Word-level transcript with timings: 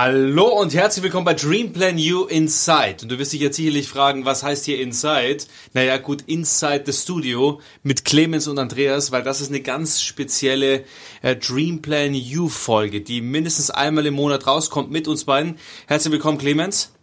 Hallo 0.00 0.46
und 0.60 0.74
herzlich 0.74 1.02
willkommen 1.02 1.24
bei 1.24 1.34
Dreamplan 1.34 1.98
You 1.98 2.26
Inside. 2.26 2.98
Und 3.02 3.08
du 3.08 3.18
wirst 3.18 3.32
dich 3.32 3.40
jetzt 3.40 3.56
sicherlich 3.56 3.88
fragen, 3.88 4.24
was 4.24 4.44
heißt 4.44 4.64
hier 4.64 4.80
Inside? 4.80 5.38
Naja, 5.74 5.96
gut, 5.96 6.22
Inside 6.28 6.84
the 6.86 6.92
Studio 6.92 7.60
mit 7.82 8.04
Clemens 8.04 8.46
und 8.46 8.60
Andreas, 8.60 9.10
weil 9.10 9.24
das 9.24 9.40
ist 9.40 9.48
eine 9.48 9.60
ganz 9.60 10.00
spezielle 10.00 10.84
äh, 11.20 11.34
Dreamplan 11.34 12.14
You 12.14 12.48
Folge, 12.48 13.00
die 13.00 13.20
mindestens 13.20 13.70
einmal 13.70 14.06
im 14.06 14.14
Monat 14.14 14.46
rauskommt 14.46 14.88
mit 14.92 15.08
uns 15.08 15.24
beiden. 15.24 15.58
Herzlich 15.88 16.12
willkommen, 16.12 16.38
Clemens. 16.38 16.94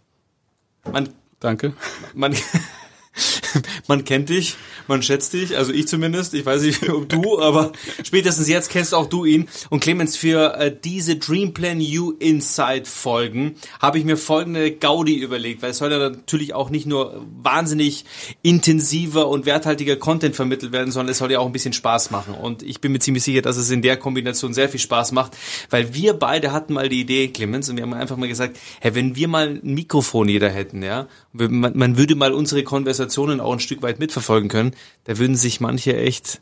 Man, 0.90 1.10
Danke. 1.38 1.74
Man, 2.14 2.34
man 3.88 4.04
kennt 4.04 4.28
dich, 4.28 4.56
man 4.86 5.02
schätzt 5.02 5.32
dich, 5.32 5.56
also 5.56 5.72
ich 5.72 5.88
zumindest, 5.88 6.34
ich 6.34 6.44
weiß 6.44 6.62
nicht, 6.62 6.88
ob 6.90 7.08
du, 7.08 7.40
aber 7.40 7.72
spätestens 8.02 8.48
jetzt 8.48 8.70
kennst 8.70 8.94
auch 8.94 9.06
du 9.06 9.24
ihn. 9.24 9.48
Und 9.70 9.80
Clemens, 9.80 10.16
für 10.16 10.54
äh, 10.56 10.74
diese 10.84 11.16
Dreamplan 11.16 11.80
You 11.80 12.12
Inside 12.18 12.84
Folgen 12.84 13.56
habe 13.80 13.98
ich 13.98 14.04
mir 14.04 14.16
folgende 14.16 14.72
Gaudi 14.72 15.16
überlegt, 15.16 15.62
weil 15.62 15.70
es 15.70 15.78
soll 15.78 15.90
ja 15.90 15.98
natürlich 15.98 16.54
auch 16.54 16.70
nicht 16.70 16.86
nur 16.86 17.24
wahnsinnig 17.42 18.04
intensiver 18.42 19.28
und 19.28 19.46
werthaltiger 19.46 19.96
Content 19.96 20.36
vermittelt 20.36 20.72
werden, 20.72 20.90
sondern 20.90 21.12
es 21.12 21.18
soll 21.18 21.32
ja 21.32 21.38
auch 21.38 21.46
ein 21.46 21.52
bisschen 21.52 21.72
Spaß 21.72 22.10
machen. 22.10 22.34
Und 22.34 22.62
ich 22.62 22.80
bin 22.80 22.92
mir 22.92 22.98
ziemlich 22.98 23.24
sicher, 23.24 23.42
dass 23.42 23.56
es 23.56 23.70
in 23.70 23.82
der 23.82 23.96
Kombination 23.96 24.54
sehr 24.54 24.68
viel 24.68 24.80
Spaß 24.80 25.12
macht, 25.12 25.36
weil 25.70 25.94
wir 25.94 26.14
beide 26.14 26.52
hatten 26.52 26.74
mal 26.74 26.88
die 26.88 27.00
Idee, 27.00 27.28
Clemens, 27.28 27.68
und 27.68 27.76
wir 27.76 27.82
haben 27.82 27.94
einfach 27.94 28.16
mal 28.16 28.28
gesagt, 28.28 28.58
hey, 28.80 28.94
wenn 28.94 29.16
wir 29.16 29.28
mal 29.28 29.60
ein 29.62 29.74
Mikrofon 29.74 30.28
jeder 30.28 30.50
hätten, 30.50 30.82
ja, 30.82 31.06
man, 31.32 31.76
man 31.76 31.98
würde 31.98 32.14
mal 32.14 32.32
unsere 32.32 32.64
Konversationen 33.06 33.40
auch 33.40 33.52
ein 33.52 33.60
Stück 33.60 33.82
weit 33.82 33.98
mitverfolgen 33.98 34.48
können, 34.48 34.72
da 35.04 35.18
würden 35.18 35.36
sich 35.36 35.60
manche 35.60 35.96
echt, 35.96 36.40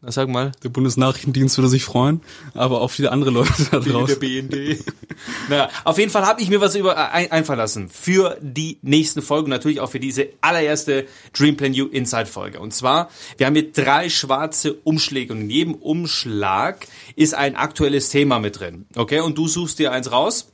na 0.00 0.10
sag 0.10 0.28
mal. 0.28 0.52
Der 0.64 0.70
Bundesnachrichtendienst 0.70 1.58
würde 1.58 1.68
sich 1.68 1.84
freuen, 1.84 2.22
aber 2.54 2.80
auch 2.80 2.90
viele 2.90 3.12
andere 3.12 3.30
Leute 3.30 3.52
da 3.70 3.78
draußen. 3.78 4.18
Der 4.18 4.26
BND. 4.26 4.84
naja, 5.48 5.68
auf 5.84 5.98
jeden 5.98 6.10
Fall 6.10 6.26
habe 6.26 6.40
ich 6.40 6.48
mir 6.48 6.60
was 6.60 6.74
über 6.74 6.94
äh, 6.94 7.10
ein, 7.12 7.32
einfallen 7.32 7.58
lassen 7.58 7.88
für 7.88 8.38
die 8.40 8.78
nächsten 8.82 9.22
Folgen, 9.22 9.50
natürlich 9.50 9.80
auch 9.80 9.90
für 9.90 10.00
diese 10.00 10.28
allererste 10.40 11.06
Dreamplan 11.32 11.74
You 11.74 11.86
Inside 11.86 12.26
Folge. 12.26 12.58
Und 12.58 12.72
zwar, 12.72 13.10
wir 13.36 13.46
haben 13.46 13.54
hier 13.54 13.70
drei 13.70 14.08
schwarze 14.08 14.74
Umschläge 14.84 15.34
und 15.34 15.42
in 15.42 15.50
jedem 15.50 15.74
Umschlag 15.74 16.86
ist 17.16 17.34
ein 17.34 17.56
aktuelles 17.56 18.08
Thema 18.08 18.38
mit 18.38 18.58
drin. 18.58 18.86
Okay, 18.96 19.20
und 19.20 19.36
du 19.36 19.46
suchst 19.46 19.78
dir 19.78 19.92
eins 19.92 20.10
raus. 20.10 20.48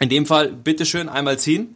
In 0.00 0.08
dem 0.08 0.26
Fall, 0.26 0.52
bitteschön, 0.52 1.08
einmal 1.08 1.40
ziehen. 1.40 1.74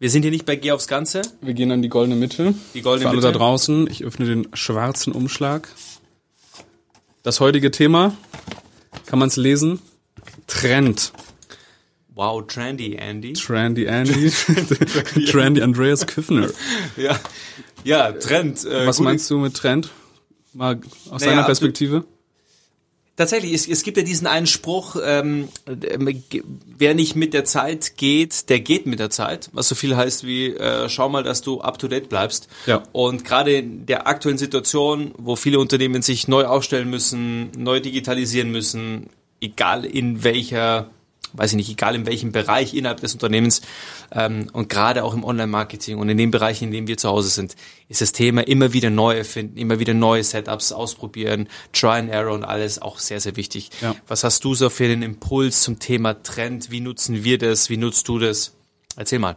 Wir 0.00 0.08
sind 0.08 0.22
hier 0.22 0.30
nicht 0.30 0.46
bei 0.46 0.56
Geh 0.56 0.72
aufs 0.72 0.88
Ganze. 0.88 1.20
Wir 1.42 1.52
gehen 1.52 1.70
an 1.70 1.82
die 1.82 1.90
goldene 1.90 2.16
Mitte. 2.16 2.54
Die 2.72 2.80
goldene 2.80 3.02
Für 3.02 3.08
alle 3.10 3.18
Mitte. 3.18 3.32
da 3.32 3.38
draußen, 3.38 3.86
ich 3.90 4.02
öffne 4.02 4.24
den 4.24 4.48
schwarzen 4.54 5.12
Umschlag. 5.12 5.68
Das 7.22 7.38
heutige 7.38 7.70
Thema, 7.70 8.16
kann 9.04 9.18
man 9.18 9.28
es 9.28 9.36
lesen? 9.36 9.78
Trend. 10.46 11.12
Wow, 12.14 12.46
trendy 12.46 12.96
Andy. 12.96 13.34
Trendy 13.34 13.84
Andy. 13.84 14.30
trendy 15.26 15.60
Andreas 15.60 16.06
Küffner. 16.06 16.48
Ja, 16.96 17.20
ja 17.84 18.12
Trend. 18.12 18.64
Äh, 18.64 18.86
Was 18.86 19.00
meinst 19.00 19.28
du 19.28 19.36
mit 19.36 19.54
Trend? 19.54 19.90
Mal 20.54 20.80
aus 21.10 21.20
naja, 21.20 21.32
deiner 21.32 21.44
Perspektive? 21.44 22.04
Tatsächlich, 23.16 23.52
es, 23.52 23.68
es 23.68 23.82
gibt 23.82 23.96
ja 23.98 24.02
diesen 24.02 24.26
einen 24.26 24.46
Spruch, 24.46 24.96
ähm, 25.04 25.48
wer 26.78 26.94
nicht 26.94 27.16
mit 27.16 27.34
der 27.34 27.44
Zeit 27.44 27.96
geht, 27.96 28.48
der 28.48 28.60
geht 28.60 28.86
mit 28.86 28.98
der 28.98 29.10
Zeit, 29.10 29.50
was 29.52 29.68
so 29.68 29.74
viel 29.74 29.94
heißt 29.96 30.24
wie, 30.24 30.54
äh, 30.54 30.88
schau 30.88 31.08
mal, 31.08 31.22
dass 31.22 31.42
du 31.42 31.60
up-to-date 31.60 32.08
bleibst. 32.08 32.48
Ja. 32.66 32.82
Und 32.92 33.24
gerade 33.24 33.56
in 33.56 33.84
der 33.84 34.06
aktuellen 34.06 34.38
Situation, 34.38 35.12
wo 35.18 35.36
viele 35.36 35.58
Unternehmen 35.58 36.00
sich 36.02 36.28
neu 36.28 36.46
aufstellen 36.46 36.88
müssen, 36.88 37.50
neu 37.58 37.80
digitalisieren 37.80 38.50
müssen, 38.50 39.10
egal 39.40 39.84
in 39.84 40.24
welcher 40.24 40.90
weiß 41.32 41.52
ich 41.52 41.56
nicht, 41.56 41.70
egal 41.70 41.94
in 41.94 42.06
welchem 42.06 42.32
Bereich 42.32 42.74
innerhalb 42.74 43.00
des 43.00 43.14
Unternehmens 43.14 43.62
ähm, 44.12 44.48
und 44.52 44.68
gerade 44.68 45.04
auch 45.04 45.14
im 45.14 45.24
Online-Marketing 45.24 45.98
und 45.98 46.08
in 46.08 46.18
den 46.18 46.30
Bereichen, 46.30 46.64
in 46.64 46.70
denen 46.70 46.86
wir 46.86 46.96
zu 46.96 47.08
Hause 47.08 47.28
sind, 47.28 47.56
ist 47.88 48.00
das 48.00 48.12
Thema 48.12 48.46
immer 48.46 48.72
wieder 48.72 48.90
neu 48.90 49.16
erfinden, 49.16 49.56
immer 49.56 49.78
wieder 49.78 49.94
neue 49.94 50.24
Setups 50.24 50.72
ausprobieren, 50.72 51.48
Try 51.72 51.98
and 51.98 52.10
Error 52.10 52.34
und 52.34 52.44
alles 52.44 52.80
auch 52.80 52.98
sehr, 52.98 53.20
sehr 53.20 53.36
wichtig. 53.36 53.70
Ja. 53.80 53.94
Was 54.06 54.24
hast 54.24 54.44
du 54.44 54.54
so 54.54 54.70
für 54.70 54.88
den 54.88 55.02
Impuls 55.02 55.62
zum 55.62 55.78
Thema 55.78 56.22
Trend? 56.22 56.70
Wie 56.70 56.80
nutzen 56.80 57.24
wir 57.24 57.38
das? 57.38 57.70
Wie 57.70 57.76
nutzt 57.76 58.08
du 58.08 58.18
das? 58.18 58.56
Erzähl 58.96 59.18
mal. 59.18 59.36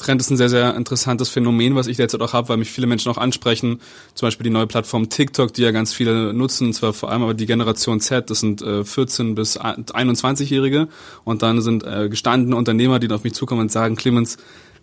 Trend 0.00 0.20
ist 0.20 0.30
ein 0.30 0.36
sehr, 0.36 0.48
sehr 0.48 0.74
interessantes 0.74 1.28
Phänomen, 1.28 1.74
was 1.76 1.86
ich 1.86 1.96
derzeit 1.96 2.20
auch 2.22 2.32
habe, 2.32 2.48
weil 2.48 2.56
mich 2.56 2.70
viele 2.70 2.86
Menschen 2.86 3.12
auch 3.12 3.18
ansprechen. 3.18 3.80
Zum 4.14 4.26
Beispiel 4.26 4.44
die 4.44 4.50
neue 4.50 4.66
Plattform 4.66 5.08
TikTok, 5.08 5.52
die 5.52 5.62
ja 5.62 5.70
ganz 5.70 5.92
viele 5.92 6.32
nutzen, 6.32 6.68
und 6.68 6.72
zwar 6.72 6.92
vor 6.92 7.10
allem 7.10 7.22
aber 7.22 7.34
die 7.34 7.46
Generation 7.46 8.00
Z, 8.00 8.30
das 8.30 8.40
sind 8.40 8.62
äh, 8.62 8.84
14 8.84 9.34
bis 9.34 9.60
21-Jährige. 9.60 10.88
Und 11.24 11.42
dann 11.42 11.60
sind 11.60 11.84
äh, 11.84 12.08
gestandene 12.08 12.56
Unternehmer, 12.56 12.98
die 12.98 13.10
auf 13.10 13.24
mich 13.24 13.34
zukommen 13.34 13.60
und 13.60 13.72
sagen, 13.72 13.96
Clemens, 13.96 14.38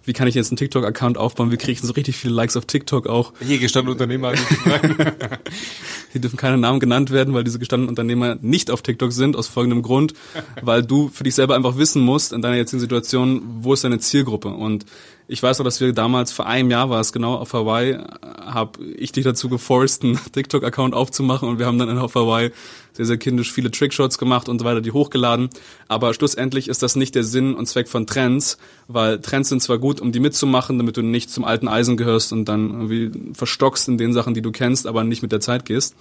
wie 0.07 0.13
kann 0.13 0.27
ich 0.27 0.35
jetzt 0.35 0.51
einen 0.51 0.57
TikTok-Account 0.57 1.17
aufbauen? 1.17 1.51
Wie 1.51 1.57
kriege 1.57 1.73
ich 1.73 1.81
so 1.81 1.91
richtig 1.91 2.15
viele 2.15 2.33
Likes 2.33 2.55
auf 2.55 2.65
TikTok 2.65 3.07
auch? 3.07 3.33
Hier 3.45 3.59
gestandene 3.59 3.91
Unternehmer. 3.91 4.31
Hier 6.13 6.21
dürfen 6.21 6.37
keine 6.37 6.57
Namen 6.57 6.79
genannt 6.79 7.11
werden, 7.11 7.33
weil 7.33 7.43
diese 7.43 7.59
gestandenen 7.59 7.89
Unternehmer 7.89 8.37
nicht 8.41 8.71
auf 8.71 8.81
TikTok 8.81 9.11
sind, 9.11 9.35
aus 9.35 9.47
folgendem 9.47 9.81
Grund, 9.81 10.13
weil 10.61 10.81
du 10.81 11.09
für 11.09 11.25
dich 11.25 11.35
selber 11.35 11.55
einfach 11.55 11.77
wissen 11.77 12.01
musst, 12.01 12.31
in 12.31 12.41
deiner 12.41 12.55
jetzigen 12.55 12.79
Situation, 12.79 13.41
wo 13.59 13.73
ist 13.73 13.83
deine 13.83 13.99
Zielgruppe? 13.99 14.47
Und 14.47 14.85
ich 15.27 15.43
weiß 15.43 15.59
auch, 15.59 15.65
dass 15.65 15.81
wir 15.81 15.91
damals, 15.91 16.31
vor 16.31 16.47
einem 16.47 16.71
Jahr 16.71 16.89
war 16.89 17.01
es 17.01 17.11
genau, 17.11 17.35
auf 17.35 17.51
Hawaii, 17.51 17.97
habe 18.39 18.81
ich 18.85 19.11
dich 19.11 19.25
dazu 19.25 19.49
geforst, 19.49 20.03
einen 20.05 20.17
TikTok-Account 20.31 20.93
aufzumachen 20.93 21.49
und 21.49 21.59
wir 21.59 21.65
haben 21.65 21.77
dann 21.77 21.97
auf 21.97 22.15
Hawaii 22.15 22.51
sehr, 22.93 23.05
sehr 23.05 23.17
kindisch 23.17 23.51
viele 23.51 23.71
Trickshots 23.71 24.17
gemacht 24.17 24.49
und 24.49 24.59
so 24.59 24.65
weiter, 24.65 24.81
die 24.81 24.91
hochgeladen. 24.91 25.49
Aber 25.87 26.13
schlussendlich 26.13 26.67
ist 26.67 26.83
das 26.83 26.95
nicht 26.95 27.15
der 27.15 27.23
Sinn 27.23 27.53
und 27.53 27.67
Zweck 27.67 27.87
von 27.87 28.07
Trends, 28.07 28.57
weil 28.87 29.19
Trends 29.19 29.49
sind 29.49 29.61
zwar 29.61 29.77
gut, 29.77 30.01
um 30.01 30.11
die 30.11 30.19
mitzumachen, 30.19 30.77
damit 30.77 30.97
du 30.97 31.01
nicht 31.01 31.29
zum 31.29 31.45
alten 31.45 31.67
Eisen 31.67 31.97
gehörst 31.97 32.33
und 32.33 32.45
dann 32.45 32.69
irgendwie 32.69 33.33
verstockst 33.33 33.87
in 33.87 33.97
den 33.97 34.13
Sachen, 34.13 34.33
die 34.33 34.41
du 34.41 34.51
kennst, 34.51 34.87
aber 34.87 35.03
nicht 35.03 35.21
mit 35.21 35.31
der 35.31 35.41
Zeit 35.41 35.65
gehst 35.65 35.95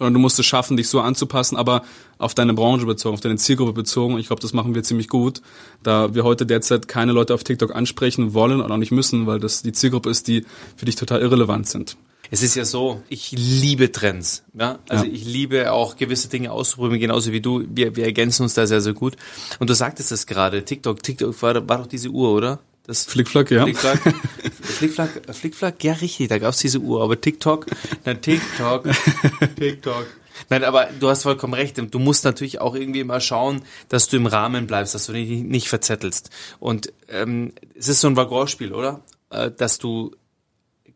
sondern 0.00 0.14
du 0.14 0.20
musst 0.20 0.38
es 0.38 0.46
schaffen, 0.46 0.78
dich 0.78 0.88
so 0.88 1.02
anzupassen, 1.02 1.58
aber 1.58 1.82
auf 2.16 2.32
deine 2.32 2.54
Branche 2.54 2.86
bezogen, 2.86 3.12
auf 3.12 3.20
deine 3.20 3.36
Zielgruppe 3.36 3.74
bezogen. 3.74 4.18
Ich 4.18 4.28
glaube, 4.28 4.40
das 4.40 4.54
machen 4.54 4.74
wir 4.74 4.82
ziemlich 4.82 5.08
gut, 5.08 5.42
da 5.82 6.14
wir 6.14 6.24
heute 6.24 6.46
derzeit 6.46 6.88
keine 6.88 7.12
Leute 7.12 7.34
auf 7.34 7.44
TikTok 7.44 7.74
ansprechen 7.74 8.32
wollen 8.32 8.62
und 8.62 8.72
auch 8.72 8.78
nicht 8.78 8.92
müssen, 8.92 9.26
weil 9.26 9.40
das 9.40 9.60
die 9.60 9.72
Zielgruppe 9.72 10.08
ist, 10.08 10.26
die 10.26 10.46
für 10.74 10.86
dich 10.86 10.96
total 10.96 11.20
irrelevant 11.20 11.68
sind. 11.68 11.98
Es 12.30 12.42
ist 12.42 12.54
ja 12.54 12.64
so, 12.64 13.02
ich 13.08 13.32
liebe 13.32 13.90
Trends. 13.90 14.44
Ja? 14.54 14.78
Also 14.88 15.04
ja. 15.04 15.12
ich 15.12 15.24
liebe 15.24 15.72
auch 15.72 15.96
gewisse 15.96 16.28
Dinge 16.28 16.52
auszuprobieren, 16.52 17.00
genauso 17.00 17.32
wie 17.32 17.40
du. 17.40 17.64
Wir, 17.68 17.96
wir 17.96 18.04
ergänzen 18.04 18.44
uns 18.44 18.54
da 18.54 18.66
sehr, 18.66 18.80
sehr 18.80 18.92
gut. 18.92 19.16
Und 19.58 19.68
du 19.68 19.74
sagtest 19.74 20.12
es 20.12 20.26
gerade, 20.26 20.64
TikTok, 20.64 21.02
TikTok 21.02 21.42
war, 21.42 21.68
war 21.68 21.78
doch 21.78 21.86
diese 21.86 22.08
Uhr, 22.10 22.30
oder? 22.32 22.60
Das 22.86 23.04
Flickflack, 23.04 23.50
ja. 23.50 23.64
Flickflack, 23.64 24.00
Flickflack, 24.62 25.10
Flickflack, 25.34 25.84
ja 25.84 25.92
richtig, 25.92 26.28
da 26.28 26.38
gab's 26.38 26.58
diese 26.58 26.78
Uhr, 26.78 27.02
aber 27.02 27.20
TikTok, 27.20 27.66
na 28.04 28.14
TikTok, 28.14 28.88
TikTok. 29.56 30.06
Nein, 30.48 30.64
aber 30.64 30.88
du 30.98 31.08
hast 31.08 31.22
vollkommen 31.24 31.54
recht. 31.54 31.76
Du 31.78 31.98
musst 31.98 32.24
natürlich 32.24 32.60
auch 32.60 32.74
irgendwie 32.74 33.04
mal 33.04 33.20
schauen, 33.20 33.62
dass 33.88 34.08
du 34.08 34.16
im 34.16 34.26
Rahmen 34.26 34.66
bleibst, 34.66 34.94
dass 34.94 35.06
du 35.06 35.12
dich 35.12 35.28
nicht 35.28 35.68
verzettelst. 35.68 36.30
Und 36.58 36.92
ähm, 37.08 37.52
es 37.74 37.88
ist 37.88 38.00
so 38.00 38.08
ein 38.08 38.16
Waggonspiel, 38.16 38.72
oder? 38.72 39.02
Äh, 39.30 39.50
dass 39.50 39.78
du 39.78 40.12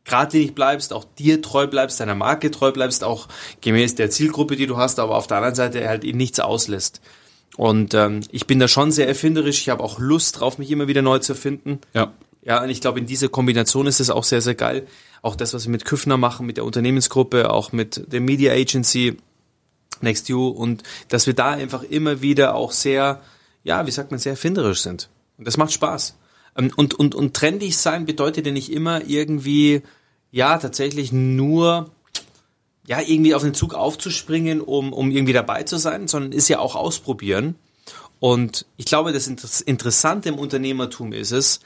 geradlinig 0.04 0.54
bleibst, 0.54 0.92
auch 0.92 1.04
dir 1.18 1.40
treu 1.42 1.66
bleibst, 1.66 2.00
deiner 2.00 2.14
Marke 2.14 2.50
treu 2.50 2.72
bleibst, 2.72 3.04
auch 3.04 3.28
gemäß 3.60 3.94
der 3.94 4.10
Zielgruppe, 4.10 4.56
die 4.56 4.66
du 4.66 4.76
hast, 4.76 4.98
aber 4.98 5.16
auf 5.16 5.26
der 5.26 5.38
anderen 5.38 5.54
Seite 5.54 5.86
halt 5.88 6.04
eben 6.04 6.18
nichts 6.18 6.40
auslässt. 6.40 7.00
Und 7.56 7.94
ähm, 7.94 8.20
ich 8.30 8.46
bin 8.46 8.58
da 8.58 8.68
schon 8.68 8.90
sehr 8.90 9.08
erfinderisch. 9.08 9.60
Ich 9.60 9.68
habe 9.68 9.82
auch 9.82 9.98
Lust 9.98 10.40
drauf, 10.40 10.58
mich 10.58 10.70
immer 10.70 10.88
wieder 10.88 11.02
neu 11.02 11.18
zu 11.20 11.32
erfinden. 11.32 11.80
Ja. 11.94 12.12
Ja, 12.42 12.62
und 12.62 12.68
ich 12.68 12.82
glaube, 12.82 12.98
in 12.98 13.06
dieser 13.06 13.28
Kombination 13.28 13.86
ist 13.86 14.00
es 14.00 14.10
auch 14.10 14.24
sehr, 14.24 14.42
sehr 14.42 14.54
geil. 14.54 14.86
Auch 15.22 15.34
das, 15.34 15.54
was 15.54 15.64
wir 15.64 15.70
mit 15.70 15.86
Küffner 15.86 16.18
machen, 16.18 16.44
mit 16.44 16.58
der 16.58 16.64
Unternehmensgruppe, 16.64 17.50
auch 17.50 17.72
mit 17.72 18.12
der 18.12 18.20
Media 18.20 18.52
Agency 18.52 19.16
Next 20.02 20.28
You 20.28 20.48
und 20.48 20.82
dass 21.08 21.26
wir 21.26 21.32
da 21.32 21.52
einfach 21.52 21.82
immer 21.82 22.20
wieder 22.20 22.54
auch 22.54 22.72
sehr, 22.72 23.22
ja, 23.62 23.86
wie 23.86 23.90
sagt 23.90 24.10
man, 24.10 24.20
sehr 24.20 24.32
erfinderisch 24.32 24.82
sind. 24.82 25.08
Und 25.38 25.46
das 25.46 25.56
macht 25.56 25.72
Spaß. 25.72 26.16
Ähm, 26.56 26.72
und, 26.76 26.94
und, 26.94 27.14
und 27.14 27.34
trendig 27.34 27.76
sein 27.76 28.06
bedeutet 28.06 28.46
ja 28.46 28.52
nicht 28.52 28.70
immer 28.70 29.06
irgendwie, 29.06 29.82
ja, 30.30 30.58
tatsächlich 30.58 31.12
nur 31.12 31.90
ja, 32.86 33.00
irgendwie 33.00 33.34
auf 33.34 33.42
den 33.42 33.54
Zug 33.54 33.74
aufzuspringen, 33.74 34.60
um, 34.60 34.92
um 34.92 35.10
irgendwie 35.10 35.32
dabei 35.32 35.62
zu 35.62 35.78
sein, 35.78 36.06
sondern 36.06 36.32
ist 36.32 36.48
ja 36.48 36.58
auch 36.58 36.76
ausprobieren. 36.76 37.54
Und 38.20 38.66
ich 38.76 38.86
glaube, 38.86 39.12
das 39.12 39.26
Interessante 39.60 40.28
im 40.28 40.38
Unternehmertum 40.38 41.12
ist 41.12 41.32
es, 41.32 41.60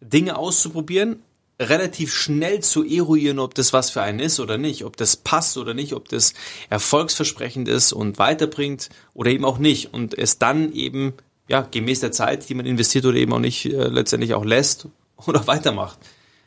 Dinge 0.00 0.36
auszuprobieren, 0.36 1.22
relativ 1.60 2.12
schnell 2.12 2.60
zu 2.60 2.84
eruieren, 2.84 3.38
ob 3.38 3.54
das 3.54 3.72
was 3.72 3.90
für 3.90 4.02
einen 4.02 4.18
ist 4.18 4.40
oder 4.40 4.58
nicht, 4.58 4.84
ob 4.84 4.96
das 4.96 5.16
passt 5.16 5.56
oder 5.58 5.74
nicht, 5.74 5.92
ob 5.92 6.08
das 6.08 6.34
erfolgsversprechend 6.70 7.68
ist 7.68 7.92
und 7.92 8.18
weiterbringt 8.18 8.88
oder 9.14 9.30
eben 9.30 9.44
auch 9.44 9.58
nicht. 9.58 9.92
Und 9.92 10.18
es 10.18 10.38
dann 10.38 10.72
eben, 10.72 11.14
ja, 11.52 11.68
gemäß 11.70 12.00
der 12.00 12.12
Zeit, 12.12 12.48
die 12.48 12.54
man 12.54 12.64
investiert 12.64 13.04
oder 13.04 13.18
eben 13.18 13.30
auch 13.34 13.38
nicht, 13.38 13.66
äh, 13.66 13.88
letztendlich 13.88 14.32
auch 14.32 14.44
lässt 14.44 14.88
oder 15.26 15.46
weitermacht. 15.46 15.98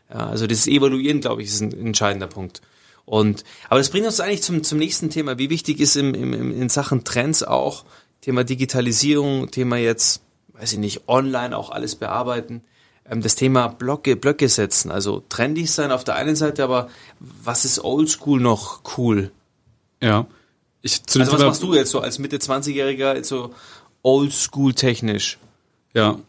Ja, 0.10 0.28
also 0.28 0.48
dieses 0.48 0.66
Evaluieren, 0.66 1.22
glaube 1.22 1.44
ich, 1.44 1.50
ist 1.50 1.62
ein 1.62 1.72
entscheidender 1.72 2.26
Punkt. 2.26 2.62
Und, 3.06 3.44
aber 3.70 3.80
das 3.80 3.92
bringt 3.92 4.08
uns 4.08 4.20
eigentlich 4.20 4.42
zum, 4.42 4.64
zum 4.64 4.80
nächsten 4.80 5.12
Thema. 5.12 5.38
Wie 5.38 5.52
wichtig 5.52 5.80
ist 5.80 5.96
im, 5.96 6.16
im, 6.16 6.60
in 6.60 6.70
Sachen 6.70 7.04
Trends 7.04 7.44
auch 7.44 7.86
Thema 8.22 8.44
Digitalisierung, 8.44 9.52
Thema 9.52 9.78
jetzt, 9.78 10.24
weiß 10.54 10.74
ich 10.74 10.80
nicht, 10.80 11.08
online 11.08 11.56
auch 11.56 11.70
alles 11.70 11.96
bearbeiten. 11.96 12.64
Ähm, 13.08 13.22
das 13.22 13.36
Thema 13.36 13.68
Blöcke, 13.68 14.16
Blöcke 14.16 14.50
setzen, 14.50 14.90
also 14.90 15.24
trendig 15.30 15.72
sein 15.72 15.92
auf 15.92 16.04
der 16.04 16.16
einen 16.16 16.36
Seite, 16.36 16.64
aber 16.64 16.90
was 17.20 17.64
ist 17.64 17.84
oldschool 17.84 18.42
noch 18.42 18.82
cool? 18.98 19.30
Ja. 20.02 20.26
Ich, 20.82 21.04
zu 21.04 21.20
also 21.20 21.34
was 21.34 21.42
machst 21.42 21.62
du 21.62 21.76
jetzt 21.76 21.92
so 21.92 22.00
als 22.00 22.18
Mitte 22.18 22.38
20-Jähriger, 22.38 23.24
so 23.24 23.54
oldschool 24.06 24.74
technisch? 24.74 25.38
Ja, 25.94 26.20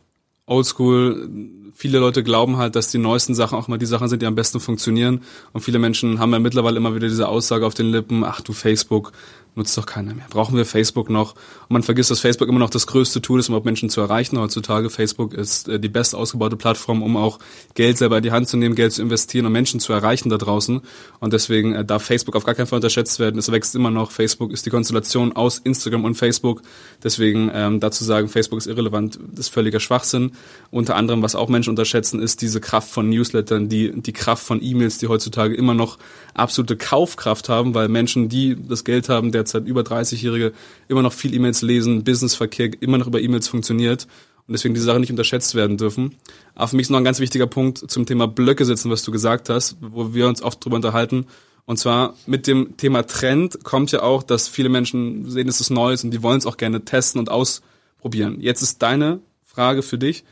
oldschool. 0.46 1.28
Viele 1.75 1.99
Leute 1.99 2.23
glauben 2.23 2.56
halt, 2.56 2.75
dass 2.75 2.90
die 2.90 2.99
neuesten 2.99 3.34
Sachen 3.34 3.58
auch 3.58 3.69
mal 3.69 3.76
die 3.76 3.87
Sachen 3.87 4.08
sind, 4.08 4.23
die 4.23 4.26
am 4.26 4.34
besten 4.34 4.61
funktionieren. 4.61 5.20
Und 5.52 5.61
viele 5.61 5.78
Menschen 5.78 6.19
haben 6.19 6.32
ja 6.32 6.38
mittlerweile 6.38 6.78
immer 6.78 6.94
wieder 6.94 7.08
diese 7.08 7.28
Aussage 7.28 7.67
auf 7.67 7.75
den 7.75 7.90
Lippen, 7.90 8.25
ach 8.25 8.40
du 8.40 8.55
Facebook, 8.55 9.12
nutzt 9.56 9.76
doch 9.76 9.87
keiner 9.87 10.14
mehr. 10.14 10.26
Brauchen 10.29 10.56
wir 10.56 10.67
Facebook 10.67 11.08
noch? 11.08 11.32
Und 11.32 11.70
man 11.70 11.82
vergisst, 11.82 12.11
dass 12.11 12.20
Facebook 12.20 12.49
immer 12.49 12.58
noch 12.58 12.70
das 12.70 12.87
größte 12.87 13.23
Tool 13.23 13.41
ist, 13.41 13.49
um 13.49 13.53
überhaupt 13.55 13.64
Menschen 13.64 13.88
zu 13.88 14.00
erreichen. 14.00 14.38
Heutzutage 14.38 14.91
Facebook 14.91 15.32
ist 15.32 15.69
äh, 15.69 15.81
die 15.81 15.88
best 15.88 16.14
ausgebaute 16.14 16.56
Plattform, 16.56 17.03
um 17.03 17.17
auch 17.17 17.38
Geld 17.75 17.97
selber 17.99 18.19
in 18.19 18.23
die 18.23 18.32
Hand 18.32 18.49
zu 18.49 18.56
nehmen, 18.56 18.75
Geld 18.75 18.93
zu 18.93 19.03
investieren 19.03 19.47
und 19.47 19.53
Menschen 19.53 19.81
zu 19.81 19.93
erreichen 19.93 20.29
da 20.29 20.37
draußen. 20.37 20.82
Und 21.20 21.32
deswegen 21.32 21.75
äh, 21.75 21.85
darf 21.85 22.03
Facebook 22.03 22.37
auf 22.37 22.44
gar 22.44 22.55
keinen 22.55 22.67
Fall 22.67 22.76
unterschätzt 22.76 23.19
werden. 23.19 23.38
Es 23.38 23.50
wächst 23.50 23.75
immer 23.75 23.91
noch. 23.91 24.11
Facebook 24.11 24.53
ist 24.53 24.67
die 24.67 24.70
Konstellation 24.70 25.32
aus 25.32 25.58
Instagram 25.58 26.05
und 26.05 26.14
Facebook. 26.17 26.62
Deswegen 27.03 27.50
ähm, 27.55 27.81
dazu 27.81 28.05
sagen, 28.05 28.29
Facebook 28.29 28.58
ist 28.58 28.67
irrelevant, 28.67 29.19
ist 29.38 29.49
völliger 29.49 29.81
Schwachsinn. 29.81 30.32
Unter 30.70 30.97
anderem, 30.97 31.23
was 31.23 31.35
auch 31.35 31.49
Menschen 31.49 31.70
unterschätzen, 31.70 32.20
ist 32.20 32.43
diese 32.43 32.61
Kraft 32.61 32.91
von 32.91 33.08
Newslettern, 33.08 33.70
die, 33.70 33.93
die 34.03 34.12
Kraft 34.12 34.44
von 34.44 34.62
E-Mails, 34.62 34.99
die 34.99 35.08
heutzutage 35.08 35.55
immer 35.55 35.73
noch 35.73 35.99
absolute 36.35 36.76
Kaufkraft 36.76 37.49
haben, 37.49 37.75
weil 37.75 37.88
Menschen, 37.88 38.29
die 38.29 38.56
das 38.69 38.85
Geld 38.85 39.08
haben, 39.08 39.32
derzeit 39.46 39.66
über 39.66 39.82
30-Jährige, 39.82 40.52
immer 40.88 41.02
noch 41.02 41.12
viel 41.12 41.34
E-Mails 41.34 41.62
lesen, 41.62 42.04
Businessverkehr 42.04 42.70
immer 42.81 42.98
noch 42.98 43.06
über 43.06 43.20
E-Mails 43.20 43.48
funktioniert 43.48 44.06
und 44.46 44.52
deswegen 44.52 44.75
diese 44.75 44.87
Sachen 44.87 45.00
nicht 45.00 45.10
unterschätzt 45.10 45.54
werden 45.54 45.76
dürfen. 45.76 46.14
Aber 46.54 46.69
für 46.69 46.76
mich 46.76 46.84
ist 46.84 46.90
noch 46.90 46.98
ein 46.98 47.04
ganz 47.04 47.20
wichtiger 47.20 47.46
Punkt 47.46 47.90
zum 47.90 48.06
Thema 48.06 48.28
Blöcke 48.28 48.64
sitzen, 48.64 48.90
was 48.90 49.02
du 49.02 49.10
gesagt 49.10 49.48
hast, 49.48 49.76
wo 49.81 50.14
wir 50.14 50.28
uns 50.28 50.43
oft 50.43 50.64
drüber 50.64 50.76
unterhalten. 50.76 51.26
Und 51.64 51.78
zwar 51.78 52.14
mit 52.26 52.46
dem 52.46 52.76
Thema 52.76 53.04
Trend 53.04 53.64
kommt 53.64 53.90
ja 53.90 54.02
auch, 54.02 54.22
dass 54.22 54.46
viele 54.46 54.69
Menschen 54.69 55.28
sehen, 55.28 55.48
es 55.48 55.60
ist 55.60 55.70
Neues 55.70 56.04
und 56.04 56.12
die 56.12 56.22
wollen 56.22 56.38
es 56.38 56.46
auch 56.46 56.56
gerne 56.56 56.84
testen 56.84 57.19
und 57.19 57.28
ausprobieren. 57.28 58.40
Jetzt 58.40 58.62
ist 58.62 58.82
deine 58.82 59.20
Frage 59.43 59.82
für 59.82 59.98
dich, 59.98 60.25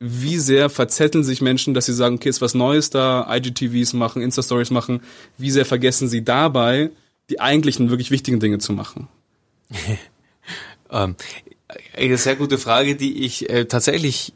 wie 0.00 0.38
sehr 0.38 0.70
verzetteln 0.70 1.22
sich 1.22 1.42
Menschen, 1.42 1.74
dass 1.74 1.86
sie 1.86 1.92
sagen, 1.92 2.16
okay, 2.16 2.30
ist 2.30 2.40
was 2.40 2.54
Neues 2.54 2.90
da, 2.90 3.28
IGTVs 3.30 3.92
machen, 3.92 4.22
Insta-Stories 4.22 4.70
machen, 4.70 5.02
wie 5.36 5.50
sehr 5.50 5.66
vergessen 5.66 6.08
sie 6.08 6.24
dabei, 6.24 6.90
die 7.30 7.40
eigentlichen, 7.40 7.90
wirklich 7.90 8.10
wichtigen 8.10 8.40
Dinge 8.40 8.58
zu 8.58 8.72
machen? 8.72 9.08
ähm, 10.90 11.16
eine 11.96 12.18
sehr 12.18 12.36
gute 12.36 12.58
Frage, 12.58 12.96
die 12.96 13.24
ich 13.24 13.48
äh, 13.48 13.64
tatsächlich, 13.66 14.32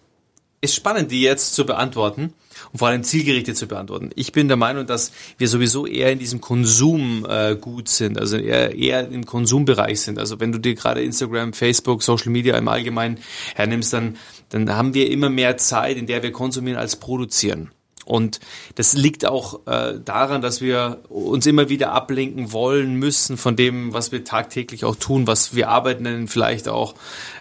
ist 0.61 0.75
spannend, 0.75 1.11
die 1.11 1.20
jetzt 1.20 1.55
zu 1.55 1.67
beantworten 1.67 2.32
und 2.73 2.79
vor 2.79 2.88
allem 2.88 3.02
zielgerichtet 3.02 3.56
zu 3.56 3.67
beantworten. 3.67 4.11
Ich 4.14 4.32
bin 4.32 4.49
der 4.49 4.56
Meinung, 4.56 4.87
dass 4.87 5.12
wir 5.37 5.49
sowieso 5.49 5.87
eher 5.87 6.11
in 6.12 6.19
diesem 6.19 6.41
Konsum 6.41 7.26
äh, 7.29 7.56
gut 7.56 7.88
sind, 7.88 8.19
also 8.19 8.38
eher, 8.38 8.75
eher 8.75 9.08
im 9.08 9.26
Konsumbereich 9.26 10.00
sind. 10.00 10.19
Also 10.19 10.41
wenn 10.41 10.52
du 10.52 10.58
dir 10.58 10.75
gerade 10.75 11.02
Instagram, 11.02 11.52
Facebook, 11.52 12.02
Social 12.02 12.31
Media 12.31 12.56
im 12.56 12.69
Allgemeinen 12.69 13.19
hernimmst, 13.55 13.93
dann, 13.93 14.17
dann 14.49 14.70
haben 14.75 14.94
wir 14.94 15.11
immer 15.11 15.29
mehr 15.29 15.58
Zeit, 15.58 15.99
in 15.99 16.06
der 16.06 16.23
wir 16.23 16.32
konsumieren 16.32 16.79
als 16.79 16.96
produzieren. 16.96 17.70
Und 18.05 18.41
das 18.75 18.95
liegt 18.95 19.27
auch 19.27 19.67
äh, 19.67 19.95
daran, 20.05 20.43
dass 20.43 20.61
wir 20.61 20.99
uns 21.09 21.47
immer 21.47 21.69
wieder 21.69 21.93
ablenken 21.93 22.53
wollen 22.53 22.95
müssen 22.95 23.37
von 23.37 23.56
dem, 23.56 23.93
was 23.93 24.12
wir 24.12 24.25
tagtäglich 24.25 24.85
auch 24.85 24.97
tun, 24.97 25.27
was 25.27 25.55
wir 25.55 25.69
arbeiten 25.69 26.29
vielleicht 26.29 26.69
auch 26.69 26.95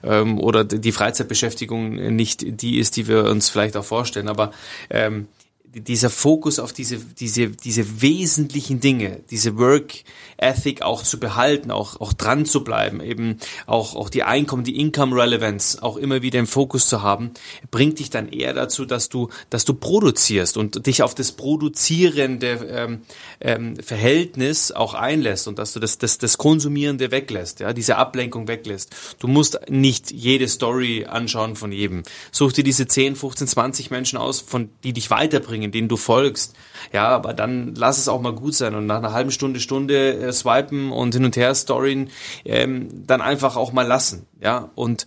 ähm, 0.04 0.40
oder 0.40 0.64
die 0.64 0.92
Freizeitbeschäftigung 0.92 2.16
nicht 2.16 2.62
die 2.62 2.80
ist, 2.80 2.98
die 2.98 3.08
wir 3.08 3.26
uns 3.26 3.50
vielleicht 3.50 3.76
auch 3.78 3.86
vorstellen. 3.86 4.30
Aber 4.30 4.52
ähm, 4.90 5.28
dieser 5.74 6.10
Fokus 6.10 6.60
auf 6.60 6.72
diese, 6.72 6.98
diese, 6.98 7.50
diese 7.50 8.02
wesentlichen 8.02 8.80
Dinge, 8.80 9.22
diese 9.32 9.58
Work 9.58 10.04
Ethic 10.38 10.82
auch 10.82 11.04
zu 11.04 11.20
behalten, 11.20 11.72
auch, 11.72 12.00
auch 12.00 12.14
dran 12.14 12.46
zu 12.46 12.64
bleiben, 12.64 13.02
eben 13.02 13.38
auch, 13.66 13.96
auch 13.96 14.10
die 14.10 14.24
Einkommen, 14.24 14.64
die 14.64 14.80
Income 14.80 15.16
Relevance 15.16 15.82
auch 15.82 15.98
immer 15.98 16.22
wieder 16.22 16.40
im 16.40 16.48
Fokus 16.48 16.88
zu 16.88 17.02
haben, 17.02 17.32
bringt 17.72 18.00
dich 18.00 18.10
dann 18.10 18.30
eher 18.30 18.54
dazu, 18.54 18.86
dass 18.86 19.10
du, 19.10 19.30
dass 19.50 19.66
du 19.66 19.74
produzierst 19.74 20.58
und 20.58 20.86
dich 20.86 21.02
auf 21.02 21.16
das 21.16 21.32
produzierende 21.32 22.68
ähm, 22.70 23.02
ähm, 23.40 23.78
Verhältnis 23.78 24.72
auch 24.72 24.94
einlässt 24.94 25.48
und 25.48 25.58
dass 25.60 25.74
du 25.74 25.80
das, 25.80 25.98
das, 25.98 26.18
das 26.18 26.38
Konsumierende 26.38 27.12
weglässt, 27.12 27.60
ja, 27.60 27.74
diese 27.74 27.98
Ablenkung 27.98 28.48
weglässt. 28.48 28.96
Du 29.20 29.28
musst 29.28 29.60
nicht 29.70 30.12
jede 30.12 30.48
Story 30.48 31.06
anschauen 31.06 31.56
von 31.56 31.72
jedem. 31.72 32.04
Such 32.32 32.54
dir 32.54 32.64
diese 32.64 32.88
10, 32.88 33.16
15, 33.16 33.48
20 33.48 33.92
Menschen 33.92 34.18
aus, 34.18 34.42
von 34.42 34.70
die 34.84 34.94
dich 34.94 35.10
weiterbringen, 35.10 35.63
denen 35.72 35.88
du 35.88 35.98
folgst. 35.98 36.56
Ja, 36.92 37.08
aber 37.10 37.34
dann 37.34 37.76
lass 37.76 37.98
es 37.98 38.08
auch 38.08 38.22
mal 38.22 38.34
gut 38.34 38.56
sein 38.56 38.76
und 38.76 38.86
nach 38.86 38.98
einer 38.98 39.14
halben 39.14 39.32
Stunde, 39.32 39.60
Stunde 39.60 40.18
äh, 40.18 40.34
swipen 40.34 40.92
und 40.92 41.14
hin 41.14 41.26
und 41.26 41.38
her 41.38 41.54
storyen, 41.56 42.10
ähm, 42.46 42.90
dann 43.08 43.22
einfach 43.22 43.56
auch 43.56 43.72
mal 43.72 43.88
lassen. 43.88 44.26
Ja, 44.42 44.70
und 44.76 45.06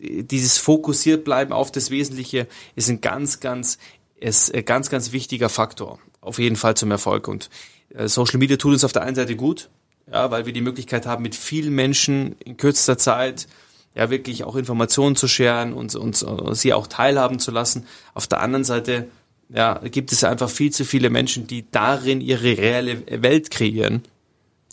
dieses 0.00 0.58
fokussiert 0.58 1.24
bleiben 1.24 1.52
auf 1.52 1.72
das 1.72 1.90
Wesentliche 1.90 2.46
ist 2.76 2.88
ein 2.88 3.00
ganz, 3.00 3.40
ganz, 3.40 3.78
ist 4.20 4.54
ein 4.54 4.64
ganz, 4.64 4.90
ganz 4.90 5.12
wichtiger 5.12 5.48
Faktor. 5.48 5.98
Auf 6.20 6.38
jeden 6.38 6.56
Fall 6.56 6.76
zum 6.76 6.90
Erfolg. 6.90 7.28
Und 7.28 7.50
äh, 7.94 8.08
Social 8.08 8.38
Media 8.38 8.56
tut 8.56 8.72
uns 8.72 8.84
auf 8.84 8.92
der 8.92 9.02
einen 9.02 9.16
Seite 9.16 9.36
gut, 9.36 9.70
ja, 10.10 10.30
weil 10.30 10.46
wir 10.46 10.52
die 10.52 10.60
Möglichkeit 10.60 11.06
haben, 11.06 11.22
mit 11.22 11.34
vielen 11.34 11.74
Menschen 11.74 12.36
in 12.44 12.56
kürzester 12.56 12.98
Zeit 12.98 13.46
ja 13.94 14.10
wirklich 14.10 14.44
auch 14.44 14.56
Informationen 14.56 15.16
zu 15.16 15.26
scheren 15.26 15.72
und, 15.72 15.94
und, 15.94 16.22
und 16.22 16.54
sie 16.54 16.72
auch 16.72 16.86
teilhaben 16.86 17.38
zu 17.38 17.50
lassen. 17.50 17.86
Auf 18.14 18.26
der 18.26 18.40
anderen 18.40 18.64
Seite 18.64 19.08
ja, 19.48 19.80
gibt 19.84 20.12
es 20.12 20.24
einfach 20.24 20.50
viel 20.50 20.72
zu 20.72 20.84
viele 20.84 21.10
Menschen, 21.10 21.46
die 21.46 21.64
darin 21.70 22.20
ihre 22.20 22.58
reelle 22.58 23.02
Welt 23.22 23.50
kreieren 23.50 24.02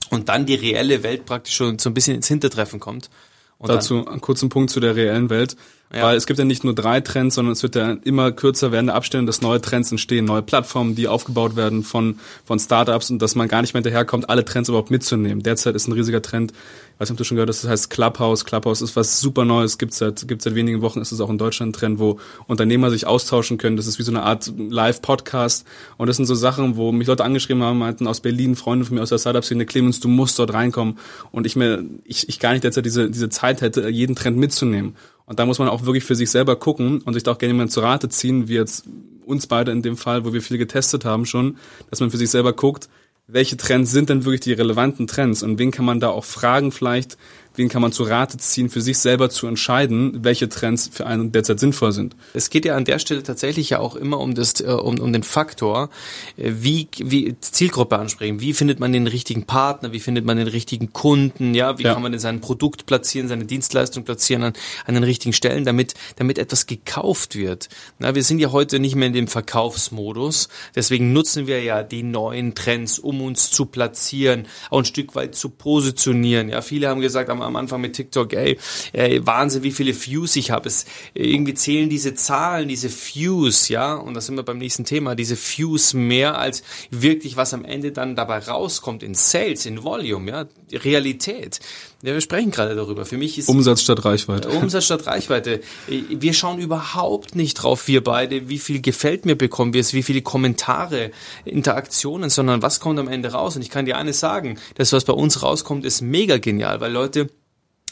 und 0.09 0.29
dann 0.29 0.45
die 0.45 0.55
reelle 0.55 1.03
Welt 1.03 1.25
praktisch 1.25 1.55
schon 1.55 1.79
so 1.79 1.89
ein 1.89 1.93
bisschen 1.93 2.15
ins 2.15 2.27
Hintertreffen 2.27 2.79
kommt. 2.79 3.09
Und 3.57 3.69
Dazu 3.69 4.05
einen 4.05 4.19
kurzen 4.19 4.49
Punkt 4.49 4.69
zu 4.69 4.79
der 4.81 4.95
reellen 4.95 5.29
Welt. 5.29 5.55
Ja. 5.93 6.03
Weil 6.03 6.17
es 6.17 6.25
gibt 6.25 6.39
ja 6.39 6.45
nicht 6.45 6.63
nur 6.63 6.75
drei 6.75 6.99
Trends, 6.99 7.35
sondern 7.35 7.53
es 7.53 7.63
wird 7.63 7.75
ja 7.75 7.91
immer 8.03 8.31
kürzer 8.31 8.71
werdende 8.71 8.93
Abstände, 8.93 9.27
dass 9.27 9.41
neue 9.41 9.61
Trends 9.61 9.91
entstehen, 9.91 10.25
neue 10.25 10.41
Plattformen, 10.41 10.95
die 10.95 11.07
aufgebaut 11.07 11.55
werden 11.55 11.83
von, 11.83 12.19
von 12.43 12.59
Startups 12.59 13.11
und 13.11 13.21
dass 13.21 13.35
man 13.35 13.47
gar 13.47 13.61
nicht 13.61 13.73
mehr 13.73 13.81
hinterherkommt, 13.81 14.29
alle 14.29 14.43
Trends 14.43 14.67
überhaupt 14.67 14.91
mitzunehmen. 14.91 15.41
Derzeit 15.41 15.75
ist 15.75 15.87
ein 15.87 15.93
riesiger 15.93 16.21
Trend, 16.21 16.53
nicht, 16.99 17.11
ob 17.11 17.17
du 17.17 17.23
schon 17.23 17.35
gehört 17.35 17.49
das 17.49 17.67
heißt 17.67 17.89
Clubhouse. 17.89 18.45
Clubhouse 18.45 18.81
ist 18.81 18.95
was 18.95 19.19
super 19.19 19.43
Neues, 19.43 19.77
gibt 19.77 19.93
seit, 19.93 20.27
gibt 20.27 20.41
seit 20.41 20.55
wenigen 20.55 20.81
Wochen, 20.81 21.01
ist 21.01 21.11
es 21.11 21.19
auch 21.19 21.29
in 21.29 21.37
Deutschland 21.37 21.69
ein 21.69 21.73
Trend, 21.73 21.99
wo 21.99 22.19
Unternehmer 22.47 22.89
sich 22.89 23.05
austauschen 23.05 23.57
können. 23.57 23.75
Das 23.75 23.87
ist 23.87 23.99
wie 23.99 24.03
so 24.03 24.11
eine 24.11 24.23
Art 24.23 24.51
Live-Podcast. 24.57 25.65
Und 25.97 26.07
das 26.07 26.17
sind 26.17 26.25
so 26.25 26.35
Sachen, 26.35 26.77
wo 26.77 26.91
mich 26.91 27.07
Leute 27.07 27.25
angeschrieben 27.25 27.63
haben, 27.63 27.79
meinten 27.79 28.07
aus 28.07 28.21
Berlin, 28.21 28.55
Freunde 28.55 28.85
von 28.85 28.95
mir 28.95 29.03
aus 29.03 29.09
der 29.09 29.17
Startup-Szene, 29.17 29.65
Clemens, 29.65 29.99
du 29.99 30.07
musst 30.07 30.39
dort 30.39 30.53
reinkommen. 30.53 30.97
Und 31.31 31.45
ich 31.45 31.55
mir, 31.55 31.83
ich, 32.05 32.29
ich 32.29 32.39
gar 32.39 32.53
nicht 32.53 32.63
derzeit 32.63 32.85
diese, 32.85 33.09
diese 33.09 33.29
Zeit 33.29 33.61
hätte, 33.61 33.89
jeden 33.89 34.15
Trend 34.15 34.37
mitzunehmen. 34.37 34.95
Und 35.25 35.39
da 35.39 35.45
muss 35.45 35.59
man 35.59 35.67
auch 35.67 35.85
wirklich 35.85 36.03
für 36.03 36.15
sich 36.15 36.29
selber 36.29 36.55
gucken 36.55 37.01
und 37.01 37.13
sich 37.13 37.23
da 37.23 37.31
auch 37.31 37.37
gerne 37.37 37.53
jemand 37.53 37.71
zu 37.71 37.81
Rate 37.81 38.09
ziehen, 38.09 38.47
wie 38.47 38.53
jetzt 38.53 38.85
uns 39.25 39.47
beide 39.47 39.71
in 39.71 39.81
dem 39.81 39.97
Fall, 39.97 40.23
wo 40.23 40.33
wir 40.33 40.41
viel 40.41 40.57
getestet 40.57 41.03
haben 41.03 41.25
schon, 41.25 41.57
dass 41.89 41.99
man 41.99 42.11
für 42.11 42.17
sich 42.17 42.29
selber 42.29 42.53
guckt, 42.53 42.89
welche 43.27 43.57
Trends 43.57 43.91
sind 43.91 44.09
denn 44.09 44.25
wirklich 44.25 44.41
die 44.41 44.53
relevanten 44.53 45.07
Trends 45.07 45.41
und 45.43 45.57
wen 45.57 45.71
kann 45.71 45.85
man 45.85 45.99
da 45.99 46.09
auch 46.09 46.25
fragen 46.25 46.71
vielleicht, 46.71 47.17
wen 47.57 47.69
kann 47.69 47.81
man 47.81 47.91
zu 47.91 48.03
Rate 48.03 48.37
ziehen, 48.37 48.69
für 48.69 48.81
sich 48.81 48.97
selber 48.97 49.29
zu 49.29 49.47
entscheiden, 49.47 50.23
welche 50.23 50.49
Trends 50.49 50.89
für 50.91 51.05
einen 51.05 51.31
derzeit 51.31 51.59
sinnvoll 51.59 51.91
sind. 51.91 52.15
Es 52.33 52.49
geht 52.49 52.65
ja 52.65 52.75
an 52.75 52.85
der 52.85 52.99
Stelle 52.99 53.23
tatsächlich 53.23 53.69
ja 53.69 53.79
auch 53.79 53.95
immer 53.95 54.19
um 54.19 54.35
das, 54.35 54.61
äh, 54.61 54.65
um, 54.65 54.99
um 54.99 55.13
den 55.13 55.23
Faktor, 55.23 55.89
äh, 56.37 56.51
wie, 56.55 56.87
wie 56.97 57.35
Zielgruppe 57.39 57.97
ansprechen. 57.97 58.41
Wie 58.41 58.53
findet 58.53 58.79
man 58.79 58.91
den 58.91 59.07
richtigen 59.07 59.45
Partner? 59.45 59.93
Wie 59.93 59.99
findet 59.99 60.25
man 60.25 60.37
den 60.37 60.47
richtigen 60.47 60.93
Kunden? 60.93 61.53
Ja, 61.53 61.77
wie 61.77 61.83
ja. 61.83 61.93
kann 61.93 62.01
man 62.01 62.11
denn 62.11 62.19
sein 62.19 62.41
Produkt 62.41 62.85
platzieren, 62.85 63.27
seine 63.27 63.45
Dienstleistung 63.45 64.03
platzieren 64.03 64.43
an, 64.43 64.53
an 64.85 64.95
den 64.95 65.03
richtigen 65.03 65.33
Stellen, 65.33 65.65
damit, 65.65 65.93
damit 66.17 66.37
etwas 66.37 66.65
gekauft 66.65 67.35
wird? 67.35 67.69
Na, 67.99 68.15
wir 68.15 68.23
sind 68.23 68.39
ja 68.39 68.51
heute 68.51 68.79
nicht 68.79 68.95
mehr 68.95 69.07
in 69.07 69.13
dem 69.13 69.27
Verkaufsmodus. 69.27 70.49
Deswegen 70.75 71.13
nutzen 71.13 71.47
wir 71.47 71.63
ja 71.63 71.83
die 71.83 72.03
neuen 72.03 72.55
Trends, 72.55 72.99
um 72.99 73.21
uns 73.21 73.51
zu 73.51 73.65
platzieren, 73.65 74.47
auch 74.69 74.79
ein 74.79 74.85
Stück 74.85 75.15
weit 75.15 75.35
zu 75.35 75.49
positionieren. 75.49 76.49
Ja, 76.49 76.61
viele 76.61 76.89
haben 76.89 77.01
gesagt, 77.01 77.29
am 77.29 77.41
am 77.45 77.55
Anfang 77.55 77.81
mit 77.81 77.93
TikTok, 77.93 78.33
ey, 78.33 78.57
ey 78.93 79.25
Wahnsinn, 79.25 79.63
wie 79.63 79.71
viele 79.71 79.93
Views 79.93 80.35
ich 80.35 80.51
habe. 80.51 80.67
Es 80.67 80.85
irgendwie 81.13 81.53
zählen 81.53 81.89
diese 81.89 82.15
Zahlen, 82.15 82.67
diese 82.67 82.89
Views, 82.89 83.69
ja, 83.69 83.95
und 83.95 84.13
das 84.13 84.25
sind 84.25 84.35
wir 84.35 84.43
beim 84.43 84.57
nächsten 84.57 84.85
Thema, 84.85 85.15
diese 85.15 85.37
Views 85.37 85.93
mehr 85.93 86.37
als 86.37 86.63
wirklich 86.91 87.37
was 87.37 87.53
am 87.53 87.65
Ende 87.65 87.91
dann 87.91 88.15
dabei 88.15 88.39
rauskommt 88.39 89.03
in 89.03 89.13
Sales, 89.13 89.65
in 89.65 89.83
Volume, 89.83 90.31
ja, 90.31 90.45
Realität. 90.73 91.59
Ja, 92.05 92.13
wir 92.13 92.21
sprechen 92.21 92.51
gerade 92.51 92.75
darüber. 92.75 93.05
Für 93.05 93.17
mich 93.17 93.39
ist 93.39 93.49
Umsatz 93.49 93.81
statt 93.81 94.05
Reichweite. 94.05 94.49
Umsatz 94.61 94.85
statt 94.85 95.07
Reichweite. 95.07 95.61
Wir 95.87 96.33
schauen 96.33 96.59
überhaupt 96.59 97.35
nicht 97.35 97.55
drauf, 97.55 97.87
wir 97.87 98.03
beide, 98.03 98.47
wie 98.47 98.59
viel 98.59 98.79
gefällt 98.81 99.25
mir 99.25 99.35
bekommen 99.35 99.73
wir 99.73 99.81
es, 99.81 99.93
wie 99.93 100.03
viele 100.03 100.21
Kommentare, 100.21 101.11
Interaktionen, 101.45 102.29
sondern 102.29 102.61
was 102.61 102.79
kommt 102.79 102.99
am 102.99 103.07
Ende 103.07 103.31
raus. 103.31 103.55
Und 103.55 103.63
ich 103.63 103.71
kann 103.71 103.85
dir 103.85 103.97
eines 103.97 104.19
sagen, 104.19 104.59
das, 104.75 104.93
was 104.93 105.05
bei 105.05 105.13
uns 105.13 105.41
rauskommt, 105.41 105.83
ist 105.83 106.01
mega 106.01 106.37
genial, 106.37 106.79
weil 106.79 106.91
Leute 106.91 107.29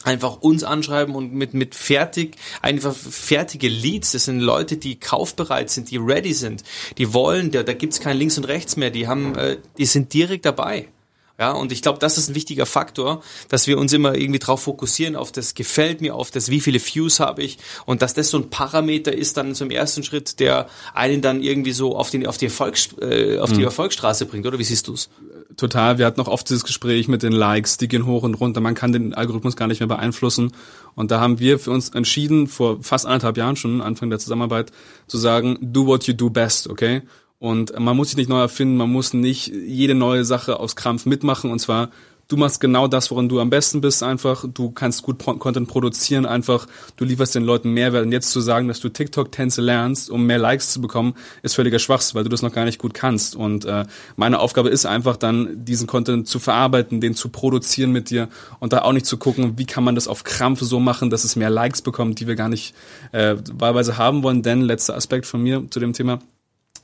einfach 0.04 0.36
uns 0.36 0.62
anschreiben 0.64 1.14
und 1.14 1.32
mit 1.32 1.54
mit 1.54 1.74
fertig 1.74 2.36
einfach 2.62 2.94
fertige 2.94 3.68
Leads 3.68 4.12
das 4.12 4.26
sind 4.26 4.40
Leute 4.40 4.76
die 4.76 5.00
kaufbereit 5.00 5.70
sind 5.70 5.90
die 5.90 5.96
ready 5.96 6.32
sind 6.32 6.62
die 6.98 7.12
wollen 7.12 7.50
da, 7.50 7.62
da 7.62 7.72
gibt's 7.72 8.00
kein 8.00 8.16
links 8.16 8.38
und 8.38 8.44
rechts 8.44 8.76
mehr 8.76 8.90
die 8.90 9.08
haben 9.08 9.34
äh, 9.36 9.56
die 9.78 9.86
sind 9.86 10.12
direkt 10.12 10.44
dabei 10.44 10.88
ja, 11.36 11.50
und 11.50 11.72
ich 11.72 11.82
glaube, 11.82 11.98
das 11.98 12.16
ist 12.16 12.28
ein 12.28 12.36
wichtiger 12.36 12.64
Faktor, 12.64 13.20
dass 13.48 13.66
wir 13.66 13.76
uns 13.78 13.92
immer 13.92 14.14
irgendwie 14.14 14.38
drauf 14.38 14.62
fokussieren, 14.62 15.16
auf 15.16 15.32
das 15.32 15.54
gefällt 15.54 16.00
mir, 16.00 16.14
auf 16.14 16.30
das 16.30 16.48
wie 16.48 16.60
viele 16.60 16.78
Views 16.78 17.18
habe 17.18 17.42
ich 17.42 17.58
und 17.86 18.02
dass 18.02 18.14
das 18.14 18.30
so 18.30 18.38
ein 18.38 18.50
Parameter 18.50 19.12
ist 19.12 19.36
dann 19.36 19.52
zum 19.56 19.70
ersten 19.70 20.04
Schritt, 20.04 20.38
der 20.38 20.68
einen 20.94 21.22
dann 21.22 21.42
irgendwie 21.42 21.72
so 21.72 21.96
auf, 21.96 22.10
den, 22.10 22.24
auf, 22.28 22.38
die, 22.38 22.44
Erfolgs, 22.44 22.90
äh, 23.00 23.38
auf 23.38 23.50
die 23.50 23.58
mhm. 23.58 23.64
Erfolgsstraße 23.64 24.26
bringt, 24.26 24.46
oder 24.46 24.60
wie 24.60 24.64
siehst 24.64 24.86
du's? 24.86 25.10
Total, 25.56 25.98
wir 25.98 26.06
hatten 26.06 26.20
auch 26.20 26.28
oft 26.28 26.48
dieses 26.48 26.64
Gespräch 26.64 27.06
mit 27.06 27.22
den 27.22 27.32
Likes, 27.32 27.76
die 27.76 27.88
gehen 27.88 28.06
hoch 28.06 28.22
und 28.22 28.34
runter, 28.34 28.60
man 28.60 28.74
kann 28.74 28.92
den 28.92 29.14
Algorithmus 29.14 29.56
gar 29.56 29.68
nicht 29.68 29.80
mehr 29.80 29.86
beeinflussen 29.86 30.52
und 30.94 31.10
da 31.10 31.20
haben 31.20 31.38
wir 31.38 31.58
für 31.58 31.70
uns 31.70 31.90
entschieden, 31.90 32.48
vor 32.48 32.82
fast 32.82 33.06
anderthalb 33.06 33.36
Jahren 33.36 33.56
schon, 33.56 33.80
Anfang 33.80 34.10
der 34.10 34.18
Zusammenarbeit, 34.18 34.72
zu 35.06 35.18
sagen, 35.18 35.58
do 35.60 35.86
what 35.86 36.06
you 36.06 36.14
do 36.14 36.30
best, 36.30 36.68
okay? 36.68 37.02
Und 37.44 37.78
man 37.78 37.94
muss 37.94 38.08
sich 38.08 38.16
nicht 38.16 38.30
neu 38.30 38.40
erfinden, 38.40 38.78
man 38.78 38.90
muss 38.90 39.12
nicht 39.12 39.48
jede 39.48 39.94
neue 39.94 40.24
Sache 40.24 40.58
aus 40.58 40.76
Krampf 40.76 41.04
mitmachen. 41.04 41.50
Und 41.50 41.58
zwar, 41.58 41.90
du 42.28 42.36
machst 42.36 42.60
genau 42.60 42.88
das, 42.88 43.10
woran 43.10 43.28
du 43.28 43.40
am 43.40 43.50
besten 43.50 43.80
bist 43.80 44.02
einfach. 44.02 44.44
Du 44.52 44.70
kannst 44.70 45.02
gut 45.02 45.18
Content 45.18 45.68
produzieren 45.68 46.26
einfach. 46.26 46.66
Du 46.96 47.04
lieferst 47.04 47.34
den 47.34 47.44
Leuten 47.44 47.70
Mehrwert. 47.70 48.04
Und 48.04 48.12
jetzt 48.12 48.30
zu 48.30 48.40
sagen, 48.40 48.68
dass 48.68 48.80
du 48.80 48.88
TikTok-Tänze 48.88 49.60
lernst, 49.60 50.10
um 50.10 50.26
mehr 50.26 50.38
Likes 50.38 50.72
zu 50.72 50.80
bekommen, 50.80 51.14
ist 51.42 51.54
völliger 51.54 51.78
Schwachsinn, 51.78 52.16
weil 52.16 52.24
du 52.24 52.30
das 52.30 52.42
noch 52.42 52.52
gar 52.52 52.64
nicht 52.64 52.78
gut 52.78 52.94
kannst. 52.94 53.36
Und 53.36 53.64
äh, 53.64 53.84
meine 54.16 54.38
Aufgabe 54.40 54.70
ist 54.70 54.86
einfach 54.86 55.16
dann, 55.16 55.64
diesen 55.64 55.86
Content 55.86 56.28
zu 56.28 56.38
verarbeiten, 56.38 57.00
den 57.00 57.14
zu 57.14 57.28
produzieren 57.28 57.92
mit 57.92 58.10
dir 58.10 58.28
und 58.60 58.72
da 58.72 58.82
auch 58.82 58.92
nicht 58.92 59.06
zu 59.06 59.18
gucken, 59.18 59.58
wie 59.58 59.66
kann 59.66 59.84
man 59.84 59.94
das 59.94 60.08
auf 60.08 60.24
Krampf 60.24 60.60
so 60.60 60.80
machen, 60.80 61.10
dass 61.10 61.24
es 61.24 61.36
mehr 61.36 61.50
Likes 61.50 61.82
bekommt, 61.82 62.20
die 62.20 62.26
wir 62.26 62.36
gar 62.36 62.48
nicht 62.48 62.74
äh, 63.12 63.36
wahlweise 63.52 63.98
haben 63.98 64.22
wollen. 64.22 64.42
Denn 64.42 64.62
letzter 64.62 64.96
Aspekt 64.96 65.26
von 65.26 65.42
mir 65.42 65.64
zu 65.70 65.80
dem 65.80 65.92
Thema 65.92 66.20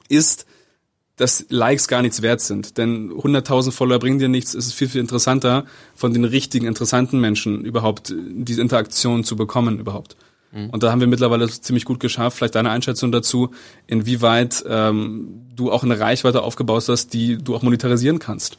ist, 0.08 0.46
dass 1.20 1.44
Likes 1.50 1.86
gar 1.86 2.00
nichts 2.00 2.22
wert 2.22 2.40
sind. 2.40 2.78
Denn 2.78 3.12
100.000 3.12 3.72
Follower 3.72 3.98
bringen 3.98 4.18
dir 4.18 4.30
nichts. 4.30 4.54
Es 4.54 4.66
ist 4.66 4.72
viel, 4.72 4.88
viel 4.88 5.02
interessanter, 5.02 5.66
von 5.94 6.14
den 6.14 6.24
richtigen, 6.24 6.66
interessanten 6.66 7.20
Menschen 7.20 7.62
überhaupt 7.62 8.14
diese 8.16 8.62
Interaktion 8.62 9.22
zu 9.22 9.36
bekommen 9.36 9.78
überhaupt. 9.78 10.16
Mhm. 10.52 10.70
Und 10.70 10.82
da 10.82 10.90
haben 10.90 11.00
wir 11.00 11.06
mittlerweile 11.06 11.46
ziemlich 11.50 11.84
gut 11.84 12.00
geschafft. 12.00 12.38
Vielleicht 12.38 12.54
deine 12.54 12.70
Einschätzung 12.70 13.12
dazu, 13.12 13.50
inwieweit 13.86 14.64
ähm, 14.66 15.42
du 15.54 15.70
auch 15.70 15.84
eine 15.84 16.00
Reichweite 16.00 16.42
aufgebaut 16.42 16.88
hast, 16.88 17.12
die 17.12 17.36
du 17.36 17.54
auch 17.54 17.60
monetarisieren 17.60 18.18
kannst. 18.18 18.56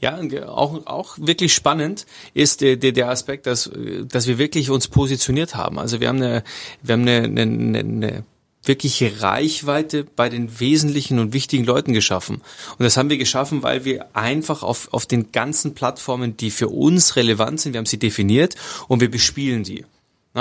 Ja, 0.00 0.18
auch, 0.46 0.86
auch 0.86 1.18
wirklich 1.20 1.52
spannend 1.52 2.06
ist 2.32 2.62
der, 2.62 2.76
der, 2.76 2.92
der 2.92 3.10
Aspekt, 3.10 3.46
dass, 3.46 3.70
dass 4.08 4.26
wir 4.26 4.38
wirklich 4.38 4.70
uns 4.70 4.88
positioniert 4.88 5.56
haben. 5.56 5.78
Also 5.78 6.00
wir 6.00 6.08
haben 6.08 6.22
eine, 6.22 6.42
wir 6.82 6.94
haben 6.94 7.02
eine, 7.02 7.22
eine, 7.24 7.78
eine 7.78 8.24
wirkliche 8.66 9.22
Reichweite 9.22 10.04
bei 10.04 10.28
den 10.28 10.60
wesentlichen 10.60 11.18
und 11.18 11.32
wichtigen 11.32 11.64
Leuten 11.64 11.92
geschaffen. 11.92 12.36
Und 12.78 12.84
das 12.84 12.96
haben 12.96 13.10
wir 13.10 13.18
geschaffen, 13.18 13.62
weil 13.62 13.84
wir 13.84 14.14
einfach 14.16 14.62
auf, 14.62 14.92
auf 14.92 15.06
den 15.06 15.32
ganzen 15.32 15.74
Plattformen, 15.74 16.36
die 16.36 16.50
für 16.50 16.68
uns 16.68 17.16
relevant 17.16 17.60
sind, 17.60 17.72
wir 17.72 17.78
haben 17.78 17.86
sie 17.86 17.98
definiert 17.98 18.56
und 18.88 19.00
wir 19.00 19.10
bespielen 19.10 19.64
die. 19.64 19.84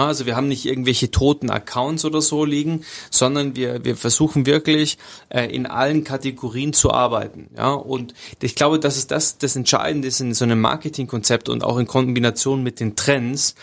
Also 0.03 0.25
wir 0.25 0.35
haben 0.35 0.47
nicht 0.47 0.65
irgendwelche 0.65 1.11
toten 1.11 1.49
Accounts 1.49 2.03
oder 2.05 2.21
so 2.21 2.43
liegen, 2.43 2.83
sondern 3.09 3.55
wir, 3.55 3.85
wir 3.85 3.95
versuchen 3.95 4.45
wirklich 4.45 4.97
äh, 5.29 5.45
in 5.45 5.65
allen 5.65 6.03
Kategorien 6.03 6.73
zu 6.73 6.91
arbeiten. 6.91 7.49
Ja, 7.55 7.73
und 7.73 8.13
ich 8.41 8.55
glaube, 8.55 8.79
dass 8.79 8.97
es 8.97 9.07
das 9.07 9.37
das 9.37 9.55
Entscheidende 9.55 10.07
ist 10.07 10.19
in 10.19 10.33
so 10.33 10.45
einem 10.45 10.61
Marketingkonzept 10.61 11.49
und 11.49 11.63
auch 11.63 11.77
in 11.77 11.87
Kombination 11.87 12.63
mit 12.63 12.79
den 12.79 12.95
Trends, 12.95 13.55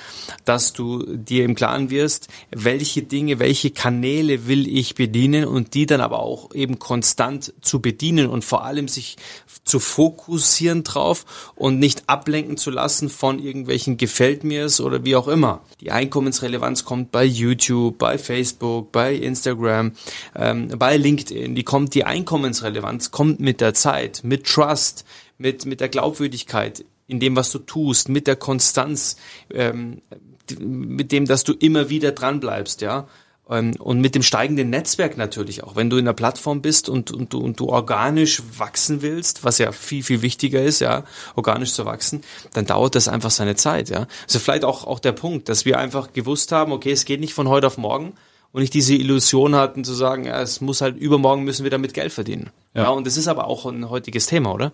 dass 0.44 0.72
du 0.72 1.04
dir 1.16 1.44
im 1.44 1.54
Klaren 1.54 1.90
wirst, 1.90 2.28
welche 2.50 3.02
Dinge, 3.02 3.38
welche 3.38 3.70
Kanäle 3.70 4.46
will 4.46 4.66
ich 4.66 4.94
bedienen 4.94 5.44
und 5.44 5.74
die 5.74 5.86
dann 5.86 6.00
aber 6.00 6.20
auch 6.20 6.54
eben 6.54 6.78
konstant 6.78 7.52
zu 7.60 7.80
bedienen 7.80 8.28
und 8.28 8.44
vor 8.44 8.64
allem 8.64 8.88
sich 8.88 9.16
zu 9.64 9.78
fokussieren 9.78 10.82
drauf 10.82 11.52
und 11.54 11.78
nicht 11.78 12.08
ablenken 12.08 12.56
zu 12.56 12.70
lassen 12.70 13.08
von 13.08 13.38
irgendwelchen 13.38 13.96
gefällt 13.96 14.44
mir's 14.44 14.80
oder 14.80 15.04
wie 15.04 15.16
auch 15.16 15.28
immer. 15.28 15.62
Die 15.80 15.92
Einkommensrelevanz 16.22 16.84
kommt 16.84 17.10
bei 17.10 17.24
YouTube, 17.24 17.98
bei 17.98 18.16
Facebook, 18.16 18.92
bei 18.92 19.12
Instagram, 19.12 19.90
ähm, 20.36 20.68
bei 20.78 20.96
LinkedIn. 20.96 21.56
Die 21.56 21.64
kommt, 21.64 21.94
die 21.94 22.04
Einkommensrelevanz 22.04 23.10
kommt 23.10 23.40
mit 23.40 23.60
der 23.60 23.74
Zeit, 23.74 24.20
mit 24.22 24.46
Trust, 24.46 25.04
mit, 25.36 25.66
mit 25.66 25.80
der 25.80 25.88
Glaubwürdigkeit 25.88 26.84
in 27.08 27.18
dem, 27.18 27.34
was 27.34 27.50
du 27.50 27.58
tust, 27.58 28.08
mit 28.08 28.28
der 28.28 28.36
Konstanz, 28.36 29.16
ähm, 29.52 30.00
mit 30.60 31.10
dem, 31.10 31.26
dass 31.26 31.42
du 31.42 31.54
immer 31.54 31.88
wieder 31.88 32.12
dran 32.12 32.38
bleibst, 32.38 32.82
ja. 32.82 33.08
Ähm, 33.50 33.74
und 33.78 34.00
mit 34.00 34.14
dem 34.14 34.22
steigenden 34.22 34.70
Netzwerk 34.70 35.16
natürlich 35.16 35.64
auch. 35.64 35.76
Wenn 35.76 35.90
du 35.90 35.96
in 35.96 36.04
der 36.04 36.12
Plattform 36.12 36.62
bist 36.62 36.88
und, 36.88 37.10
und, 37.10 37.32
du, 37.32 37.38
und 37.38 37.58
du 37.58 37.68
organisch 37.68 38.42
wachsen 38.56 39.02
willst, 39.02 39.44
was 39.44 39.58
ja 39.58 39.72
viel, 39.72 40.02
viel 40.02 40.22
wichtiger 40.22 40.62
ist, 40.62 40.80
ja, 40.80 41.04
organisch 41.34 41.72
zu 41.72 41.84
wachsen, 41.84 42.22
dann 42.52 42.66
dauert 42.66 42.94
das 42.94 43.08
einfach 43.08 43.30
seine 43.30 43.56
Zeit, 43.56 43.90
ja. 43.90 44.06
Also 44.26 44.38
vielleicht 44.38 44.64
auch, 44.64 44.86
auch 44.86 45.00
der 45.00 45.12
Punkt, 45.12 45.48
dass 45.48 45.64
wir 45.64 45.78
einfach 45.78 46.12
gewusst 46.12 46.52
haben, 46.52 46.72
okay, 46.72 46.92
es 46.92 47.04
geht 47.04 47.20
nicht 47.20 47.34
von 47.34 47.48
heute 47.48 47.66
auf 47.66 47.78
morgen 47.78 48.14
und 48.52 48.60
nicht 48.60 48.74
diese 48.74 48.94
Illusion 48.94 49.56
hatten 49.56 49.82
zu 49.82 49.94
sagen, 49.94 50.24
ja, 50.24 50.40
es 50.40 50.60
muss 50.60 50.80
halt 50.80 50.96
übermorgen 50.96 51.42
müssen 51.44 51.64
wir 51.64 51.70
damit 51.70 51.94
Geld 51.94 52.12
verdienen. 52.12 52.50
Ja, 52.74 52.84
ja 52.84 52.88
und 52.90 53.06
das 53.06 53.16
ist 53.16 53.28
aber 53.28 53.46
auch 53.46 53.66
ein 53.66 53.90
heutiges 53.90 54.26
Thema, 54.26 54.52
oder? 54.52 54.72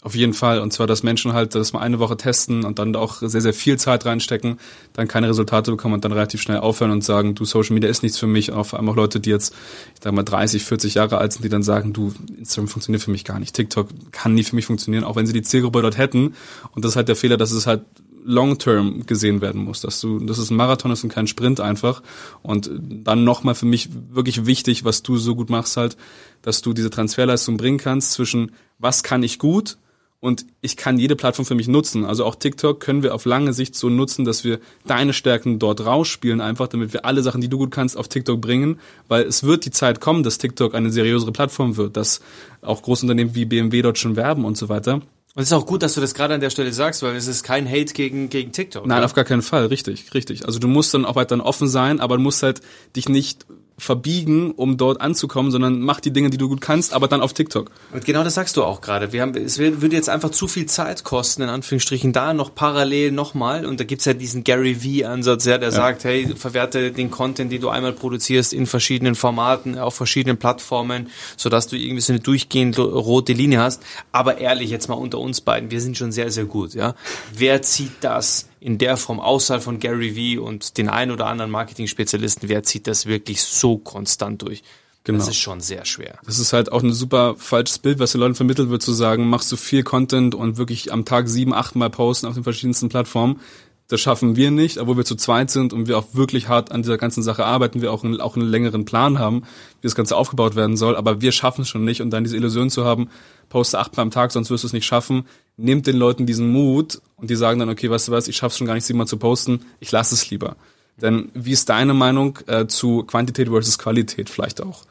Auf 0.00 0.14
jeden 0.14 0.32
Fall. 0.32 0.60
Und 0.60 0.72
zwar, 0.72 0.86
dass 0.86 1.02
Menschen 1.02 1.32
halt 1.32 1.56
das 1.56 1.72
mal 1.72 1.80
eine 1.80 1.98
Woche 1.98 2.16
testen 2.16 2.64
und 2.64 2.78
dann 2.78 2.94
auch 2.94 3.16
sehr, 3.20 3.40
sehr 3.40 3.52
viel 3.52 3.78
Zeit 3.78 4.06
reinstecken, 4.06 4.58
dann 4.92 5.08
keine 5.08 5.28
Resultate 5.28 5.72
bekommen 5.72 5.94
und 5.94 6.04
dann 6.04 6.12
relativ 6.12 6.40
schnell 6.40 6.58
aufhören 6.58 6.92
und 6.92 7.02
sagen, 7.02 7.34
du, 7.34 7.44
Social 7.44 7.74
Media 7.74 7.90
ist 7.90 8.04
nichts 8.04 8.16
für 8.16 8.28
mich. 8.28 8.52
Auch 8.52 8.66
vor 8.66 8.78
allem 8.78 8.88
auch 8.88 8.94
Leute, 8.94 9.18
die 9.18 9.30
jetzt, 9.30 9.52
ich 9.96 10.00
sag 10.00 10.12
mal, 10.12 10.22
30, 10.22 10.64
40 10.64 10.94
Jahre 10.94 11.18
alt 11.18 11.32
sind, 11.32 11.44
die 11.44 11.48
dann 11.48 11.64
sagen, 11.64 11.92
du, 11.92 12.14
Instagram 12.36 12.68
funktioniert 12.68 13.02
für 13.02 13.10
mich 13.10 13.24
gar 13.24 13.40
nicht. 13.40 13.56
TikTok 13.56 13.88
kann 14.12 14.34
nie 14.34 14.44
für 14.44 14.54
mich 14.54 14.66
funktionieren, 14.66 15.02
auch 15.02 15.16
wenn 15.16 15.26
sie 15.26 15.32
die 15.32 15.42
Zielgruppe 15.42 15.82
dort 15.82 15.98
hätten. 15.98 16.34
Und 16.70 16.84
das 16.84 16.92
ist 16.92 16.96
halt 16.96 17.08
der 17.08 17.16
Fehler, 17.16 17.36
dass 17.36 17.50
es 17.50 17.66
halt 17.66 17.82
long-term 18.24 19.04
gesehen 19.04 19.40
werden 19.40 19.64
muss, 19.64 19.80
dass 19.80 20.00
du, 20.00 20.20
das 20.20 20.38
ist 20.38 20.50
ein 20.50 20.56
Marathon 20.56 20.92
ist 20.92 21.02
und 21.02 21.10
kein 21.10 21.26
Sprint 21.26 21.58
einfach. 21.58 22.04
Und 22.42 22.70
dann 22.78 23.24
nochmal 23.24 23.56
für 23.56 23.66
mich 23.66 23.88
wirklich 24.10 24.46
wichtig, 24.46 24.84
was 24.84 25.02
du 25.02 25.16
so 25.16 25.34
gut 25.34 25.50
machst 25.50 25.76
halt, 25.76 25.96
dass 26.42 26.62
du 26.62 26.72
diese 26.72 26.90
Transferleistung 26.90 27.56
bringen 27.56 27.78
kannst 27.78 28.12
zwischen 28.12 28.52
was 28.78 29.02
kann 29.02 29.24
ich 29.24 29.40
gut 29.40 29.76
und 30.20 30.46
ich 30.60 30.76
kann 30.76 30.98
jede 30.98 31.14
Plattform 31.14 31.46
für 31.46 31.54
mich 31.54 31.68
nutzen. 31.68 32.04
Also 32.04 32.24
auch 32.24 32.34
TikTok 32.34 32.80
können 32.80 33.02
wir 33.02 33.14
auf 33.14 33.24
lange 33.24 33.52
Sicht 33.52 33.76
so 33.76 33.88
nutzen, 33.88 34.24
dass 34.24 34.42
wir 34.42 34.58
deine 34.86 35.12
Stärken 35.12 35.58
dort 35.58 35.84
rausspielen, 35.84 36.40
einfach 36.40 36.66
damit 36.66 36.92
wir 36.92 37.04
alle 37.04 37.22
Sachen, 37.22 37.40
die 37.40 37.48
du 37.48 37.58
gut 37.58 37.70
kannst, 37.70 37.96
auf 37.96 38.08
TikTok 38.08 38.40
bringen, 38.40 38.80
weil 39.06 39.22
es 39.24 39.44
wird 39.44 39.64
die 39.64 39.70
Zeit 39.70 40.00
kommen, 40.00 40.24
dass 40.24 40.38
TikTok 40.38 40.74
eine 40.74 40.90
seriösere 40.90 41.30
Plattform 41.30 41.76
wird, 41.76 41.96
dass 41.96 42.20
auch 42.62 42.82
Großunternehmen 42.82 43.34
wie 43.36 43.44
BMW 43.44 43.82
dort 43.82 43.98
schon 43.98 44.16
werben 44.16 44.44
und 44.44 44.56
so 44.56 44.68
weiter. 44.68 44.94
Und 44.94 45.42
es 45.42 45.50
ist 45.50 45.52
auch 45.52 45.66
gut, 45.66 45.84
dass 45.84 45.94
du 45.94 46.00
das 46.00 46.14
gerade 46.14 46.34
an 46.34 46.40
der 46.40 46.50
Stelle 46.50 46.72
sagst, 46.72 47.02
weil 47.04 47.14
es 47.14 47.28
ist 47.28 47.44
kein 47.44 47.68
Hate 47.68 47.92
gegen, 47.92 48.28
gegen 48.28 48.50
TikTok. 48.50 48.86
Nein, 48.86 48.98
oder? 48.98 49.04
auf 49.04 49.14
gar 49.14 49.24
keinen 49.24 49.42
Fall, 49.42 49.66
richtig, 49.66 50.12
richtig. 50.14 50.46
Also 50.46 50.58
du 50.58 50.66
musst 50.66 50.94
dann 50.94 51.04
auch 51.04 51.14
weiter 51.14 51.44
offen 51.44 51.68
sein, 51.68 52.00
aber 52.00 52.16
du 52.16 52.22
musst 52.24 52.42
halt 52.42 52.60
dich 52.96 53.08
nicht 53.08 53.46
verbiegen, 53.78 54.50
um 54.50 54.76
dort 54.76 55.00
anzukommen, 55.00 55.52
sondern 55.52 55.80
mach 55.80 56.00
die 56.00 56.12
Dinge, 56.12 56.30
die 56.30 56.36
du 56.36 56.48
gut 56.48 56.60
kannst, 56.60 56.92
aber 56.92 57.06
dann 57.06 57.20
auf 57.20 57.32
TikTok. 57.32 57.70
Und 57.92 58.04
genau 58.04 58.24
das 58.24 58.34
sagst 58.34 58.56
du 58.56 58.64
auch 58.64 58.80
gerade. 58.80 59.12
Wir 59.12 59.22
haben, 59.22 59.34
es 59.36 59.58
würde 59.58 59.94
jetzt 59.94 60.08
einfach 60.08 60.30
zu 60.30 60.48
viel 60.48 60.66
Zeit 60.66 61.04
kosten, 61.04 61.42
in 61.42 61.48
Anführungsstrichen, 61.48 62.12
da 62.12 62.34
noch 62.34 62.54
parallel 62.54 63.12
nochmal. 63.12 63.64
Und 63.64 63.78
da 63.78 63.84
gibt's 63.84 64.04
ja 64.04 64.14
diesen 64.14 64.42
Gary 64.42 64.74
V-Ansatz, 64.74 65.44
ja, 65.44 65.58
der 65.58 65.68
ja. 65.68 65.74
sagt, 65.74 66.04
hey, 66.04 66.34
verwerte 66.34 66.90
den 66.90 67.10
Content, 67.10 67.52
den 67.52 67.60
du 67.60 67.68
einmal 67.68 67.92
produzierst, 67.92 68.52
in 68.52 68.66
verschiedenen 68.66 69.14
Formaten, 69.14 69.78
auf 69.78 69.94
verschiedenen 69.94 70.38
Plattformen, 70.38 71.08
sodass 71.36 71.68
du 71.68 71.76
irgendwie 71.76 72.00
so 72.00 72.12
eine 72.12 72.20
durchgehend 72.20 72.78
rote 72.78 73.32
Linie 73.32 73.60
hast. 73.60 73.82
Aber 74.10 74.38
ehrlich, 74.38 74.70
jetzt 74.70 74.88
mal 74.88 74.94
unter 74.94 75.18
uns 75.18 75.40
beiden, 75.40 75.70
wir 75.70 75.80
sind 75.80 75.96
schon 75.96 76.10
sehr, 76.10 76.30
sehr 76.30 76.46
gut, 76.46 76.74
ja. 76.74 76.94
Wer 77.32 77.62
zieht 77.62 77.92
das 78.00 78.47
in 78.60 78.78
der 78.78 78.96
Form 78.96 79.20
außerhalb 79.20 79.62
von 79.62 79.78
Gary 79.78 80.36
V 80.36 80.42
und 80.42 80.78
den 80.78 80.88
ein 80.88 81.10
oder 81.10 81.26
anderen 81.26 81.50
Marketing-Spezialisten, 81.50 82.48
wer 82.48 82.62
zieht 82.62 82.86
das 82.86 83.06
wirklich 83.06 83.42
so 83.42 83.78
konstant 83.78 84.42
durch? 84.42 84.62
Genau. 85.04 85.20
Das 85.20 85.28
ist 85.28 85.36
schon 85.36 85.60
sehr 85.60 85.86
schwer. 85.86 86.18
Das 86.26 86.38
ist 86.38 86.52
halt 86.52 86.70
auch 86.70 86.82
ein 86.82 86.92
super 86.92 87.34
falsches 87.38 87.78
Bild, 87.78 87.98
was 87.98 88.12
den 88.12 88.20
Leuten 88.20 88.34
vermittelt 88.34 88.68
wird, 88.68 88.82
zu 88.82 88.92
sagen, 88.92 89.28
machst 89.28 89.50
du 89.50 89.56
viel 89.56 89.82
Content 89.82 90.34
und 90.34 90.58
wirklich 90.58 90.92
am 90.92 91.06
Tag 91.06 91.28
sieben, 91.28 91.54
acht 91.54 91.76
Mal 91.76 91.88
posten 91.88 92.26
auf 92.26 92.34
den 92.34 92.44
verschiedensten 92.44 92.90
Plattformen. 92.90 93.40
Das 93.88 94.02
schaffen 94.02 94.36
wir 94.36 94.50
nicht, 94.50 94.76
obwohl 94.76 94.98
wir 94.98 95.06
zu 95.06 95.16
zweit 95.16 95.50
sind 95.50 95.72
und 95.72 95.88
wir 95.88 95.96
auch 95.96 96.08
wirklich 96.12 96.48
hart 96.48 96.72
an 96.72 96.82
dieser 96.82 96.98
ganzen 96.98 97.22
Sache 97.22 97.46
arbeiten, 97.46 97.80
wir 97.80 97.90
auch 97.90 98.04
einen, 98.04 98.20
auch 98.20 98.36
einen 98.36 98.46
längeren 98.46 98.84
Plan 98.84 99.18
haben, 99.18 99.44
wie 99.80 99.86
das 99.86 99.94
Ganze 99.94 100.14
aufgebaut 100.14 100.56
werden 100.56 100.76
soll, 100.76 100.94
aber 100.94 101.22
wir 101.22 101.32
schaffen 101.32 101.62
es 101.62 101.68
schon 101.68 101.86
nicht 101.86 102.02
und 102.02 102.10
dann 102.10 102.22
diese 102.22 102.36
Illusion 102.36 102.68
zu 102.68 102.84
haben, 102.84 103.08
poste 103.48 103.78
achtmal 103.78 104.02
am 104.02 104.10
Tag, 104.10 104.32
sonst 104.32 104.50
wirst 104.50 104.64
du 104.64 104.68
es 104.68 104.72
nicht 104.72 104.86
schaffen, 104.86 105.26
nimmt 105.56 105.86
den 105.86 105.96
Leuten 105.96 106.26
diesen 106.26 106.50
Mut 106.50 107.00
und 107.16 107.30
die 107.30 107.36
sagen 107.36 107.58
dann, 107.58 107.68
okay, 107.68 107.90
weißt 107.90 108.08
du 108.08 108.12
was, 108.12 108.28
ich 108.28 108.36
schaff's 108.36 108.58
schon 108.58 108.66
gar 108.66 108.74
nicht 108.74 108.84
siebenmal 108.84 109.06
zu 109.06 109.16
posten, 109.16 109.66
ich 109.80 109.90
lasse 109.90 110.14
es 110.14 110.30
lieber. 110.30 110.56
Denn 111.00 111.30
wie 111.34 111.52
ist 111.52 111.68
deine 111.68 111.94
Meinung 111.94 112.38
äh, 112.46 112.66
zu 112.66 113.04
Quantität 113.04 113.48
versus 113.48 113.78
Qualität 113.78 114.30
vielleicht 114.30 114.60
auch 114.60 114.84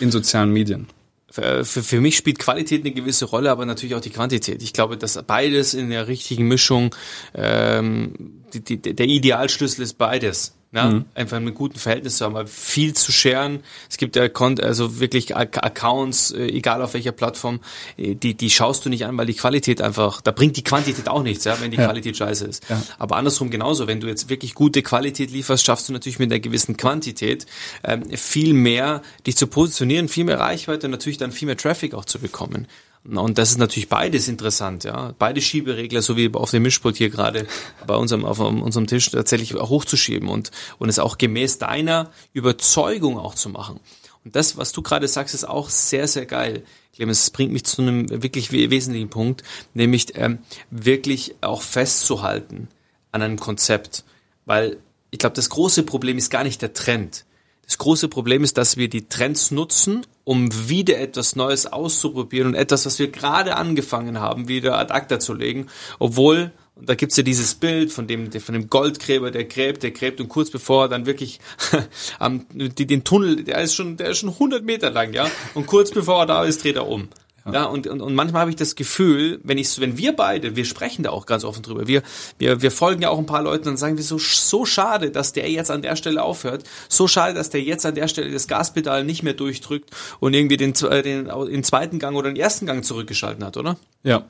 in 0.00 0.10
sozialen 0.10 0.52
Medien? 0.52 0.88
für, 1.32 1.64
für 1.64 2.00
mich 2.00 2.16
spielt 2.16 2.38
Qualität 2.38 2.84
eine 2.84 2.92
gewisse 2.92 3.24
Rolle, 3.24 3.50
aber 3.50 3.64
natürlich 3.64 3.94
auch 3.94 4.00
die 4.00 4.10
Quantität. 4.10 4.62
Ich 4.62 4.72
glaube, 4.72 4.98
dass 4.98 5.20
beides 5.22 5.72
in 5.74 5.90
der 5.90 6.06
richtigen 6.06 6.46
Mischung, 6.46 6.94
ähm, 7.34 8.42
die, 8.52 8.60
die, 8.60 8.94
der 8.94 9.06
Idealschlüssel 9.06 9.82
ist 9.82 9.96
beides. 9.96 10.54
Ja, 10.74 10.88
mhm. 10.88 11.04
einfach 11.14 11.36
einen 11.36 11.52
guten 11.52 11.78
Verhältnis 11.78 12.16
zu 12.16 12.24
haben, 12.24 12.34
aber 12.34 12.48
viel 12.48 12.94
zu 12.94 13.12
scheren. 13.12 13.60
Es 13.90 13.98
gibt 13.98 14.16
ja 14.16 14.22
also 14.22 15.00
wirklich 15.00 15.36
Accounts, 15.36 16.30
äh, 16.30 16.46
egal 16.46 16.80
auf 16.80 16.94
welcher 16.94 17.12
Plattform, 17.12 17.60
äh, 17.98 18.14
die, 18.14 18.34
die 18.34 18.48
schaust 18.48 18.86
du 18.86 18.88
nicht 18.88 19.04
an, 19.04 19.18
weil 19.18 19.26
die 19.26 19.34
Qualität 19.34 19.82
einfach, 19.82 20.22
da 20.22 20.30
bringt 20.30 20.56
die 20.56 20.64
Quantität 20.64 21.10
auch 21.10 21.22
nichts, 21.22 21.44
ja, 21.44 21.60
wenn 21.60 21.70
die 21.70 21.76
ja. 21.76 21.84
Qualität 21.84 22.16
scheiße 22.16 22.46
ist. 22.46 22.64
Ja. 22.70 22.82
Aber 22.98 23.16
andersrum 23.16 23.50
genauso, 23.50 23.86
wenn 23.86 24.00
du 24.00 24.06
jetzt 24.06 24.30
wirklich 24.30 24.54
gute 24.54 24.82
Qualität 24.82 25.30
lieferst, 25.30 25.62
schaffst 25.62 25.90
du 25.90 25.92
natürlich 25.92 26.18
mit 26.18 26.32
einer 26.32 26.40
gewissen 26.40 26.78
Quantität 26.78 27.44
ähm, 27.84 28.04
viel 28.16 28.54
mehr, 28.54 29.02
dich 29.26 29.36
zu 29.36 29.48
positionieren, 29.48 30.08
viel 30.08 30.24
mehr 30.24 30.40
Reichweite 30.40 30.86
und 30.86 30.92
natürlich 30.92 31.18
dann 31.18 31.32
viel 31.32 31.46
mehr 31.46 31.58
Traffic 31.58 31.92
auch 31.92 32.06
zu 32.06 32.18
bekommen. 32.18 32.66
Und 33.04 33.36
das 33.36 33.50
ist 33.50 33.58
natürlich 33.58 33.88
beides 33.88 34.28
interessant, 34.28 34.84
ja. 34.84 35.12
Beide 35.18 35.40
Schieberegler, 35.40 36.02
so 36.02 36.16
wie 36.16 36.32
auf 36.32 36.52
dem 36.52 36.62
Mischpult 36.62 36.96
hier 36.96 37.10
gerade 37.10 37.46
bei 37.86 37.96
unserem, 37.96 38.24
auf 38.24 38.38
unserem 38.38 38.86
Tisch 38.86 39.10
tatsächlich 39.10 39.54
hochzuschieben 39.54 40.28
und, 40.28 40.52
und 40.78 40.88
es 40.88 40.98
auch 40.98 41.18
gemäß 41.18 41.58
deiner 41.58 42.10
Überzeugung 42.32 43.18
auch 43.18 43.34
zu 43.34 43.48
machen. 43.48 43.80
Und 44.24 44.36
das, 44.36 44.56
was 44.56 44.70
du 44.72 44.82
gerade 44.82 45.08
sagst, 45.08 45.34
ist 45.34 45.48
auch 45.48 45.68
sehr, 45.68 46.06
sehr 46.06 46.26
geil. 46.26 46.62
Clemens, 46.94 47.24
es 47.24 47.30
bringt 47.30 47.52
mich 47.52 47.64
zu 47.64 47.82
einem 47.82 48.08
wirklich 48.22 48.52
wesentlichen 48.52 49.10
Punkt, 49.10 49.42
nämlich 49.74 50.16
ähm, 50.16 50.38
wirklich 50.70 51.34
auch 51.40 51.62
festzuhalten 51.62 52.68
an 53.10 53.22
einem 53.22 53.40
Konzept. 53.40 54.04
Weil 54.44 54.78
ich 55.10 55.18
glaube, 55.18 55.34
das 55.34 55.50
große 55.50 55.82
Problem 55.82 56.18
ist 56.18 56.30
gar 56.30 56.44
nicht 56.44 56.62
der 56.62 56.72
Trend. 56.72 57.24
Das 57.64 57.78
große 57.78 58.08
Problem 58.08 58.44
ist, 58.44 58.58
dass 58.58 58.76
wir 58.76 58.88
die 58.88 59.08
Trends 59.08 59.50
nutzen, 59.50 60.06
um 60.24 60.68
wieder 60.68 60.98
etwas 60.98 61.36
Neues 61.36 61.66
auszuprobieren 61.66 62.48
und 62.48 62.54
etwas, 62.54 62.86
was 62.86 62.98
wir 62.98 63.10
gerade 63.10 63.56
angefangen 63.56 64.20
haben, 64.20 64.48
wieder 64.48 64.78
ad 64.78 64.92
acta 64.92 65.18
zu 65.18 65.34
legen, 65.34 65.66
obwohl 65.98 66.52
und 66.74 66.88
da 66.88 66.94
gibt's 66.94 67.18
ja 67.18 67.22
dieses 67.22 67.54
Bild 67.54 67.92
von 67.92 68.06
dem, 68.06 68.32
von 68.32 68.54
dem 68.54 68.70
Goldgräber, 68.70 69.30
der 69.30 69.44
gräbt, 69.44 69.82
der 69.82 69.90
gräbt 69.90 70.20
und 70.20 70.28
kurz 70.28 70.50
bevor 70.50 70.84
er 70.84 70.88
dann 70.88 71.04
wirklich 71.04 71.38
am, 72.18 72.46
den 72.50 73.04
Tunnel, 73.04 73.44
der 73.44 73.60
ist 73.60 73.74
schon, 73.74 73.98
der 73.98 74.10
ist 74.10 74.18
schon 74.18 74.30
100 74.30 74.64
Meter 74.64 74.90
lang, 74.90 75.12
ja, 75.12 75.30
und 75.54 75.66
kurz 75.66 75.90
bevor 75.90 76.20
er 76.20 76.26
da 76.26 76.44
ist, 76.44 76.64
dreht 76.64 76.76
er 76.76 76.88
um. 76.88 77.08
Ja. 77.44 77.52
ja, 77.52 77.64
und, 77.64 77.86
und, 77.86 78.00
und 78.00 78.14
manchmal 78.14 78.42
habe 78.42 78.50
ich 78.50 78.56
das 78.56 78.76
Gefühl, 78.76 79.40
wenn 79.42 79.58
ich, 79.58 79.80
wenn 79.80 79.98
wir 79.98 80.14
beide, 80.14 80.54
wir 80.54 80.64
sprechen 80.64 81.02
da 81.02 81.10
auch 81.10 81.26
ganz 81.26 81.44
offen 81.44 81.62
drüber, 81.62 81.88
wir, 81.88 82.02
wir, 82.38 82.62
wir 82.62 82.70
folgen 82.70 83.02
ja 83.02 83.10
auch 83.10 83.18
ein 83.18 83.26
paar 83.26 83.42
Leuten 83.42 83.68
und 83.68 83.76
sagen 83.76 83.96
wir 83.96 84.04
so, 84.04 84.18
so 84.18 84.64
schade, 84.64 85.10
dass 85.10 85.32
der 85.32 85.50
jetzt 85.50 85.70
an 85.70 85.82
der 85.82 85.96
Stelle 85.96 86.22
aufhört, 86.22 86.64
so 86.88 87.08
schade, 87.08 87.34
dass 87.34 87.50
der 87.50 87.62
jetzt 87.62 87.84
an 87.84 87.94
der 87.94 88.06
Stelle 88.08 88.30
das 88.30 88.46
Gaspedal 88.46 89.04
nicht 89.04 89.22
mehr 89.22 89.34
durchdrückt 89.34 89.90
und 90.20 90.34
irgendwie 90.34 90.56
den, 90.56 90.72
den, 90.72 91.28
den 91.28 91.64
zweiten 91.64 91.98
Gang 91.98 92.16
oder 92.16 92.30
den 92.30 92.36
ersten 92.36 92.66
Gang 92.66 92.84
zurückgeschalten 92.84 93.44
hat, 93.44 93.56
oder? 93.56 93.76
Ja, 94.04 94.24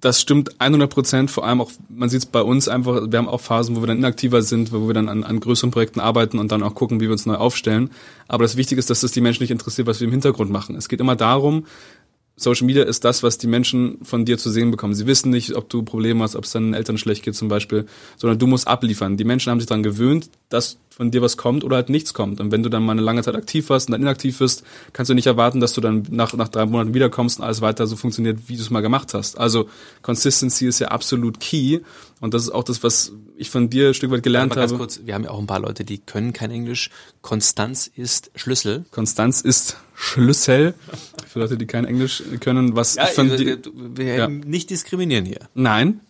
das 0.00 0.20
stimmt 0.20 0.60
100 0.60 0.90
Prozent. 0.90 1.30
Vor 1.30 1.44
allem 1.44 1.60
auch, 1.60 1.70
man 1.88 2.08
sieht 2.08 2.20
es 2.20 2.26
bei 2.26 2.42
uns 2.42 2.68
einfach, 2.68 3.10
wir 3.10 3.18
haben 3.18 3.28
auch 3.28 3.40
Phasen, 3.40 3.76
wo 3.76 3.82
wir 3.82 3.86
dann 3.86 3.98
inaktiver 3.98 4.42
sind, 4.42 4.72
wo 4.72 4.86
wir 4.86 4.94
dann 4.94 5.08
an, 5.08 5.24
an 5.24 5.40
größeren 5.40 5.70
Projekten 5.70 6.00
arbeiten 6.00 6.38
und 6.38 6.52
dann 6.52 6.62
auch 6.62 6.74
gucken, 6.74 7.00
wie 7.00 7.06
wir 7.06 7.12
uns 7.12 7.26
neu 7.26 7.34
aufstellen. 7.34 7.90
Aber 8.28 8.44
das 8.44 8.56
Wichtige 8.56 8.78
ist, 8.78 8.90
dass 8.90 9.00
das 9.00 9.12
die 9.12 9.20
Menschen 9.20 9.42
nicht 9.42 9.50
interessiert, 9.50 9.86
was 9.86 10.00
wir 10.00 10.06
im 10.06 10.12
Hintergrund 10.12 10.50
machen. 10.50 10.76
Es 10.76 10.88
geht 10.88 11.00
immer 11.00 11.16
darum, 11.16 11.66
Social 12.38 12.66
Media 12.66 12.84
ist 12.84 13.04
das, 13.04 13.22
was 13.24 13.36
die 13.36 13.48
Menschen 13.48 13.98
von 14.02 14.24
dir 14.24 14.38
zu 14.38 14.48
sehen 14.50 14.70
bekommen. 14.70 14.94
Sie 14.94 15.06
wissen 15.06 15.30
nicht, 15.30 15.56
ob 15.56 15.68
du 15.68 15.82
Probleme 15.82 16.22
hast, 16.22 16.36
ob 16.36 16.44
es 16.44 16.52
deinen 16.52 16.72
Eltern 16.72 16.96
schlecht 16.96 17.24
geht 17.24 17.34
zum 17.34 17.48
Beispiel, 17.48 17.86
sondern 18.16 18.38
du 18.38 18.46
musst 18.46 18.68
abliefern. 18.68 19.16
Die 19.16 19.24
Menschen 19.24 19.50
haben 19.50 19.58
sich 19.58 19.66
daran 19.66 19.82
gewöhnt, 19.82 20.30
dass 20.48 20.78
von 20.88 21.10
dir 21.10 21.20
was 21.20 21.36
kommt 21.36 21.64
oder 21.64 21.76
halt 21.76 21.90
nichts 21.90 22.14
kommt. 22.14 22.40
Und 22.40 22.50
wenn 22.52 22.62
du 22.62 22.68
dann 22.68 22.84
mal 22.84 22.92
eine 22.92 23.02
lange 23.02 23.22
Zeit 23.22 23.34
aktiv 23.36 23.70
warst 23.70 23.88
und 23.88 23.92
dann 23.92 24.02
inaktiv 24.02 24.38
bist, 24.38 24.64
kannst 24.92 25.10
du 25.10 25.14
nicht 25.14 25.26
erwarten, 25.26 25.60
dass 25.60 25.72
du 25.72 25.80
dann 25.80 26.04
nach, 26.10 26.32
nach 26.34 26.48
drei 26.48 26.66
Monaten 26.66 26.94
wiederkommst 26.94 27.38
und 27.38 27.44
alles 27.44 27.60
weiter 27.60 27.86
so 27.86 27.96
funktioniert, 27.96 28.40
wie 28.46 28.56
du 28.56 28.62
es 28.62 28.70
mal 28.70 28.80
gemacht 28.80 29.14
hast. 29.14 29.38
Also 29.38 29.68
Consistency 30.02 30.66
ist 30.66 30.78
ja 30.78 30.88
absolut 30.88 31.40
key. 31.40 31.80
Und 32.20 32.34
das 32.34 32.42
ist 32.42 32.50
auch 32.50 32.64
das, 32.64 32.82
was 32.82 33.12
ich 33.36 33.50
von 33.50 33.70
dir 33.70 33.88
ein 33.88 33.94
Stück 33.94 34.10
weit 34.10 34.22
gelernt 34.22 34.56
habe. 34.56 34.76
Kurz, 34.76 35.00
wir 35.04 35.14
haben 35.14 35.24
ja 35.24 35.30
auch 35.30 35.38
ein 35.38 35.46
paar 35.46 35.60
Leute, 35.60 35.84
die 35.84 35.98
können 35.98 36.32
kein 36.32 36.50
Englisch. 36.50 36.90
Konstanz 37.22 37.86
ist 37.86 38.30
Schlüssel. 38.34 38.84
Konstanz 38.90 39.40
ist 39.40 39.76
Schlüssel. 39.94 40.74
Für 41.28 41.38
Leute, 41.38 41.56
die 41.56 41.66
kein 41.66 41.84
Englisch 41.84 42.22
können, 42.40 42.74
was 42.74 42.96
ja, 42.96 43.06
von 43.06 43.30
also, 43.30 43.44
dir, 43.44 43.58
wir 43.74 44.14
ja. 44.16 44.28
nicht 44.28 44.70
diskriminieren 44.70 45.24
hier. 45.24 45.48
Nein. 45.54 46.00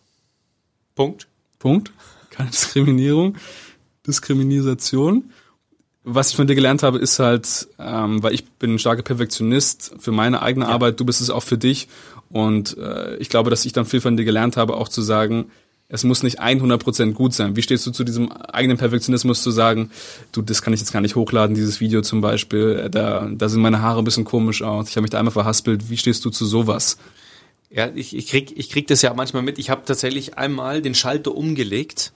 Punkt. 0.95 1.27
Punkt. 1.59 1.93
Keine 2.31 2.51
Diskriminierung. 2.51 3.37
Diskriminisation. 4.07 5.31
Was 6.05 6.31
ich 6.31 6.37
von 6.37 6.47
dir 6.47 6.55
gelernt 6.55 6.83
habe, 6.83 6.99
ist 6.99 7.19
halt, 7.19 7.69
ähm, 7.79 8.23
weil 8.23 8.33
ich 8.33 8.49
bin 8.53 8.75
ein 8.75 8.79
starker 8.79 9.03
Perfektionist 9.03 9.93
für 9.99 10.13
meine 10.13 10.41
eigene 10.41 10.65
ja. 10.65 10.71
Arbeit, 10.71 10.99
du 10.99 11.05
bist 11.05 11.21
es 11.21 11.29
auch 11.29 11.43
für 11.43 11.59
dich. 11.59 11.89
Und 12.31 12.79
äh, 12.79 13.17
ich 13.17 13.29
glaube, 13.29 13.51
dass 13.51 13.67
ich 13.67 13.75
dann 13.75 13.85
viel 13.85 14.01
von 14.01 14.17
dir 14.17 14.25
gelernt 14.25 14.57
habe, 14.57 14.77
auch 14.77 14.89
zu 14.89 15.03
sagen, 15.03 15.51
es 15.89 16.05
muss 16.05 16.23
nicht 16.23 16.41
100% 16.41 17.13
gut 17.13 17.33
sein. 17.33 17.57
Wie 17.57 17.63
stehst 17.63 17.87
du 17.87 17.91
zu 17.91 18.05
diesem 18.05 18.31
eigenen 18.31 18.77
Perfektionismus 18.77 19.43
zu 19.43 19.51
sagen, 19.51 19.91
du, 20.33 20.43
das 20.43 20.61
kann 20.61 20.73
ich 20.75 20.81
jetzt 20.81 20.93
gar 20.93 21.01
nicht 21.01 21.17
hochladen, 21.17 21.55
dieses 21.55 21.81
Video 21.81 22.03
zum 22.03 22.21
Beispiel, 22.21 22.89
da, 22.91 23.29
da 23.31 23.49
sind 23.49 23.63
meine 23.63 23.81
Haare 23.81 24.03
ein 24.03 24.05
bisschen 24.05 24.25
komisch 24.25 24.63
aus, 24.63 24.91
ich 24.91 24.97
habe 24.97 25.03
mich 25.03 25.11
da 25.11 25.19
einmal 25.19 25.33
verhaspelt. 25.33 25.89
Wie 25.89 25.97
stehst 25.97 26.25
du 26.25 26.31
zu 26.31 26.45
sowas? 26.45 26.99
Ja, 27.71 27.91
ich, 27.95 28.17
ich, 28.17 28.29
krieg, 28.29 28.53
ich 28.57 28.71
krieg 28.71 28.87
das 28.87 29.03
ja 29.03 29.13
manchmal 29.15 29.43
mit. 29.43 29.59
Ich 29.59 29.71
habe 29.71 29.83
tatsächlich 29.85 30.39
einmal 30.39 30.81
den 30.83 30.95
Schalter 30.95 31.35
umgelegt 31.35 32.13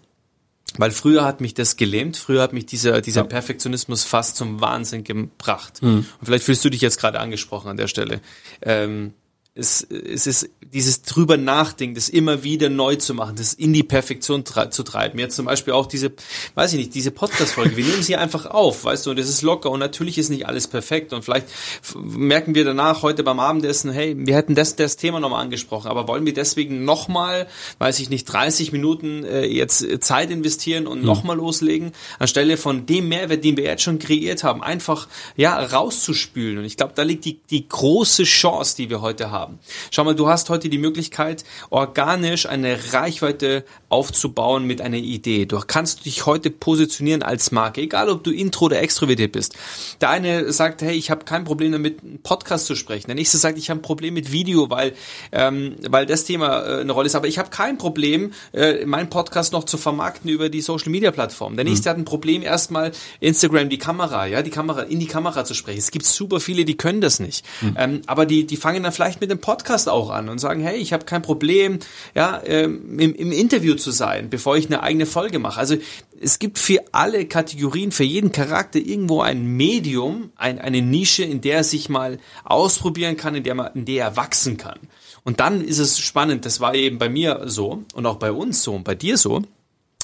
weil 0.78 0.90
früher 0.90 1.24
hat 1.24 1.40
mich 1.40 1.54
das 1.54 1.76
gelähmt, 1.76 2.16
früher 2.16 2.42
hat 2.42 2.52
mich 2.52 2.66
dieser, 2.66 3.00
dieser 3.00 3.22
ja. 3.22 3.26
Perfektionismus 3.26 4.04
fast 4.04 4.36
zum 4.36 4.60
Wahnsinn 4.60 5.04
gebracht. 5.04 5.82
Mhm. 5.82 6.06
Und 6.18 6.24
vielleicht 6.24 6.44
fühlst 6.44 6.64
du 6.64 6.70
dich 6.70 6.80
jetzt 6.80 6.98
gerade 6.98 7.20
angesprochen 7.20 7.68
an 7.68 7.76
der 7.76 7.88
Stelle. 7.88 8.20
Ähm, 8.62 9.12
es, 9.54 9.82
es 9.82 10.26
ist 10.26 10.50
dieses 10.72 11.02
drüber 11.02 11.36
nachdenken, 11.36 11.94
das 11.94 12.08
immer 12.08 12.42
wieder 12.42 12.70
neu 12.70 12.96
zu 12.96 13.12
machen, 13.12 13.36
das 13.36 13.52
in 13.52 13.74
die 13.74 13.82
Perfektion 13.82 14.44
zu 14.46 14.82
treiben. 14.82 15.18
Jetzt 15.18 15.36
zum 15.36 15.44
Beispiel 15.44 15.74
auch 15.74 15.84
diese, 15.84 16.12
weiß 16.54 16.72
ich 16.72 16.78
nicht, 16.78 16.94
diese 16.94 17.10
Podcast-Folge. 17.10 17.76
Wir 17.76 17.84
nehmen 17.84 18.02
sie 18.02 18.16
einfach 18.16 18.46
auf, 18.46 18.84
weißt 18.84 19.04
du, 19.04 19.10
und 19.10 19.18
das 19.18 19.28
ist 19.28 19.42
locker 19.42 19.70
und 19.70 19.80
natürlich 19.80 20.16
ist 20.16 20.30
nicht 20.30 20.46
alles 20.46 20.68
perfekt 20.68 21.12
und 21.12 21.22
vielleicht 21.22 21.48
merken 21.94 22.54
wir 22.54 22.64
danach 22.64 23.02
heute 23.02 23.22
beim 23.22 23.38
Abendessen, 23.40 23.92
hey, 23.92 24.14
wir 24.16 24.34
hätten 24.34 24.54
das, 24.54 24.74
das 24.76 24.96
Thema 24.96 25.20
nochmal 25.20 25.42
angesprochen, 25.42 25.88
aber 25.88 26.08
wollen 26.08 26.24
wir 26.24 26.32
deswegen 26.32 26.86
nochmal, 26.86 27.46
weiß 27.78 27.98
ich 28.00 28.08
nicht, 28.08 28.24
30 28.24 28.72
Minuten 28.72 29.24
äh, 29.24 29.44
jetzt 29.44 29.86
Zeit 30.02 30.30
investieren 30.30 30.86
und 30.86 31.00
mhm. 31.00 31.04
nochmal 31.04 31.36
loslegen, 31.36 31.92
anstelle 32.18 32.56
von 32.56 32.86
dem 32.86 33.08
Mehrwert, 33.08 33.44
den 33.44 33.58
wir 33.58 33.64
jetzt 33.64 33.82
schon 33.82 33.98
kreiert 33.98 34.44
haben, 34.44 34.62
einfach, 34.62 35.08
ja, 35.36 35.62
rauszuspülen. 35.62 36.58
Und 36.58 36.64
ich 36.64 36.78
glaube, 36.78 36.94
da 36.94 37.02
liegt 37.02 37.26
die, 37.26 37.40
die 37.50 37.68
große 37.68 38.24
Chance, 38.24 38.76
die 38.76 38.88
wir 38.88 39.02
heute 39.02 39.30
haben 39.30 39.41
haben. 39.42 39.58
Schau 39.90 40.04
mal, 40.04 40.14
du 40.14 40.28
hast 40.28 40.48
heute 40.50 40.68
die 40.68 40.78
Möglichkeit, 40.78 41.44
organisch 41.70 42.46
eine 42.46 42.92
Reichweite 42.92 43.64
aufzubauen 43.88 44.64
mit 44.64 44.80
einer 44.80 44.96
Idee. 44.96 45.46
Du 45.46 45.60
kannst 45.66 46.06
dich 46.06 46.26
heute 46.26 46.50
positionieren 46.50 47.22
als 47.22 47.50
Marke, 47.50 47.80
egal 47.80 48.08
ob 48.08 48.24
du 48.24 48.30
intro 48.30 48.66
oder 48.66 48.80
extrovertiert 48.80 49.32
bist. 49.32 49.54
Der 50.00 50.10
eine 50.10 50.52
sagt, 50.52 50.82
hey, 50.82 50.96
ich 50.96 51.10
habe 51.10 51.24
kein 51.24 51.44
Problem 51.44 51.72
damit, 51.72 52.02
einen 52.02 52.20
Podcast 52.22 52.66
zu 52.66 52.76
sprechen. 52.76 53.08
Der 53.08 53.16
nächste 53.16 53.38
sagt, 53.38 53.58
ich 53.58 53.68
habe 53.68 53.80
ein 53.80 53.82
Problem 53.82 54.14
mit 54.14 54.32
Video, 54.32 54.70
weil, 54.70 54.94
ähm, 55.32 55.76
weil 55.88 56.06
das 56.06 56.24
Thema 56.24 56.62
äh, 56.62 56.80
eine 56.80 56.92
Rolle 56.92 57.06
ist. 57.06 57.16
Aber 57.16 57.26
ich 57.26 57.38
habe 57.38 57.50
kein 57.50 57.78
Problem, 57.78 58.32
äh, 58.52 58.86
meinen 58.86 59.10
Podcast 59.10 59.52
noch 59.52 59.64
zu 59.64 59.76
vermarkten 59.76 60.30
über 60.30 60.48
die 60.48 60.60
Social-Media-Plattform. 60.60 61.56
Der 61.56 61.64
nächste 61.64 61.88
mhm. 61.88 61.90
hat 61.90 61.98
ein 61.98 62.04
Problem, 62.04 62.42
erstmal 62.42 62.92
Instagram, 63.20 63.68
die 63.68 63.78
Kamera, 63.78 64.26
ja, 64.26 64.42
die 64.42 64.50
Kamera, 64.50 64.82
in 64.82 65.00
die 65.00 65.06
Kamera 65.06 65.44
zu 65.44 65.54
sprechen. 65.54 65.78
Es 65.78 65.90
gibt 65.90 66.06
super 66.06 66.38
viele, 66.38 66.64
die 66.64 66.76
können 66.76 67.00
das 67.00 67.18
nicht. 67.18 67.44
Mhm. 67.60 67.76
Ähm, 67.78 68.02
aber 68.06 68.26
die, 68.26 68.46
die 68.46 68.56
fangen 68.56 68.82
dann 68.82 68.92
vielleicht 68.92 69.20
mit 69.20 69.31
dem 69.32 69.40
Podcast 69.40 69.88
auch 69.88 70.10
an 70.10 70.28
und 70.28 70.38
sagen, 70.38 70.62
hey, 70.62 70.76
ich 70.76 70.92
habe 70.92 71.04
kein 71.04 71.22
Problem, 71.22 71.78
ja, 72.14 72.40
ähm, 72.44 72.98
im, 72.98 73.14
im 73.14 73.32
Interview 73.32 73.74
zu 73.74 73.90
sein, 73.90 74.30
bevor 74.30 74.56
ich 74.56 74.66
eine 74.66 74.82
eigene 74.82 75.06
Folge 75.06 75.38
mache. 75.38 75.58
Also 75.58 75.76
es 76.20 76.38
gibt 76.38 76.58
für 76.58 76.82
alle 76.92 77.26
Kategorien, 77.26 77.92
für 77.92 78.04
jeden 78.04 78.32
Charakter 78.32 78.78
irgendwo 78.78 79.22
ein 79.22 79.44
Medium, 79.44 80.30
ein, 80.36 80.58
eine 80.58 80.82
Nische, 80.82 81.24
in 81.24 81.40
der 81.40 81.58
er 81.58 81.64
sich 81.64 81.88
mal 81.88 82.18
ausprobieren 82.44 83.16
kann, 83.16 83.34
in 83.34 83.44
der, 83.44 83.54
man, 83.54 83.72
in 83.74 83.84
der 83.84 84.04
er 84.04 84.16
wachsen 84.16 84.56
kann. 84.56 84.78
Und 85.24 85.40
dann 85.40 85.62
ist 85.62 85.78
es 85.78 85.98
spannend, 85.98 86.44
das 86.46 86.60
war 86.60 86.74
eben 86.74 86.98
bei 86.98 87.08
mir 87.08 87.42
so 87.46 87.84
und 87.94 88.06
auch 88.06 88.16
bei 88.16 88.32
uns 88.32 88.62
so 88.62 88.74
und 88.74 88.84
bei 88.84 88.94
dir 88.94 89.16
so, 89.16 89.42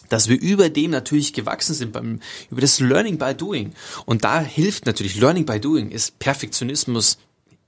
dass 0.09 0.29
wir 0.29 0.41
über 0.41 0.71
dem 0.71 0.91
natürlich 0.91 1.33
gewachsen 1.33 1.75
sind, 1.75 1.93
beim, 1.93 2.21
über 2.51 2.61
das 2.61 2.81
Learning 2.81 3.19
by 3.19 3.35
Doing. 3.35 3.73
Und 4.07 4.25
da 4.25 4.41
hilft 4.41 4.87
natürlich, 4.87 5.17
Learning 5.17 5.45
by 5.45 5.61
Doing 5.61 5.91
ist 5.91 6.19
Perfektionismus 6.19 7.19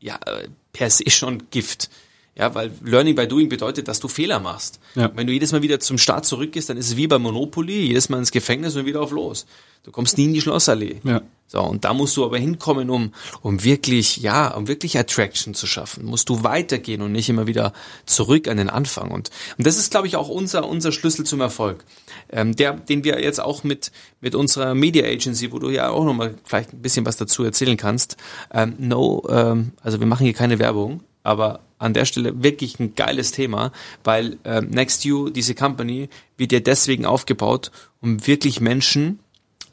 ja, 0.01 0.19
äh, 0.27 0.49
per 0.73 0.91
se 0.91 1.09
schon 1.11 1.51
Gift. 1.51 1.91
Ja, 2.41 2.55
weil 2.55 2.73
Learning 2.83 3.15
by 3.15 3.29
Doing 3.29 3.51
bedeutet, 3.51 3.87
dass 3.87 4.01
du 4.01 4.09
Fehler 4.09 4.41
machst. 4.41 4.81
Ja. 4.95 5.11
Wenn 5.15 5.27
du 5.27 5.33
jedes 5.35 5.53
Mal 5.53 5.61
wieder 5.61 5.79
zum 5.79 5.99
Start 5.99 6.25
zurückgehst, 6.25 6.71
dann 6.71 6.79
ist 6.79 6.87
es 6.87 6.97
wie 6.97 7.07
bei 7.07 7.19
Monopoly, 7.19 7.89
jedes 7.89 8.09
Mal 8.09 8.17
ins 8.17 8.31
Gefängnis 8.31 8.77
und 8.77 8.87
wieder 8.87 9.03
auf 9.03 9.11
los. 9.11 9.45
Du 9.83 9.91
kommst 9.91 10.17
nie 10.17 10.25
in 10.25 10.33
die 10.33 10.41
Schlossallee. 10.41 11.03
Ja. 11.05 11.21
So, 11.49 11.61
und 11.61 11.85
da 11.85 11.93
musst 11.93 12.17
du 12.17 12.25
aber 12.25 12.39
hinkommen, 12.39 12.89
um, 12.89 13.13
um 13.43 13.63
wirklich, 13.63 14.19
ja, 14.19 14.55
um 14.55 14.69
wirklich 14.69 14.99
Attraction 14.99 15.53
zu 15.53 15.67
schaffen. 15.67 16.07
Musst 16.07 16.31
du 16.31 16.43
weitergehen 16.43 17.03
und 17.03 17.13
nicht 17.13 17.29
immer 17.29 17.47
wieder 17.47 17.75
zurück 18.07 18.49
an 18.49 18.57
den 18.57 18.71
Anfang. 18.71 19.11
Und, 19.11 19.31
und 19.59 19.67
das 19.67 19.77
ist, 19.77 19.91
glaube 19.91 20.07
ich, 20.07 20.17
auch 20.17 20.31
unser, 20.31 20.67
unser 20.67 20.93
Schlüssel 20.93 21.27
zum 21.27 21.43
Erfolg. 21.43 21.85
Ähm, 22.31 22.57
der, 22.57 22.73
den 22.73 23.05
wir 23.05 23.21
jetzt 23.21 23.41
auch 23.41 23.65
mit, 23.65 23.93
mit 24.23 24.35
unserer 24.35 24.75
Media 24.75 25.05
Agency, 25.05 25.53
wo 25.53 25.59
du 25.59 25.69
ja 25.69 25.91
auch 25.91 26.05
nochmal 26.05 26.37
vielleicht 26.45 26.73
ein 26.73 26.81
bisschen 26.81 27.05
was 27.05 27.19
dazu 27.19 27.45
erzählen 27.45 27.77
kannst. 27.77 28.17
Ähm, 28.51 28.77
no, 28.79 29.27
ähm, 29.29 29.73
also 29.83 30.01
wir 30.01 30.07
machen 30.07 30.25
hier 30.25 30.35
keine 30.35 30.59
Werbung, 30.59 31.03
aber 31.23 31.61
an 31.81 31.95
der 31.95 32.05
Stelle 32.05 32.43
wirklich 32.43 32.79
ein 32.79 32.95
geiles 32.95 33.33
Thema, 33.33 33.73
weil 34.05 34.39
ähm, 34.45 34.69
Next 34.69 35.05
You, 35.05 35.31
diese 35.31 35.55
Company, 35.55 36.09
wird 36.37 36.53
ja 36.53 36.61
deswegen 36.61 37.07
aufgebaut, 37.07 37.73
um 38.01 38.27
wirklich 38.27 38.61
Menschen, 38.61 39.19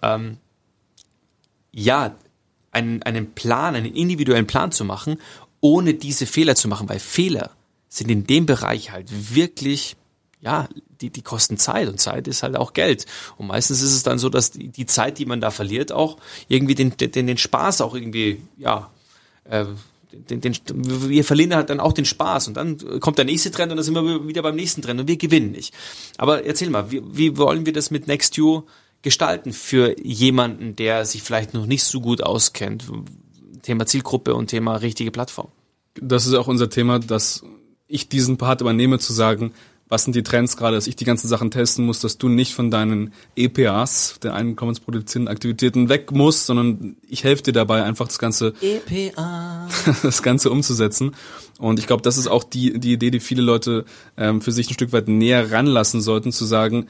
ähm, 0.02 0.38
ja, 1.72 2.16
einen, 2.72 3.04
einen 3.04 3.34
Plan, 3.34 3.76
einen 3.76 3.94
individuellen 3.94 4.48
Plan 4.48 4.72
zu 4.72 4.86
machen, 4.86 5.18
ohne 5.60 5.94
diese 5.94 6.26
Fehler 6.26 6.56
zu 6.56 6.68
machen, 6.70 6.88
weil 6.88 7.00
Fehler 7.00 7.52
sind 7.90 8.10
in 8.10 8.26
dem 8.26 8.46
Bereich 8.46 8.92
halt 8.92 9.36
wirklich, 9.36 9.98
ja, 10.40 10.70
die, 11.02 11.10
die 11.10 11.22
kosten 11.22 11.58
Zeit 11.58 11.90
und 11.90 12.00
Zeit 12.00 12.28
ist 12.28 12.42
halt 12.42 12.56
auch 12.56 12.72
Geld. 12.72 13.06
Und 13.36 13.48
meistens 13.48 13.82
ist 13.82 13.94
es 13.94 14.04
dann 14.04 14.18
so, 14.18 14.30
dass 14.30 14.52
die, 14.52 14.70
die 14.70 14.86
Zeit, 14.86 15.18
die 15.18 15.26
man 15.26 15.42
da 15.42 15.52
verliert, 15.52 15.92
auch 15.92 16.18
irgendwie 16.48 16.76
den, 16.76 16.96
den, 16.96 17.28
den 17.28 17.38
Spaß 17.38 17.82
auch 17.82 17.96
irgendwie, 17.96 18.42
ja, 18.58 18.90
äh, 19.44 19.66
den, 20.30 20.42
den, 20.42 20.56
wir 20.68 21.24
verlieren 21.24 21.56
halt 21.56 21.70
dann 21.70 21.80
auch 21.80 21.94
den 21.94 22.06
Spaß 22.06 22.48
und 22.48 22.58
dann 22.58 22.78
kommt 23.00 23.18
der 23.18 23.26
nächste 23.26 23.52
Trend 23.52 23.72
und 23.72 23.78
dann 23.78 23.84
sind 23.84 23.96
wir 23.96 24.28
wieder 24.28 24.42
beim 24.42 24.56
nächsten 24.56 24.82
Trend 24.82 25.00
und 25.00 25.08
wir 25.08 25.18
gewinnen 25.18 25.52
nicht. 25.52 25.74
Aber 26.18 26.46
erzähl 26.46 26.70
mal, 26.70 26.92
wie, 26.92 27.02
wie 27.12 27.38
wollen 27.38 27.66
wir 27.66 27.74
das 27.74 27.92
mit 27.92 28.08
Next 28.08 28.38
You 28.38 28.64
gestalten 29.02 29.54
für 29.54 30.00
jemanden, 30.02 30.76
der 30.76 31.06
sich 31.06 31.24
vielleicht 31.24 31.54
noch 31.54 31.66
nicht 31.66 31.84
so 31.84 32.02
gut 32.02 32.24
auskennt? 32.24 32.86
Thema 33.62 33.86
Zielgruppe 33.86 34.36
und 34.36 34.48
Thema 34.48 34.76
richtige 34.78 35.12
Plattform. 35.12 35.50
Das 36.00 36.26
ist 36.26 36.34
auch 36.34 36.48
unser 36.48 36.70
Thema, 36.70 37.00
dass 37.00 37.44
ich 37.88 38.10
diesen 38.10 38.38
Part 38.38 38.62
übernehme, 38.62 39.00
zu 39.00 39.14
sagen, 39.14 39.54
was 39.90 40.04
sind 40.04 40.16
die 40.16 40.24
Trends 40.24 40.58
gerade, 40.58 40.76
dass 40.76 40.88
ich 40.88 40.96
die 40.96 41.06
ganzen 41.06 41.28
Sachen 41.28 41.50
testen 41.50 41.86
muss, 41.86 42.00
dass 42.00 42.18
du 42.18 42.28
nicht 42.28 42.54
von 42.54 42.70
deinen 42.72 43.14
EPAs, 43.36 44.20
den 44.22 44.32
einkommensproduzierenden 44.32 45.32
Aktivitäten, 45.32 45.88
weg 45.90 46.12
musst, 46.12 46.46
sondern 46.46 46.98
ich 47.08 47.24
helfe 47.24 47.44
dir 47.44 47.54
dabei, 47.54 47.84
einfach 47.84 48.08
das 48.08 48.20
Ganze, 48.20 48.54
EPA. 48.62 49.57
das 50.04 50.24
Ganze 50.24 50.50
umzusetzen. 50.50 51.16
Und 51.60 51.80
ich 51.80 51.88
glaube, 51.88 52.04
das 52.04 52.18
ist 52.18 52.28
auch 52.28 52.44
die, 52.44 52.80
die 52.80 52.94
Idee, 52.94 53.12
die 53.12 53.20
viele 53.20 53.42
Leute 53.42 53.86
ähm, 54.18 54.42
für 54.42 54.52
sich 54.52 54.70
ein 54.70 54.74
Stück 54.74 54.94
weit 54.94 55.08
näher 55.08 55.52
ranlassen 55.52 56.02
sollten, 56.02 56.32
zu 56.32 56.46
sagen, 56.46 56.88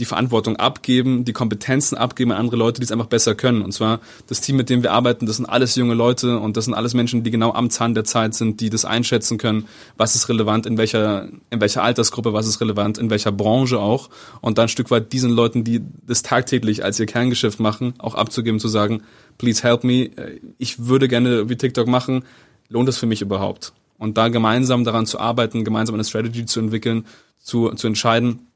die 0.00 0.06
Verantwortung 0.06 0.56
abgeben, 0.56 1.24
die 1.24 1.32
Kompetenzen 1.32 1.96
abgeben 1.96 2.32
an 2.32 2.38
andere 2.38 2.56
Leute, 2.56 2.80
die 2.80 2.84
es 2.84 2.92
einfach 2.92 3.06
besser 3.06 3.34
können. 3.34 3.62
Und 3.62 3.72
zwar 3.72 4.00
das 4.26 4.40
Team, 4.40 4.56
mit 4.56 4.70
dem 4.70 4.82
wir 4.82 4.92
arbeiten, 4.92 5.26
das 5.26 5.36
sind 5.36 5.46
alles 5.46 5.76
junge 5.76 5.94
Leute 5.94 6.38
und 6.38 6.56
das 6.56 6.64
sind 6.64 6.74
alles 6.74 6.94
Menschen, 6.94 7.22
die 7.22 7.30
genau 7.30 7.52
am 7.52 7.70
Zahn 7.70 7.94
der 7.94 8.04
Zeit 8.04 8.34
sind, 8.34 8.60
die 8.60 8.70
das 8.70 8.84
einschätzen 8.84 9.38
können, 9.38 9.68
was 9.96 10.14
ist 10.14 10.28
relevant, 10.28 10.66
in 10.66 10.78
welcher, 10.78 11.28
in 11.50 11.60
welcher 11.60 11.82
Altersgruppe, 11.82 12.32
was 12.32 12.46
ist 12.46 12.60
relevant, 12.60 12.98
in 12.98 13.10
welcher 13.10 13.30
Branche 13.30 13.78
auch. 13.78 14.10
Und 14.40 14.58
dann 14.58 14.64
ein 14.64 14.68
Stück 14.68 14.90
weit 14.90 15.12
diesen 15.12 15.30
Leuten, 15.30 15.62
die 15.62 15.82
das 16.06 16.22
tagtäglich 16.22 16.82
als 16.82 16.98
ihr 16.98 17.06
Kerngeschäft 17.06 17.60
machen, 17.60 17.94
auch 17.98 18.14
abzugeben, 18.14 18.58
zu 18.58 18.68
sagen, 18.68 19.02
please 19.38 19.62
help 19.62 19.84
me, 19.84 20.10
ich 20.58 20.86
würde 20.86 21.06
gerne 21.06 21.48
wie 21.48 21.56
TikTok 21.56 21.86
machen, 21.86 22.24
lohnt 22.68 22.88
es 22.88 22.98
für 22.98 23.06
mich 23.06 23.20
überhaupt? 23.22 23.72
Und 23.98 24.16
da 24.16 24.28
gemeinsam 24.28 24.84
daran 24.84 25.04
zu 25.04 25.20
arbeiten, 25.20 25.62
gemeinsam 25.62 25.94
eine 25.94 26.04
Strategy 26.04 26.46
zu 26.46 26.58
entwickeln, 26.60 27.04
zu, 27.38 27.68
zu 27.70 27.86
entscheiden, 27.86 28.49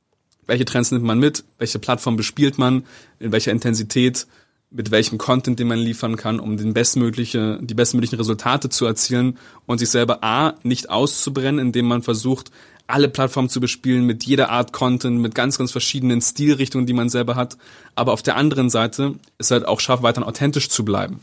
welche 0.46 0.64
Trends 0.64 0.90
nimmt 0.90 1.04
man 1.04 1.18
mit, 1.18 1.44
welche 1.58 1.78
Plattform 1.78 2.16
bespielt 2.16 2.58
man, 2.58 2.84
in 3.18 3.32
welcher 3.32 3.52
Intensität, 3.52 4.26
mit 4.70 4.90
welchem 4.90 5.18
Content, 5.18 5.58
den 5.58 5.68
man 5.68 5.78
liefern 5.78 6.16
kann, 6.16 6.40
um 6.40 6.56
den 6.56 6.74
bestmögliche, 6.74 7.58
die 7.62 7.74
bestmöglichen 7.74 8.18
Resultate 8.18 8.68
zu 8.68 8.86
erzielen 8.86 9.38
und 9.66 9.78
sich 9.78 9.88
selber 9.88 10.24
A, 10.24 10.54
nicht 10.62 10.90
auszubrennen, 10.90 11.64
indem 11.64 11.86
man 11.86 12.02
versucht, 12.02 12.50
alle 12.86 13.08
Plattformen 13.08 13.48
zu 13.48 13.60
bespielen 13.60 14.04
mit 14.04 14.24
jeder 14.24 14.50
Art 14.50 14.72
Content, 14.72 15.20
mit 15.20 15.34
ganz, 15.34 15.56
ganz 15.58 15.72
verschiedenen 15.72 16.20
Stilrichtungen, 16.20 16.86
die 16.86 16.92
man 16.92 17.08
selber 17.08 17.34
hat. 17.36 17.56
Aber 17.94 18.12
auf 18.12 18.22
der 18.22 18.36
anderen 18.36 18.68
Seite 18.68 19.14
ist 19.38 19.50
halt 19.50 19.66
auch 19.66 19.80
schafft, 19.80 20.02
weiterhin 20.02 20.28
authentisch 20.28 20.68
zu 20.68 20.84
bleiben. 20.84 21.20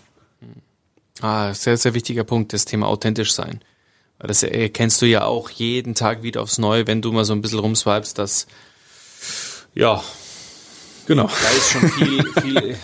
Ah, 1.19 1.53
sehr, 1.53 1.77
sehr 1.77 1.93
wichtiger 1.93 2.23
Punkt, 2.23 2.53
das 2.53 2.65
Thema 2.65 2.87
authentisch 2.87 3.33
sein. 3.33 3.59
Das 4.17 4.43
erkennst 4.43 5.01
du 5.01 5.07
ja 5.07 5.25
auch 5.25 5.49
jeden 5.49 5.93
Tag 5.93 6.23
wieder 6.23 6.41
aufs 6.41 6.57
Neue, 6.57 6.87
wenn 6.87 7.01
du 7.01 7.11
mal 7.11 7.25
so 7.25 7.33
ein 7.33 7.41
bisschen 7.41 7.59
rumswipest, 7.59 8.17
dass 8.17 8.47
ja, 9.73 10.03
genau. 11.05 11.27
Da 11.27 11.49
ist 11.49 11.69
schon 11.71 11.89
viel, 11.89 12.23
viel. 12.41 12.77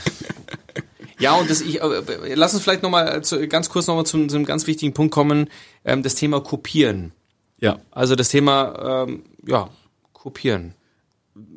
ja, 1.19 1.34
und 1.36 1.50
das 1.50 1.62
ich 1.62 1.82
äh, 1.82 2.34
lass 2.36 2.54
uns 2.54 2.63
vielleicht 2.63 2.84
noch 2.84 2.89
mal 2.89 3.23
zu, 3.23 3.47
ganz 3.47 3.69
kurz 3.69 3.88
noch 3.88 3.95
mal 3.95 4.06
zu, 4.06 4.28
zu 4.28 4.36
einem 4.36 4.45
ganz 4.45 4.67
wichtigen 4.67 4.93
Punkt 4.93 5.13
kommen, 5.13 5.50
ähm, 5.86 6.04
das 6.04 6.15
Thema 6.15 6.41
Kopieren. 6.41 7.12
Ja. 7.60 7.80
Also 7.91 8.15
das 8.15 8.30
Thema 8.30 9.06
ähm, 9.08 9.23
ja, 9.45 9.69
Kopieren. 10.13 10.73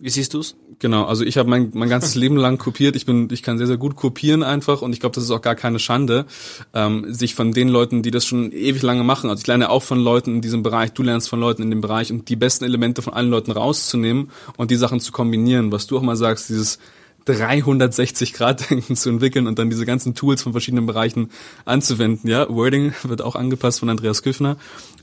Wie 0.03 0.11
siehst 0.11 0.35
du's? 0.35 0.57
Genau, 0.79 1.05
also 1.05 1.25
ich 1.25 1.37
habe 1.37 1.49
mein, 1.49 1.71
mein 1.75 1.89
ganzes 1.89 2.15
Leben 2.15 2.37
lang 2.37 2.57
kopiert. 2.57 2.97
Ich 2.97 3.05
bin, 3.05 3.29
ich 3.31 3.43
kann 3.43 3.59
sehr, 3.59 3.67
sehr 3.67 3.77
gut 3.77 3.97
kopieren 3.97 4.43
einfach 4.43 4.81
und 4.83 4.93
ich 4.93 5.01
glaube, 5.01 5.15
das 5.15 5.25
ist 5.25 5.31
auch 5.31 5.43
gar 5.43 5.55
keine 5.55 5.79
Schande, 5.79 6.27
ähm, 6.73 7.13
sich 7.13 7.35
von 7.35 7.53
den 7.53 7.69
Leuten, 7.69 8.03
die 8.03 8.11
das 8.11 8.25
schon 8.25 8.51
ewig 8.53 8.83
lange 8.83 9.05
machen. 9.05 9.29
Also 9.29 9.41
ich 9.41 9.47
lerne 9.47 9.69
auch 9.69 9.83
von 9.83 9.99
Leuten 9.99 10.37
in 10.37 10.41
diesem 10.41 10.63
Bereich, 10.63 10.93
du 10.93 11.03
lernst 11.03 11.29
von 11.29 11.41
Leuten 11.41 11.63
in 11.63 11.71
dem 11.71 11.81
Bereich 11.81 12.11
und 12.11 12.29
die 12.29 12.37
besten 12.37 12.65
Elemente 12.65 13.03
von 13.03 13.13
allen 13.13 13.31
Leuten 13.31 13.51
rauszunehmen 13.51 14.31
und 14.57 14.71
die 14.71 14.77
Sachen 14.77 15.01
zu 15.01 15.13
kombinieren. 15.13 15.71
Was 15.71 15.87
du 15.87 15.99
auch 15.99 16.03
mal 16.03 16.17
sagst, 16.17 16.49
dieses 16.49 16.79
360-Grad-Denken 17.27 18.97
zu 18.97 19.11
entwickeln 19.11 19.47
und 19.47 19.59
dann 19.59 19.71
diese 19.71 19.87
ganzen 19.87 20.15
Tools 20.15 20.43
von 20.43 20.53
verschiedenen 20.53 20.87
Bereichen 20.87 21.31
anzuwenden. 21.65 22.29
Ja, 22.29 22.49
Wording 22.49 22.95
wird 23.03 23.23
auch 23.23 23.37
angepasst 23.37 23.81
von 23.81 23.91
Andreas 23.91 24.23
Küffner 24.23 24.57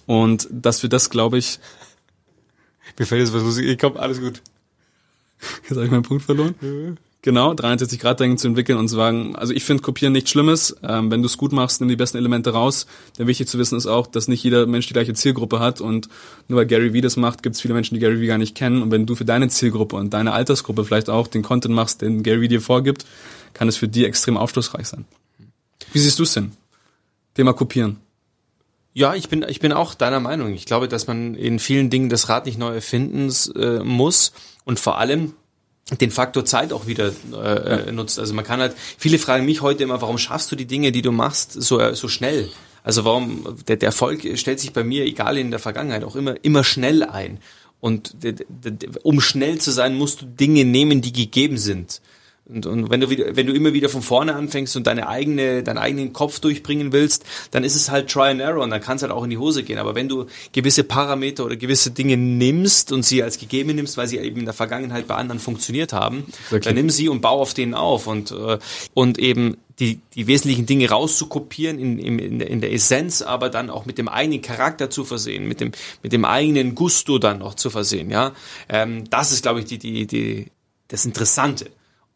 und 0.06 0.48
dass 0.52 0.82
wir 0.82 0.90
das, 0.90 1.10
glaube 1.10 1.38
ich, 1.38 1.60
mir 2.98 3.06
fällt 3.06 3.22
jetzt 3.22 3.34
was 3.34 3.44
Musik, 3.44 3.66
ich 3.68 3.78
komm, 3.78 3.98
alles 3.98 4.20
gut. 4.20 4.42
Jetzt 5.64 5.72
habe 5.72 5.86
ich 5.86 5.92
meinen 5.92 6.04
Punkt 6.04 6.24
verloren. 6.24 6.56
Genau, 7.24 7.54
63 7.54 8.00
Grad 8.00 8.20
Denken 8.20 8.38
zu 8.38 8.48
entwickeln 8.48 8.78
und 8.78 8.88
zu 8.88 8.96
sagen, 8.96 9.36
also 9.36 9.52
ich 9.52 9.64
finde 9.66 9.84
Kopieren 9.84 10.14
nichts 10.14 10.30
Schlimmes. 10.30 10.78
Ähm, 10.84 11.12
wenn 11.12 11.22
du 11.22 11.26
es 11.26 11.38
gut 11.38 11.52
machst, 11.52 11.82
nimm 11.82 11.90
die 11.90 11.96
besten 11.96 12.18
Elemente 12.18 12.52
raus. 12.52 12.86
Denn 13.18 13.28
wichtig 13.28 13.48
zu 13.48 13.58
wissen 13.58 13.78
ist 13.78 13.88
auch, 13.88 14.08
dass 14.08 14.28
nicht 14.28 14.44
jeder 14.44 14.66
Mensch 14.66 14.88
die 14.88 14.94
gleiche 14.94 15.14
Zielgruppe 15.14 15.60
hat 15.60 15.82
und 15.82 16.08
nur 16.48 16.60
weil 16.60 16.68
Gary 16.68 16.94
Vee 16.94 17.02
das 17.02 17.18
macht, 17.18 17.44
gibt 17.44 17.56
es 17.56 17.62
viele 17.62 17.74
Menschen, 17.74 17.96
die 17.96 18.00
Gary 18.00 18.22
Vee 18.22 18.28
gar 18.28 18.38
nicht 18.38 18.56
kennen. 18.56 18.82
Und 18.82 18.92
wenn 18.92 19.06
du 19.06 19.16
für 19.16 19.26
deine 19.26 19.50
Zielgruppe 19.50 19.96
und 19.96 20.14
deine 20.14 20.32
Altersgruppe 20.32 20.86
vielleicht 20.86 21.10
auch 21.10 21.28
den 21.28 21.42
Content 21.42 21.76
machst, 21.76 22.02
den 22.02 22.24
Gary 22.24 22.42
Vee 22.42 22.48
dir 22.48 22.62
vorgibt, 22.62 23.06
kann 23.54 23.68
es 23.68 23.78
für 23.78 23.88
die 23.88 24.06
extrem 24.06 24.38
aufschlussreich 24.38 24.88
sein. 24.88 25.06
Wie 25.92 26.00
siehst 26.00 26.20
du 26.20 26.24
es 26.24 26.34
denn? 26.34 26.52
Thema 27.34 27.54
Kopieren. 27.54 27.98
Ja, 28.98 29.14
ich 29.14 29.30
bin, 29.30 29.46
ich 29.48 29.60
bin 29.60 29.74
auch 29.74 29.94
deiner 29.94 30.20
Meinung. 30.20 30.56
Ich 30.56 30.66
glaube, 30.66 30.88
dass 30.88 31.06
man 31.06 31.36
in 31.36 31.60
vielen 31.60 31.92
Dingen 31.92 32.10
das 32.10 32.30
Rad 32.30 32.48
nicht 32.48 32.58
neu 32.58 32.74
erfinden 32.74 33.32
äh, 33.56 33.84
muss 33.84 34.32
und 34.66 34.80
vor 34.80 34.98
allem 34.98 35.34
den 36.02 36.10
Faktor 36.10 36.46
Zeit 36.46 36.74
auch 36.74 36.88
wieder 36.88 37.12
äh, 37.32 37.86
ja. 37.86 37.92
nutzt. 37.92 38.18
Also 38.18 38.34
man 38.34 38.44
kann 38.44 38.60
halt, 38.60 38.76
viele 38.98 39.20
fragen 39.20 39.46
mich 39.46 39.62
heute 39.62 39.84
immer, 39.84 40.02
warum 40.02 40.18
schaffst 40.18 40.52
du 40.52 40.56
die 40.56 40.66
Dinge, 40.66 40.92
die 40.92 41.04
du 41.04 41.12
machst, 41.12 41.52
so, 41.52 41.80
äh, 41.80 41.94
so 41.94 42.08
schnell? 42.08 42.50
Also 42.82 43.06
warum, 43.06 43.58
der, 43.68 43.76
der 43.76 43.86
Erfolg 43.90 44.28
stellt 44.34 44.60
sich 44.60 44.74
bei 44.74 44.84
mir, 44.84 45.06
egal 45.06 45.38
in 45.38 45.52
der 45.52 45.60
Vergangenheit, 45.60 46.04
auch 46.04 46.16
immer, 46.16 46.44
immer 46.44 46.64
schnell 46.64 47.04
ein. 47.04 47.38
Und 47.80 48.16
um 49.04 49.22
schnell 49.22 49.60
zu 49.60 49.70
sein, 49.70 49.96
musst 49.96 50.24
du 50.24 50.26
Dinge 50.26 50.66
nehmen, 50.66 51.02
die 51.02 51.14
gegeben 51.14 51.60
sind. 51.60 52.02
Und, 52.50 52.66
und 52.66 52.90
wenn 52.90 53.02
du 53.02 53.10
wieder, 53.10 53.36
wenn 53.36 53.46
du 53.46 53.54
immer 53.54 53.74
wieder 53.74 53.90
von 53.90 54.02
vorne 54.02 54.34
anfängst 54.36 54.76
und 54.78 54.88
deine 54.88 55.08
eigene, 55.08 55.64
deinen 55.64 55.78
eigenen 55.78 56.14
Kopf 56.14 56.40
durchbringen 56.40 56.94
willst, 56.94 57.26
dann 57.52 57.64
ist 57.64 57.76
es 57.76 57.92
halt 57.92 58.10
Try 58.10 58.30
and 58.30 58.42
Error 58.42 58.64
und 58.64 58.70
dann 58.70 58.82
kann 58.82 58.96
es 58.96 59.02
halt 59.02 59.12
auch 59.12 59.24
in 59.24 59.30
die 59.30 59.38
Hose 59.38 59.64
gehen. 59.64 59.80
Aber 59.80 59.96
wenn 59.96 60.08
du 60.08 60.28
gewisse 60.54 60.84
Parameter 60.84 61.46
oder 61.46 61.58
gewisse 61.58 61.92
Dinge 61.92 62.16
nimmst 62.16 62.92
und 62.92 63.04
sie 63.04 63.22
als 63.22 63.38
gegeben 63.38 63.76
nimmst, 63.76 63.98
weil 63.98 64.08
sie 64.08 64.18
eben 64.18 64.40
in 64.40 64.46
der 64.46 64.54
Vergangenheit 64.54 65.08
bei 65.08 65.16
anderen 65.16 65.40
funktioniert 65.40 65.92
haben, 65.92 66.26
okay. 66.48 66.62
dann 66.62 66.76
nimm 66.76 66.90
sie 66.90 67.10
und 67.10 67.22
bau 67.22 67.42
auf 67.42 67.54
denen 67.54 67.74
auf 67.74 68.08
und 68.08 68.32
äh, 68.32 68.60
und 68.94 69.20
eben 69.20 69.58
die, 69.80 70.00
die 70.16 70.26
wesentlichen 70.26 70.66
Dinge 70.66 70.90
rauszukopieren 70.90 71.78
in, 71.78 72.00
in, 72.00 72.18
in, 72.18 72.40
der, 72.40 72.50
in 72.50 72.62
der 72.62 72.74
Essenz, 72.74 73.22
aber 73.22 73.50
dann 73.50 73.70
auch 73.70 73.86
mit 73.86 73.98
dem 73.98 74.08
eigenen 74.08 74.42
Charakter 74.42 74.90
zu 74.90 75.06
versehen, 75.06 75.48
mit 75.48 75.60
dem, 75.60 75.72
mit 76.02 76.14
dem 76.14 76.26
eigenen 76.26 76.74
Gusto 76.74 77.20
dann 77.20 77.40
noch 77.40 77.54
zu 77.54 77.70
versehen, 77.70 78.10
ja. 78.10 78.34
Ähm, 78.70 79.08
das 79.10 79.32
ist, 79.32 79.44
glaube 79.44 79.60
ich, 79.60 79.66
die, 79.66 79.78
die, 79.78 80.08
die, 80.08 80.48
das 80.88 81.06
Interessante. 81.06 81.70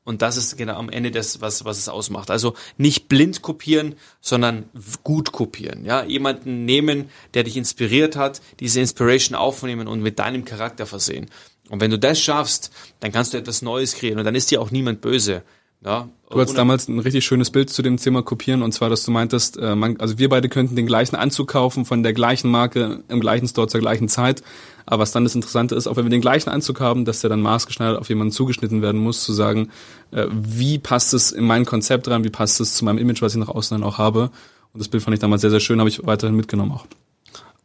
Und 0.04 0.22
das 0.24 0.36
ist 0.36 0.58
genau 0.58 0.76
am 0.76 0.90
Ende 0.90 1.12
das, 1.12 1.42
was, 1.42 1.64
was 1.64 1.78
es 1.78 1.88
ausmacht. 1.88 2.32
Also 2.32 2.56
nicht 2.78 3.08
blind 3.08 3.42
kopieren, 3.42 3.96
sondern 4.20 4.66
gut 5.04 5.32
kopieren. 5.32 5.86
Ja, 5.86 6.04
jemanden 6.04 6.66
nehmen, 6.66 7.10
der 7.36 7.44
dich 7.44 7.56
inspiriert 7.56 8.16
hat, 8.16 8.42
diese 8.60 8.80
Inspiration 8.80 9.36
aufnehmen 9.36 9.88
und 9.88 10.02
mit 10.02 10.18
deinem 10.18 10.44
Charakter 10.44 10.88
versehen. 10.88 11.30
Und 11.70 11.82
wenn 11.82 11.92
du 11.92 12.00
das 12.00 12.20
schaffst, 12.20 12.72
dann 13.00 13.12
kannst 13.12 13.34
du 13.34 13.38
etwas 13.38 13.62
Neues 13.62 13.94
kreieren 13.94 14.20
und 14.20 14.26
dann 14.26 14.36
ist 14.36 14.50
dir 14.50 14.62
auch 14.62 14.72
niemand 14.72 15.02
böse. 15.02 15.44
Ja, 15.84 16.10
Du 16.32 16.40
hattest 16.40 16.58
damals 16.58 16.88
ein 16.88 17.00
richtig 17.00 17.26
schönes 17.26 17.50
Bild 17.50 17.70
zu 17.70 17.82
dem 17.82 17.98
Thema 17.98 18.22
kopieren 18.22 18.62
und 18.62 18.72
zwar, 18.72 18.90
dass 18.90 19.04
du 19.04 19.12
meintest, 19.12 19.58
äh, 19.58 19.76
man, 19.76 20.00
also 20.00 20.18
wir 20.18 20.30
beide 20.30 20.48
könnten 20.48 20.76
den 20.76 20.86
gleichen 20.86 21.16
Anzug 21.16 21.50
kaufen 21.50 21.86
von 21.86 22.04
der 22.04 22.14
gleichen 22.14 22.50
Marke 22.50 23.04
im 23.10 23.20
gleichen 23.20 23.48
Store 23.48 23.68
zur 23.68 23.82
gleichen 23.82 24.08
Zeit. 24.08 24.42
Aber 24.86 25.02
was 25.02 25.12
dann 25.12 25.24
das 25.24 25.36
Interessante 25.36 25.76
ist, 25.76 25.88
auch 25.88 25.96
wenn 25.96 26.06
wir 26.06 26.10
den 26.10 26.22
gleichen 26.22 26.50
Anzug 26.50 26.80
haben, 26.80 27.06
dass 27.06 27.22
der 27.22 27.30
dann 27.30 27.42
maßgeschneidert 27.42 28.00
auf 28.00 28.10
jemanden 28.10 28.32
zugeschnitten 28.32 28.82
werden 28.82 29.00
muss, 29.02 29.24
zu 29.24 29.34
sagen, 29.34 29.70
äh, 30.12 30.28
wie 30.32 30.80
passt 30.80 31.14
es 31.14 31.32
in 31.32 31.46
mein 31.46 31.66
Konzept 31.66 32.08
rein, 32.08 32.24
wie 32.24 32.30
passt 32.30 32.60
es 32.62 32.76
zu 32.76 32.86
meinem 32.86 32.98
Image, 32.98 33.22
was 33.22 33.34
ich 33.34 33.40
nach 33.40 33.50
außen 33.50 33.80
dann 33.80 33.88
auch 33.88 33.98
habe. 33.98 34.32
Und 34.74 34.80
das 34.80 34.88
Bild 34.88 35.04
fand 35.04 35.14
ich 35.14 35.20
damals 35.20 35.42
sehr, 35.42 35.52
sehr 35.52 35.60
schön, 35.60 35.80
habe 35.80 35.90
ich 35.90 36.06
weiterhin 36.06 36.36
mitgenommen 36.36 36.72
auch. 36.72 36.86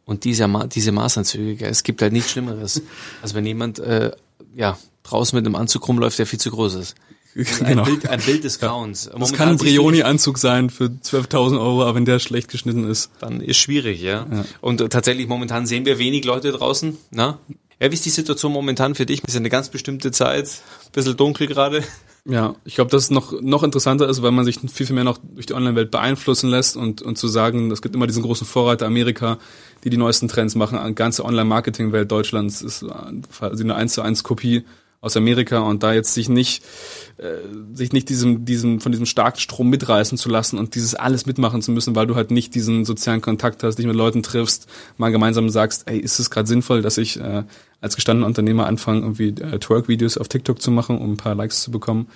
Und 0.05 0.23
diese, 0.23 0.47
Ma 0.47 0.67
diese 0.67 0.91
Maßanzüge, 0.91 1.55
gell? 1.55 1.69
es 1.69 1.83
gibt 1.83 2.01
halt 2.01 2.13
nichts 2.13 2.31
Schlimmeres, 2.31 2.81
als 3.21 3.33
wenn 3.33 3.45
jemand 3.45 3.79
äh, 3.79 4.11
ja 4.55 4.77
draußen 5.03 5.37
mit 5.37 5.45
einem 5.45 5.55
Anzug 5.55 5.87
rumläuft, 5.87 6.19
der 6.19 6.25
viel 6.25 6.39
zu 6.39 6.51
groß 6.51 6.75
ist. 6.75 6.95
Ein, 7.37 7.65
genau. 7.67 7.83
Bild, 7.83 8.09
ein 8.09 8.19
Bild 8.19 8.43
des 8.43 8.59
Grauens. 8.61 9.09
Ja. 9.11 9.19
Das 9.19 9.33
kann 9.33 9.49
ein 9.49 9.57
Brioni-Anzug 9.57 10.37
sein 10.37 10.69
für 10.69 10.85
12.000 10.85 11.59
Euro, 11.59 11.83
aber 11.83 11.95
wenn 11.95 12.05
der 12.05 12.19
schlecht 12.19 12.49
geschnitten 12.49 12.89
ist. 12.89 13.11
Dann 13.19 13.41
ist 13.41 13.57
schwierig, 13.57 14.01
ja. 14.01 14.25
ja. 14.31 14.45
Und 14.61 14.81
äh, 14.81 14.89
tatsächlich 14.89 15.27
momentan 15.27 15.67
sehen 15.67 15.85
wir 15.85 15.99
wenig 15.99 16.25
Leute 16.25 16.51
draußen. 16.51 16.97
Na? 17.11 17.39
Ja, 17.79 17.91
wie 17.91 17.93
ist 17.93 18.05
die 18.05 18.09
Situation 18.09 18.51
momentan 18.51 18.95
für 18.95 19.05
dich? 19.05 19.23
Ist 19.23 19.33
ja 19.33 19.39
eine 19.39 19.49
ganz 19.49 19.69
bestimmte 19.69 20.11
Zeit, 20.11 20.49
bisschen 20.93 21.15
dunkel 21.15 21.45
gerade. 21.45 21.83
Ja, 22.25 22.55
ich 22.65 22.75
glaube, 22.75 22.91
dass 22.91 23.03
es 23.03 23.09
noch, 23.09 23.39
noch 23.39 23.63
interessanter 23.63 24.09
ist, 24.09 24.21
weil 24.21 24.31
man 24.31 24.43
sich 24.43 24.59
viel, 24.59 24.85
viel 24.85 24.95
mehr 24.95 25.05
noch 25.05 25.17
durch 25.17 25.45
die 25.45 25.53
Online-Welt 25.53 25.91
beeinflussen 25.91 26.49
lässt 26.49 26.75
und, 26.75 27.01
und 27.01 27.17
zu 27.17 27.29
sagen, 27.29 27.71
es 27.71 27.81
gibt 27.81 27.95
immer 27.95 28.05
diesen 28.05 28.23
großen 28.23 28.45
Vorreiter 28.45 28.85
Amerika, 28.85 29.37
die 29.85 29.89
die 29.89 29.97
neuesten 29.97 30.27
Trends 30.27 30.55
machen. 30.55 30.77
Die 30.85 30.95
ganze 30.95 31.23
Online-Marketing-Welt 31.23 32.11
Deutschlands 32.11 32.61
ist 32.61 32.83
eine 33.39 33.75
1 33.75 33.93
zu 33.93 34.01
1 34.01 34.23
Kopie 34.23 34.65
aus 35.07 35.17
Amerika 35.17 35.59
und 35.59 35.81
da 35.81 35.93
jetzt 35.93 36.13
sich 36.13 36.29
nicht 36.29 36.63
äh, 37.17 37.37
sich 37.73 37.93
nicht 37.93 38.09
diesem 38.09 38.45
diesem 38.45 38.79
von 38.79 38.91
diesem 38.91 39.07
starken 39.07 39.39
Strom 39.39 39.69
mitreißen 39.69 40.17
zu 40.17 40.29
lassen 40.29 40.59
und 40.59 40.75
dieses 40.75 40.93
alles 40.93 41.25
mitmachen 41.25 41.61
zu 41.61 41.71
müssen, 41.71 41.95
weil 41.95 42.05
du 42.05 42.15
halt 42.15 42.29
nicht 42.29 42.53
diesen 42.53 42.85
sozialen 42.85 43.21
Kontakt 43.21 43.63
hast, 43.63 43.77
dich 43.77 43.87
mit 43.87 43.95
Leuten 43.95 44.21
triffst, 44.21 44.67
mal 44.97 45.11
gemeinsam 45.11 45.49
sagst, 45.49 45.89
ey, 45.89 45.97
ist 45.97 46.19
es 46.19 46.29
gerade 46.29 46.47
sinnvoll, 46.47 46.81
dass 46.81 46.97
ich 46.97 47.19
äh, 47.19 47.43
als 47.81 47.95
gestandener 47.95 48.27
Unternehmer 48.27 48.67
anfange 48.67 49.01
irgendwie 49.01 49.29
äh, 49.29 49.59
Twerk-Videos 49.59 50.17
auf 50.17 50.27
TikTok 50.27 50.61
zu 50.61 50.71
machen, 50.71 50.99
um 50.99 51.13
ein 51.13 51.17
paar 51.17 51.35
Likes 51.35 51.61
zu 51.61 51.71
bekommen. 51.71 52.07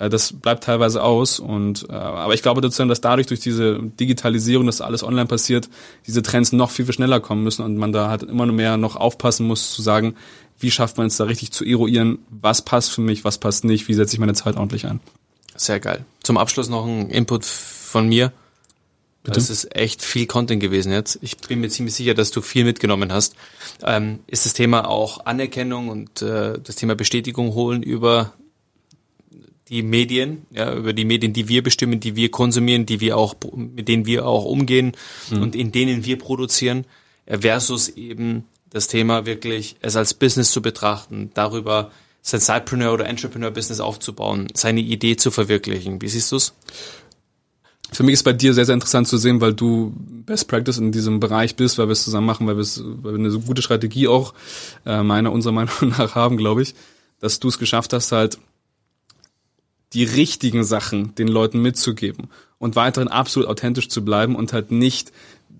Äh, 0.00 0.08
das 0.08 0.32
bleibt 0.32 0.64
teilweise 0.64 1.02
aus 1.02 1.38
und 1.38 1.86
äh, 1.88 1.92
aber 1.92 2.34
ich 2.34 2.42
glaube 2.42 2.60
sozusagen, 2.62 2.88
dass 2.88 3.00
dadurch 3.00 3.28
durch 3.28 3.40
diese 3.40 3.78
Digitalisierung, 3.78 4.66
dass 4.66 4.80
alles 4.80 5.04
online 5.04 5.26
passiert, 5.26 5.68
diese 6.06 6.22
Trends 6.22 6.52
noch 6.52 6.70
viel 6.70 6.86
viel 6.86 6.94
schneller 6.94 7.20
kommen 7.20 7.44
müssen 7.44 7.64
und 7.64 7.76
man 7.76 7.92
da 7.92 8.08
halt 8.08 8.24
immer 8.24 8.46
mehr 8.46 8.76
noch 8.76 8.96
aufpassen 8.96 9.46
muss 9.46 9.72
zu 9.72 9.82
sagen, 9.82 10.16
wie 10.60 10.70
schafft 10.70 10.98
man 10.98 11.06
es 11.06 11.16
da 11.16 11.24
richtig 11.24 11.52
zu 11.52 11.64
eruieren, 11.64 12.18
was 12.28 12.62
passt 12.62 12.92
für 12.92 13.00
mich, 13.00 13.24
was 13.24 13.38
passt 13.38 13.64
nicht, 13.64 13.88
wie 13.88 13.94
setze 13.94 14.14
ich 14.14 14.20
meine 14.20 14.34
Zeit 14.34 14.56
ordentlich 14.56 14.86
ein. 14.86 15.00
Sehr 15.56 15.80
geil. 15.80 16.04
Zum 16.22 16.38
Abschluss 16.38 16.68
noch 16.68 16.86
ein 16.86 17.10
Input 17.10 17.44
von 17.44 18.08
mir. 18.08 18.32
Bitte? 19.22 19.34
Das 19.34 19.50
ist 19.50 19.76
echt 19.76 20.02
viel 20.02 20.26
Content 20.26 20.62
gewesen 20.62 20.92
jetzt. 20.92 21.18
Ich 21.20 21.36
bin 21.36 21.60
mir 21.60 21.68
ziemlich 21.68 21.94
sicher, 21.94 22.14
dass 22.14 22.30
du 22.30 22.40
viel 22.40 22.64
mitgenommen 22.64 23.12
hast. 23.12 23.34
Ähm, 23.82 24.20
ist 24.26 24.46
das 24.46 24.54
Thema 24.54 24.88
auch 24.88 25.26
Anerkennung 25.26 25.88
und 25.88 26.22
äh, 26.22 26.58
das 26.58 26.76
Thema 26.76 26.94
Bestätigung 26.94 27.52
holen 27.54 27.82
über 27.82 28.32
die 29.68 29.82
Medien, 29.82 30.46
ja, 30.50 30.74
über 30.74 30.92
die 30.92 31.04
Medien, 31.04 31.32
die 31.32 31.48
wir 31.48 31.62
bestimmen, 31.62 32.00
die 32.00 32.16
wir 32.16 32.30
konsumieren, 32.30 32.86
die 32.86 33.00
wir 33.00 33.16
auch, 33.16 33.34
mit 33.54 33.88
denen 33.88 34.06
wir 34.06 34.26
auch 34.26 34.44
umgehen 34.44 34.92
mhm. 35.30 35.42
und 35.42 35.54
in 35.54 35.70
denen 35.70 36.04
wir 36.04 36.18
produzieren, 36.18 36.86
versus 37.26 37.90
eben 37.90 38.44
das 38.70 38.88
Thema 38.88 39.26
wirklich 39.26 39.76
es 39.80 39.96
als 39.96 40.14
Business 40.14 40.52
zu 40.52 40.62
betrachten, 40.62 41.30
darüber 41.34 41.90
sein 42.22 42.40
Sidepreneur 42.40 42.92
oder 42.92 43.06
Entrepreneur-Business 43.06 43.80
aufzubauen, 43.80 44.48
seine 44.54 44.80
Idee 44.80 45.16
zu 45.16 45.30
verwirklichen. 45.30 46.00
Wie 46.02 46.08
siehst 46.08 46.32
du's? 46.32 46.54
Für 47.92 48.04
mich 48.04 48.12
ist 48.14 48.22
bei 48.22 48.32
dir 48.32 48.54
sehr, 48.54 48.66
sehr 48.66 48.74
interessant 48.74 49.08
zu 49.08 49.16
sehen, 49.16 49.40
weil 49.40 49.52
du 49.52 49.92
Best 49.96 50.46
Practice 50.46 50.78
in 50.78 50.92
diesem 50.92 51.18
Bereich 51.18 51.56
bist, 51.56 51.78
weil 51.78 51.88
wir 51.88 51.92
es 51.92 52.04
zusammen 52.04 52.26
machen, 52.26 52.46
weil, 52.46 52.56
weil 52.56 53.12
wir 53.12 53.18
eine 53.18 53.30
so 53.30 53.40
gute 53.40 53.62
Strategie 53.62 54.06
auch 54.06 54.32
äh, 54.86 55.02
meiner, 55.02 55.32
unserer 55.32 55.52
Meinung 55.54 55.88
nach 55.98 56.14
haben, 56.14 56.36
glaube 56.36 56.62
ich, 56.62 56.74
dass 57.18 57.40
du 57.40 57.48
es 57.48 57.58
geschafft 57.58 57.92
hast, 57.92 58.12
halt 58.12 58.38
die 59.92 60.04
richtigen 60.04 60.62
Sachen 60.62 61.16
den 61.16 61.26
Leuten 61.26 61.60
mitzugeben 61.60 62.28
und 62.58 62.76
weiterhin 62.76 63.08
absolut 63.08 63.48
authentisch 63.48 63.88
zu 63.88 64.04
bleiben 64.04 64.36
und 64.36 64.52
halt 64.52 64.70
nicht 64.70 65.10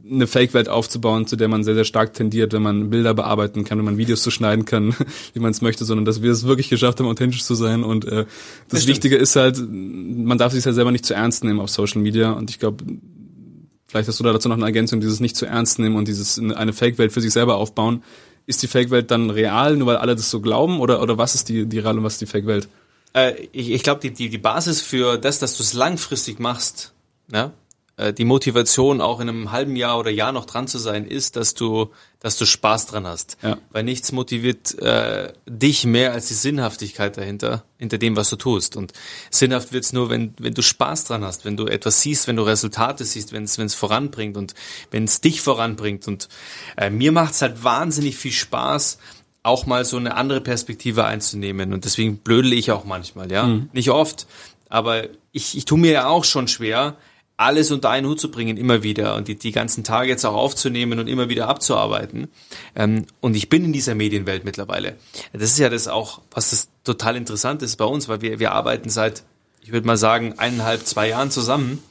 eine 0.09 0.27
Fake-Welt 0.27 0.69
aufzubauen, 0.69 1.27
zu 1.27 1.37
der 1.37 1.49
man 1.49 1.65
sehr, 1.65 1.75
sehr 1.75 1.85
stark 1.85 2.15
tendiert, 2.15 2.53
wenn 2.53 2.63
man 2.63 2.91
Bilder 2.91 3.15
bearbeiten 3.15 3.65
kann, 3.65 3.79
wenn 3.79 3.85
man 3.85 3.99
Videos 3.99 4.23
zu 4.23 4.31
schneiden 4.31 4.65
kann, 4.65 4.95
wie 5.35 5.41
man 5.41 5.51
es 5.51 5.61
möchte, 5.61 5.85
sondern 5.85 6.05
dass 6.05 6.23
wir 6.23 6.33
es 6.33 6.47
wirklich 6.47 6.69
geschafft 6.69 7.01
haben, 7.01 7.07
authentisch 7.07 7.45
zu 7.45 7.55
sein. 7.55 7.85
Und 7.85 8.05
äh, 8.05 8.25
das, 8.69 8.81
das 8.81 8.87
Wichtige 8.87 9.17
ist 9.17 9.37
halt, 9.37 9.59
man 9.71 10.39
darf 10.39 10.53
sich 10.53 10.65
ja 10.65 10.73
selber 10.73 10.93
nicht 10.93 11.07
zu 11.07 11.15
ernst 11.15 11.45
nehmen 11.45 11.61
auf 11.61 11.71
Social 11.71 12.01
Media. 12.01 12.33
Und 12.33 12.51
ich 12.51 12.59
glaube, 12.59 12.85
vielleicht 13.87 14.09
hast 14.09 14.19
du 14.21 14.25
da 14.25 14.33
dazu 14.33 14.49
noch 14.49 14.57
eine 14.57 14.67
Ergänzung, 14.67 15.01
dieses 15.01 15.21
nicht 15.21 15.37
zu 15.37 15.47
ernst 15.47 15.79
nehmen 15.79 15.97
und 15.97 16.09
dieses 16.09 16.39
eine 16.39 16.73
Fake-Welt 16.73 17.13
für 17.13 17.21
sich 17.21 17.33
selber 17.33 17.57
aufbauen. 17.57 18.03
Ist 18.47 18.63
die 18.63 18.69
Fake-Welt 18.69 19.11
dann 19.11 19.31
real, 19.31 19.77
nur 19.77 19.89
weil 19.89 19.97
alle 19.97 20.17
das 20.17 20.31
so 20.31 20.41
glauben? 20.41 20.81
Oder, 20.81 21.03
oder 21.03 21.19
was 21.19 21.35
ist 21.35 21.49
die, 21.49 21.67
die 21.67 21.79
real 21.79 21.99
und 21.99 22.05
was 22.05 22.15
ist 22.15 22.23
die 22.23 22.27
Fake-Welt? 22.27 22.69
Äh, 23.13 23.35
ich 23.53 23.71
ich 23.71 23.83
glaube, 23.83 24.01
die, 24.01 24.13
die, 24.13 24.29
die 24.29 24.39
Basis 24.39 24.81
für 24.81 25.19
das, 25.19 25.39
dass 25.39 25.57
du 25.57 25.63
es 25.63 25.73
langfristig 25.73 26.39
machst, 26.39 26.93
ja, 27.33 27.53
äh, 28.01 28.13
die 28.15 28.25
Motivation 28.25 29.01
auch 29.01 29.21
in 29.21 29.29
einem 29.29 29.53
halben 29.53 29.77
Jahr 29.77 29.99
oder 29.99 30.11
Jahr 30.11 30.33
noch 30.33 30.47
dran 30.47 30.67
zu 30.67 30.79
sein, 30.79 31.05
ist, 31.05 31.37
dass 31.37 31.55
du, 31.55 31.91
dass 32.19 32.39
du 32.39 32.47
Spaß 32.47 32.87
dran 32.87 33.07
hast. 33.07 33.37
Ja. 33.43 33.59
Weil 33.71 33.85
nichts 33.85 34.11
motiviert 34.13 34.79
äh, 34.79 35.33
dich 35.47 35.85
mehr 35.85 36.13
als 36.13 36.29
die 36.29 36.35
Sinnhaftigkeit 36.35 37.17
dahinter, 37.19 37.65
hinter 37.79 37.99
dem, 37.99 38.17
was 38.17 38.31
du 38.31 38.37
tust. 38.37 38.77
Und 38.77 38.95
sinnhaft 39.31 39.73
wird's 39.73 39.93
nur, 39.93 40.09
wenn, 40.09 40.35
wenn 40.39 40.55
du 40.55 40.63
Spaß 40.63 41.05
dran 41.05 41.25
hast, 41.25 41.45
wenn 41.45 41.59
du 41.59 41.67
etwas 41.67 42.01
siehst, 42.01 42.27
wenn 42.27 42.37
du 42.37 42.43
Resultate 42.43 43.05
siehst, 43.05 43.33
wenn 43.33 43.45
es 43.45 43.59
es 43.59 43.75
voranbringt 43.75 44.39
und 44.39 44.55
wenn 44.91 45.05
es 45.05 45.21
dich 45.21 45.43
voranbringt. 45.43 46.09
Und 46.09 46.29
äh, 46.79 46.89
mir 46.89 47.13
macht's 47.13 47.43
halt 47.43 47.63
wahnsinnig 47.63 48.17
viel 48.17 48.33
Spaß, 48.33 48.99
auch 49.43 49.67
mal 49.67 49.85
so 49.85 49.99
eine 49.99 50.17
andere 50.17 50.41
Perspektive 50.41 51.05
einzunehmen. 51.05 51.75
Und 51.75 51.85
deswegen 51.85 52.19
blödel 52.19 52.55
ich 52.55 52.73
auch 52.73 52.85
manchmal, 52.85 53.31
ja. 53.31 53.47
Mhm. 53.47 53.69
Nicht 53.73 53.91
oft, 53.91 54.27
aber 54.71 55.05
ich, 55.33 55.57
ich 55.57 55.67
tue 55.67 55.79
mir 55.79 55.93
ja 55.93 56.07
auch 56.07 56.25
schon 56.25 56.49
schwer, 56.49 56.97
alles 57.41 57.71
unter 57.71 57.89
einen 57.89 58.07
Hut 58.07 58.21
zu 58.21 58.31
bringen, 58.31 58.59
immer 58.59 58.83
wieder 58.83 59.17
und 59.17 59.27
die, 59.27 59.35
die 59.35 59.51
ganzen 59.51 59.83
Tage 59.83 60.11
jetzt 60.11 60.27
auch 60.27 60.35
aufzunehmen 60.35 60.99
und 60.99 61.09
immer 61.09 61.31
wieder 61.31 61.49
abzuarbeiten. 61.49 62.29
Ähm, 62.77 63.07
und 63.21 63.35
ich 63.35 63.49
bin 63.49 63.65
in 63.65 63.73
dieser 63.73 63.95
Medienwelt 63.95 64.45
mittlerweile. 64.45 64.97
Das 65.33 65.45
ist 65.45 65.59
ja 65.59 65.71
das 65.71 65.89
auch, 65.89 66.21
was 66.31 66.51
das 66.51 66.69
total 66.85 67.17
interessant 67.17 67.63
ist 67.63 67.77
bei 67.77 67.87
uns, 67.87 68.09
weil 68.09 68.21
wir, 68.21 68.39
wir 68.41 68.53
arbeiten 68.53 68.91
seit, 68.91 69.25
ich 69.63 69.73
würde 69.73 69.87
mal 69.87 69.97
sagen, 69.97 70.35
eineinhalb, 70.39 70.87
zwei 70.87 71.09
Jahren 71.09 71.31
zusammen. 71.31 71.83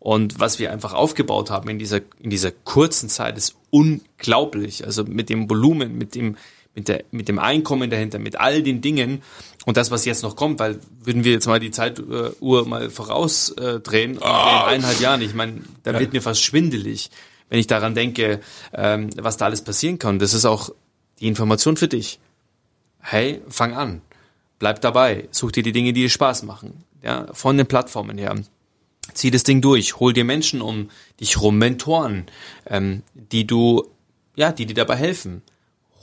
Und 0.00 0.40
was 0.40 0.58
wir 0.58 0.72
einfach 0.72 0.92
aufgebaut 0.92 1.50
haben 1.50 1.68
in 1.68 1.78
dieser, 1.78 2.00
in 2.20 2.30
dieser 2.30 2.50
kurzen 2.50 3.08
Zeit 3.08 3.38
ist 3.38 3.54
unglaublich. 3.70 4.84
Also 4.84 5.04
mit 5.04 5.30
dem 5.30 5.48
Volumen, 5.48 5.96
mit 5.96 6.16
dem, 6.16 6.36
mit, 6.74 6.88
der, 6.88 7.04
mit 7.12 7.28
dem 7.28 7.38
Einkommen 7.38 7.90
dahinter, 7.90 8.18
mit 8.18 8.40
all 8.40 8.62
den 8.62 8.80
Dingen 8.80 9.22
und 9.66 9.76
das, 9.76 9.90
was 9.90 10.04
jetzt 10.04 10.22
noch 10.22 10.36
kommt, 10.36 10.60
weil 10.60 10.78
würden 11.02 11.24
wir 11.24 11.32
jetzt 11.32 11.48
mal 11.48 11.58
die 11.58 11.72
Zeituhr 11.72 12.68
mal 12.68 12.88
vorausdrehen, 12.88 14.14
äh, 14.14 14.20
oh. 14.20 14.24
in 14.24 14.24
eineinhalb 14.24 15.00
Jahren, 15.00 15.20
ich 15.20 15.34
meine, 15.34 15.60
da 15.82 15.92
ja. 15.92 15.98
wird 15.98 16.12
mir 16.12 16.22
fast 16.22 16.40
schwindelig, 16.40 17.10
wenn 17.48 17.58
ich 17.58 17.66
daran 17.66 17.96
denke, 17.96 18.40
ähm, 18.72 19.10
was 19.16 19.36
da 19.36 19.46
alles 19.46 19.62
passieren 19.62 19.98
kann. 19.98 20.20
Das 20.20 20.34
ist 20.34 20.44
auch 20.44 20.70
die 21.18 21.26
Information 21.26 21.76
für 21.76 21.88
dich. 21.88 22.20
Hey, 23.00 23.42
fang 23.48 23.74
an. 23.74 24.02
Bleib 24.60 24.80
dabei. 24.82 25.28
Such 25.32 25.50
dir 25.50 25.64
die 25.64 25.72
Dinge, 25.72 25.92
die 25.92 26.02
dir 26.02 26.10
Spaß 26.10 26.44
machen. 26.44 26.84
Ja, 27.02 27.26
von 27.32 27.56
den 27.56 27.66
Plattformen 27.66 28.18
her. 28.18 28.36
Zieh 29.14 29.32
das 29.32 29.42
Ding 29.42 29.62
durch. 29.62 29.98
Hol 29.98 30.12
dir 30.12 30.24
Menschen 30.24 30.62
um 30.62 30.90
dich 31.20 31.40
rum, 31.40 31.58
Mentoren, 31.58 32.26
ähm, 32.66 33.02
die 33.14 33.48
du, 33.48 33.84
ja, 34.36 34.52
die 34.52 34.66
dir 34.66 34.74
dabei 34.74 34.94
helfen. 34.94 35.42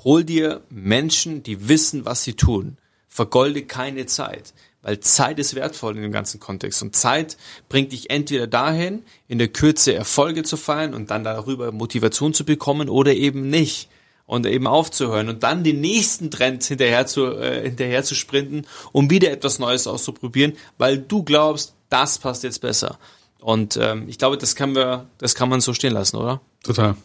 Hol 0.03 0.25
dir 0.25 0.61
Menschen, 0.69 1.43
die 1.43 1.69
wissen, 1.69 2.03
was 2.03 2.25
sie 2.25 2.33
tun. 2.33 2.77
Vergolde 3.13 3.63
keine 3.63 4.07
Zeit, 4.07 4.55
weil 4.81 4.99
Zeit 4.99 5.37
ist 5.37 5.53
wertvoll 5.53 5.95
in 5.95 6.01
dem 6.01 6.11
ganzen 6.11 6.39
Kontext. 6.39 6.81
Und 6.81 6.95
Zeit 6.95 7.37
bringt 7.69 7.91
dich 7.91 8.09
entweder 8.09 8.47
dahin, 8.47 9.03
in 9.27 9.37
der 9.37 9.49
Kürze 9.49 9.93
Erfolge 9.93 10.41
zu 10.41 10.57
feiern 10.57 10.95
und 10.95 11.11
dann 11.11 11.23
darüber 11.23 11.71
Motivation 11.71 12.33
zu 12.33 12.43
bekommen 12.43 12.89
oder 12.89 13.13
eben 13.13 13.51
nicht. 13.51 13.87
Und 14.25 14.47
eben 14.47 14.65
aufzuhören 14.65 15.27
und 15.27 15.43
dann 15.43 15.65
den 15.65 15.81
nächsten 15.81 16.31
Trend 16.31 16.63
hinterher 16.63 17.05
zu, 17.05 17.35
äh, 17.35 17.61
hinterher 17.63 18.03
zu 18.03 18.15
sprinten, 18.15 18.65
um 18.93 19.09
wieder 19.09 19.29
etwas 19.29 19.59
Neues 19.59 19.85
auszuprobieren, 19.85 20.53
weil 20.77 20.97
du 20.97 21.23
glaubst, 21.23 21.75
das 21.89 22.17
passt 22.17 22.43
jetzt 22.43 22.61
besser. 22.61 22.97
Und 23.39 23.77
ähm, 23.79 24.07
ich 24.07 24.17
glaube, 24.17 24.37
das 24.37 24.55
kann 24.55 24.75
wir, 24.75 25.07
das 25.17 25.35
kann 25.35 25.49
man 25.49 25.59
so 25.59 25.73
stehen 25.73 25.91
lassen, 25.91 26.15
oder? 26.15 26.39
Total. 26.63 26.95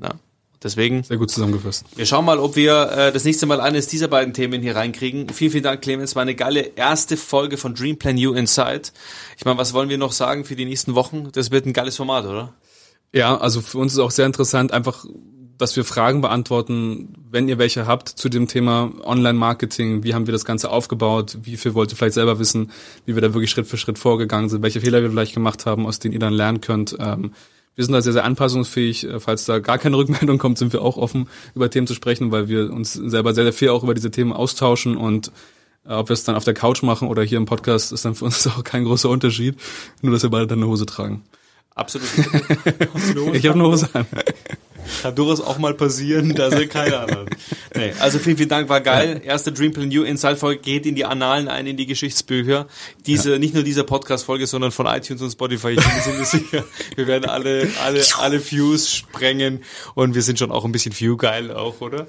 Ja. 0.00 0.10
Deswegen. 0.62 1.02
Sehr 1.02 1.16
gut 1.16 1.30
zusammengefasst. 1.30 1.86
Wir 1.96 2.04
schauen 2.04 2.24
mal, 2.24 2.38
ob 2.38 2.54
wir 2.54 2.90
äh, 2.92 3.12
das 3.12 3.24
nächste 3.24 3.46
Mal 3.46 3.60
eines 3.60 3.86
dieser 3.86 4.08
beiden 4.08 4.34
Themen 4.34 4.60
hier 4.60 4.76
reinkriegen. 4.76 5.28
Vielen, 5.30 5.50
vielen 5.52 5.64
Dank, 5.64 5.80
Clemens. 5.80 6.14
War 6.16 6.22
eine 6.22 6.34
geile 6.34 6.60
erste 6.76 7.16
Folge 7.16 7.56
von 7.56 7.74
Dream 7.74 7.96
Plan 7.96 8.18
You 8.18 8.34
Inside. 8.34 8.82
Ich 9.38 9.44
meine, 9.46 9.56
was 9.56 9.72
wollen 9.72 9.88
wir 9.88 9.96
noch 9.96 10.12
sagen 10.12 10.44
für 10.44 10.56
die 10.56 10.66
nächsten 10.66 10.94
Wochen? 10.94 11.28
Das 11.32 11.50
wird 11.50 11.64
ein 11.64 11.72
geiles 11.72 11.96
Format, 11.96 12.26
oder? 12.26 12.52
Ja, 13.12 13.38
also 13.38 13.62
für 13.62 13.78
uns 13.78 13.94
ist 13.94 13.98
auch 13.98 14.10
sehr 14.10 14.26
interessant, 14.26 14.72
einfach 14.72 15.06
dass 15.60 15.76
wir 15.76 15.84
Fragen 15.84 16.22
beantworten, 16.22 17.12
wenn 17.30 17.48
ihr 17.48 17.58
welche 17.58 17.86
habt 17.86 18.08
zu 18.08 18.28
dem 18.28 18.48
Thema 18.48 18.92
Online-Marketing, 19.04 20.02
wie 20.02 20.14
haben 20.14 20.26
wir 20.26 20.32
das 20.32 20.46
Ganze 20.46 20.70
aufgebaut, 20.70 21.38
wie 21.42 21.56
viel 21.58 21.74
wollt 21.74 21.92
ihr 21.92 21.96
vielleicht 21.96 22.14
selber 22.14 22.38
wissen, 22.38 22.70
wie 23.04 23.14
wir 23.14 23.20
da 23.20 23.34
wirklich 23.34 23.50
Schritt 23.50 23.66
für 23.66 23.76
Schritt 23.76 23.98
vorgegangen 23.98 24.48
sind, 24.48 24.62
welche 24.62 24.80
Fehler 24.80 25.02
wir 25.02 25.10
vielleicht 25.10 25.34
gemacht 25.34 25.66
haben, 25.66 25.86
aus 25.86 25.98
denen 25.98 26.14
ihr 26.14 26.20
dann 26.20 26.32
lernen 26.32 26.62
könnt. 26.62 26.96
Ähm, 26.98 27.32
wir 27.76 27.84
sind 27.84 27.92
da 27.92 28.02
sehr, 28.02 28.12
sehr 28.12 28.24
anpassungsfähig. 28.24 29.04
Äh, 29.04 29.20
falls 29.20 29.44
da 29.44 29.58
gar 29.58 29.78
keine 29.78 29.96
Rückmeldung 29.98 30.38
kommt, 30.38 30.58
sind 30.58 30.72
wir 30.72 30.82
auch 30.82 30.96
offen, 30.96 31.28
über 31.54 31.70
Themen 31.70 31.86
zu 31.86 31.94
sprechen, 31.94 32.32
weil 32.32 32.48
wir 32.48 32.72
uns 32.72 32.92
selber 32.94 33.34
sehr, 33.34 33.44
sehr 33.44 33.52
viel 33.52 33.70
auch 33.70 33.82
über 33.82 33.94
diese 33.94 34.10
Themen 34.10 34.32
austauschen 34.32 34.96
und 34.96 35.32
äh, 35.86 35.92
ob 35.92 36.08
wir 36.08 36.14
es 36.14 36.24
dann 36.24 36.36
auf 36.36 36.44
der 36.44 36.54
Couch 36.54 36.82
machen 36.82 37.08
oder 37.08 37.22
hier 37.22 37.38
im 37.38 37.46
Podcast, 37.46 37.92
ist 37.92 38.04
dann 38.04 38.14
für 38.14 38.26
uns 38.26 38.46
auch 38.46 38.64
kein 38.64 38.84
großer 38.84 39.08
Unterschied. 39.08 39.56
Nur, 40.02 40.12
dass 40.12 40.22
wir 40.22 40.30
beide 40.30 40.46
dann 40.46 40.58
eine 40.58 40.68
Hose 40.68 40.86
tragen. 40.86 41.24
Absolut. 41.74 42.08
ich 43.34 43.46
habe 43.46 43.54
eine 43.54 43.64
Hose 43.64 43.88
an. 43.92 44.06
Kann 45.02 45.14
durchaus 45.14 45.40
auch 45.40 45.58
mal 45.58 45.74
passieren, 45.74 46.34
da 46.34 46.50
sind 46.50 46.70
keine 46.70 46.98
anderen. 47.00 47.30
Nee, 47.74 47.92
also 48.00 48.18
vielen, 48.18 48.36
vielen 48.36 48.48
Dank, 48.48 48.68
war 48.68 48.80
geil. 48.80 49.20
Erste 49.24 49.52
Dreample 49.52 49.86
New 49.86 50.02
Inside 50.02 50.36
Folge 50.36 50.60
geht 50.60 50.86
in 50.86 50.94
die 50.94 51.04
Annalen 51.04 51.48
ein, 51.48 51.66
in 51.66 51.76
die 51.76 51.86
Geschichtsbücher. 51.86 52.66
Diese, 53.06 53.32
ja. 53.32 53.38
nicht 53.38 53.54
nur 53.54 53.62
diese 53.62 53.84
Podcast 53.84 54.24
Folge, 54.24 54.46
sondern 54.46 54.72
von 54.72 54.86
iTunes 54.86 55.22
und 55.22 55.30
Spotify. 55.30 55.70
Ich 55.70 56.04
bin 56.04 56.18
mir 56.18 56.24
sicher, 56.24 56.64
wir 56.96 57.06
werden 57.06 57.28
alle, 57.28 57.68
alle, 57.84 58.02
alle 58.18 58.50
Views 58.50 58.92
sprengen 58.92 59.62
und 59.94 60.14
wir 60.14 60.22
sind 60.22 60.38
schon 60.38 60.50
auch 60.50 60.64
ein 60.64 60.72
bisschen 60.72 60.98
View 60.98 61.16
geil 61.16 61.50
auch, 61.52 61.80
oder? 61.80 62.06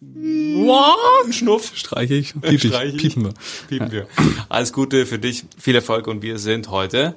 What? 0.00 1.34
Schnuff. 1.34 1.72
Streiche 1.74 2.14
ich. 2.14 2.32
Piep 2.40 2.64
ich. 2.64 2.70
Streich 2.70 2.94
ich. 2.94 3.00
Piepen 3.00 3.24
wir. 3.24 3.34
Piepen 3.68 3.90
wir. 3.90 4.08
Alles 4.48 4.72
Gute 4.72 5.06
für 5.06 5.18
dich, 5.18 5.44
viel 5.58 5.74
Erfolg 5.74 6.06
und 6.06 6.22
wir 6.22 6.38
sind 6.38 6.70
heute 6.70 7.14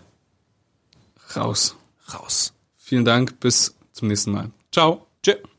raus. 1.35 1.75
Raus. 2.13 2.53
Vielen 2.77 3.05
Dank, 3.05 3.39
bis 3.39 3.75
zum 3.93 4.07
nächsten 4.07 4.31
Mal. 4.31 4.51
Ciao. 4.71 5.07
Tschüss. 5.23 5.50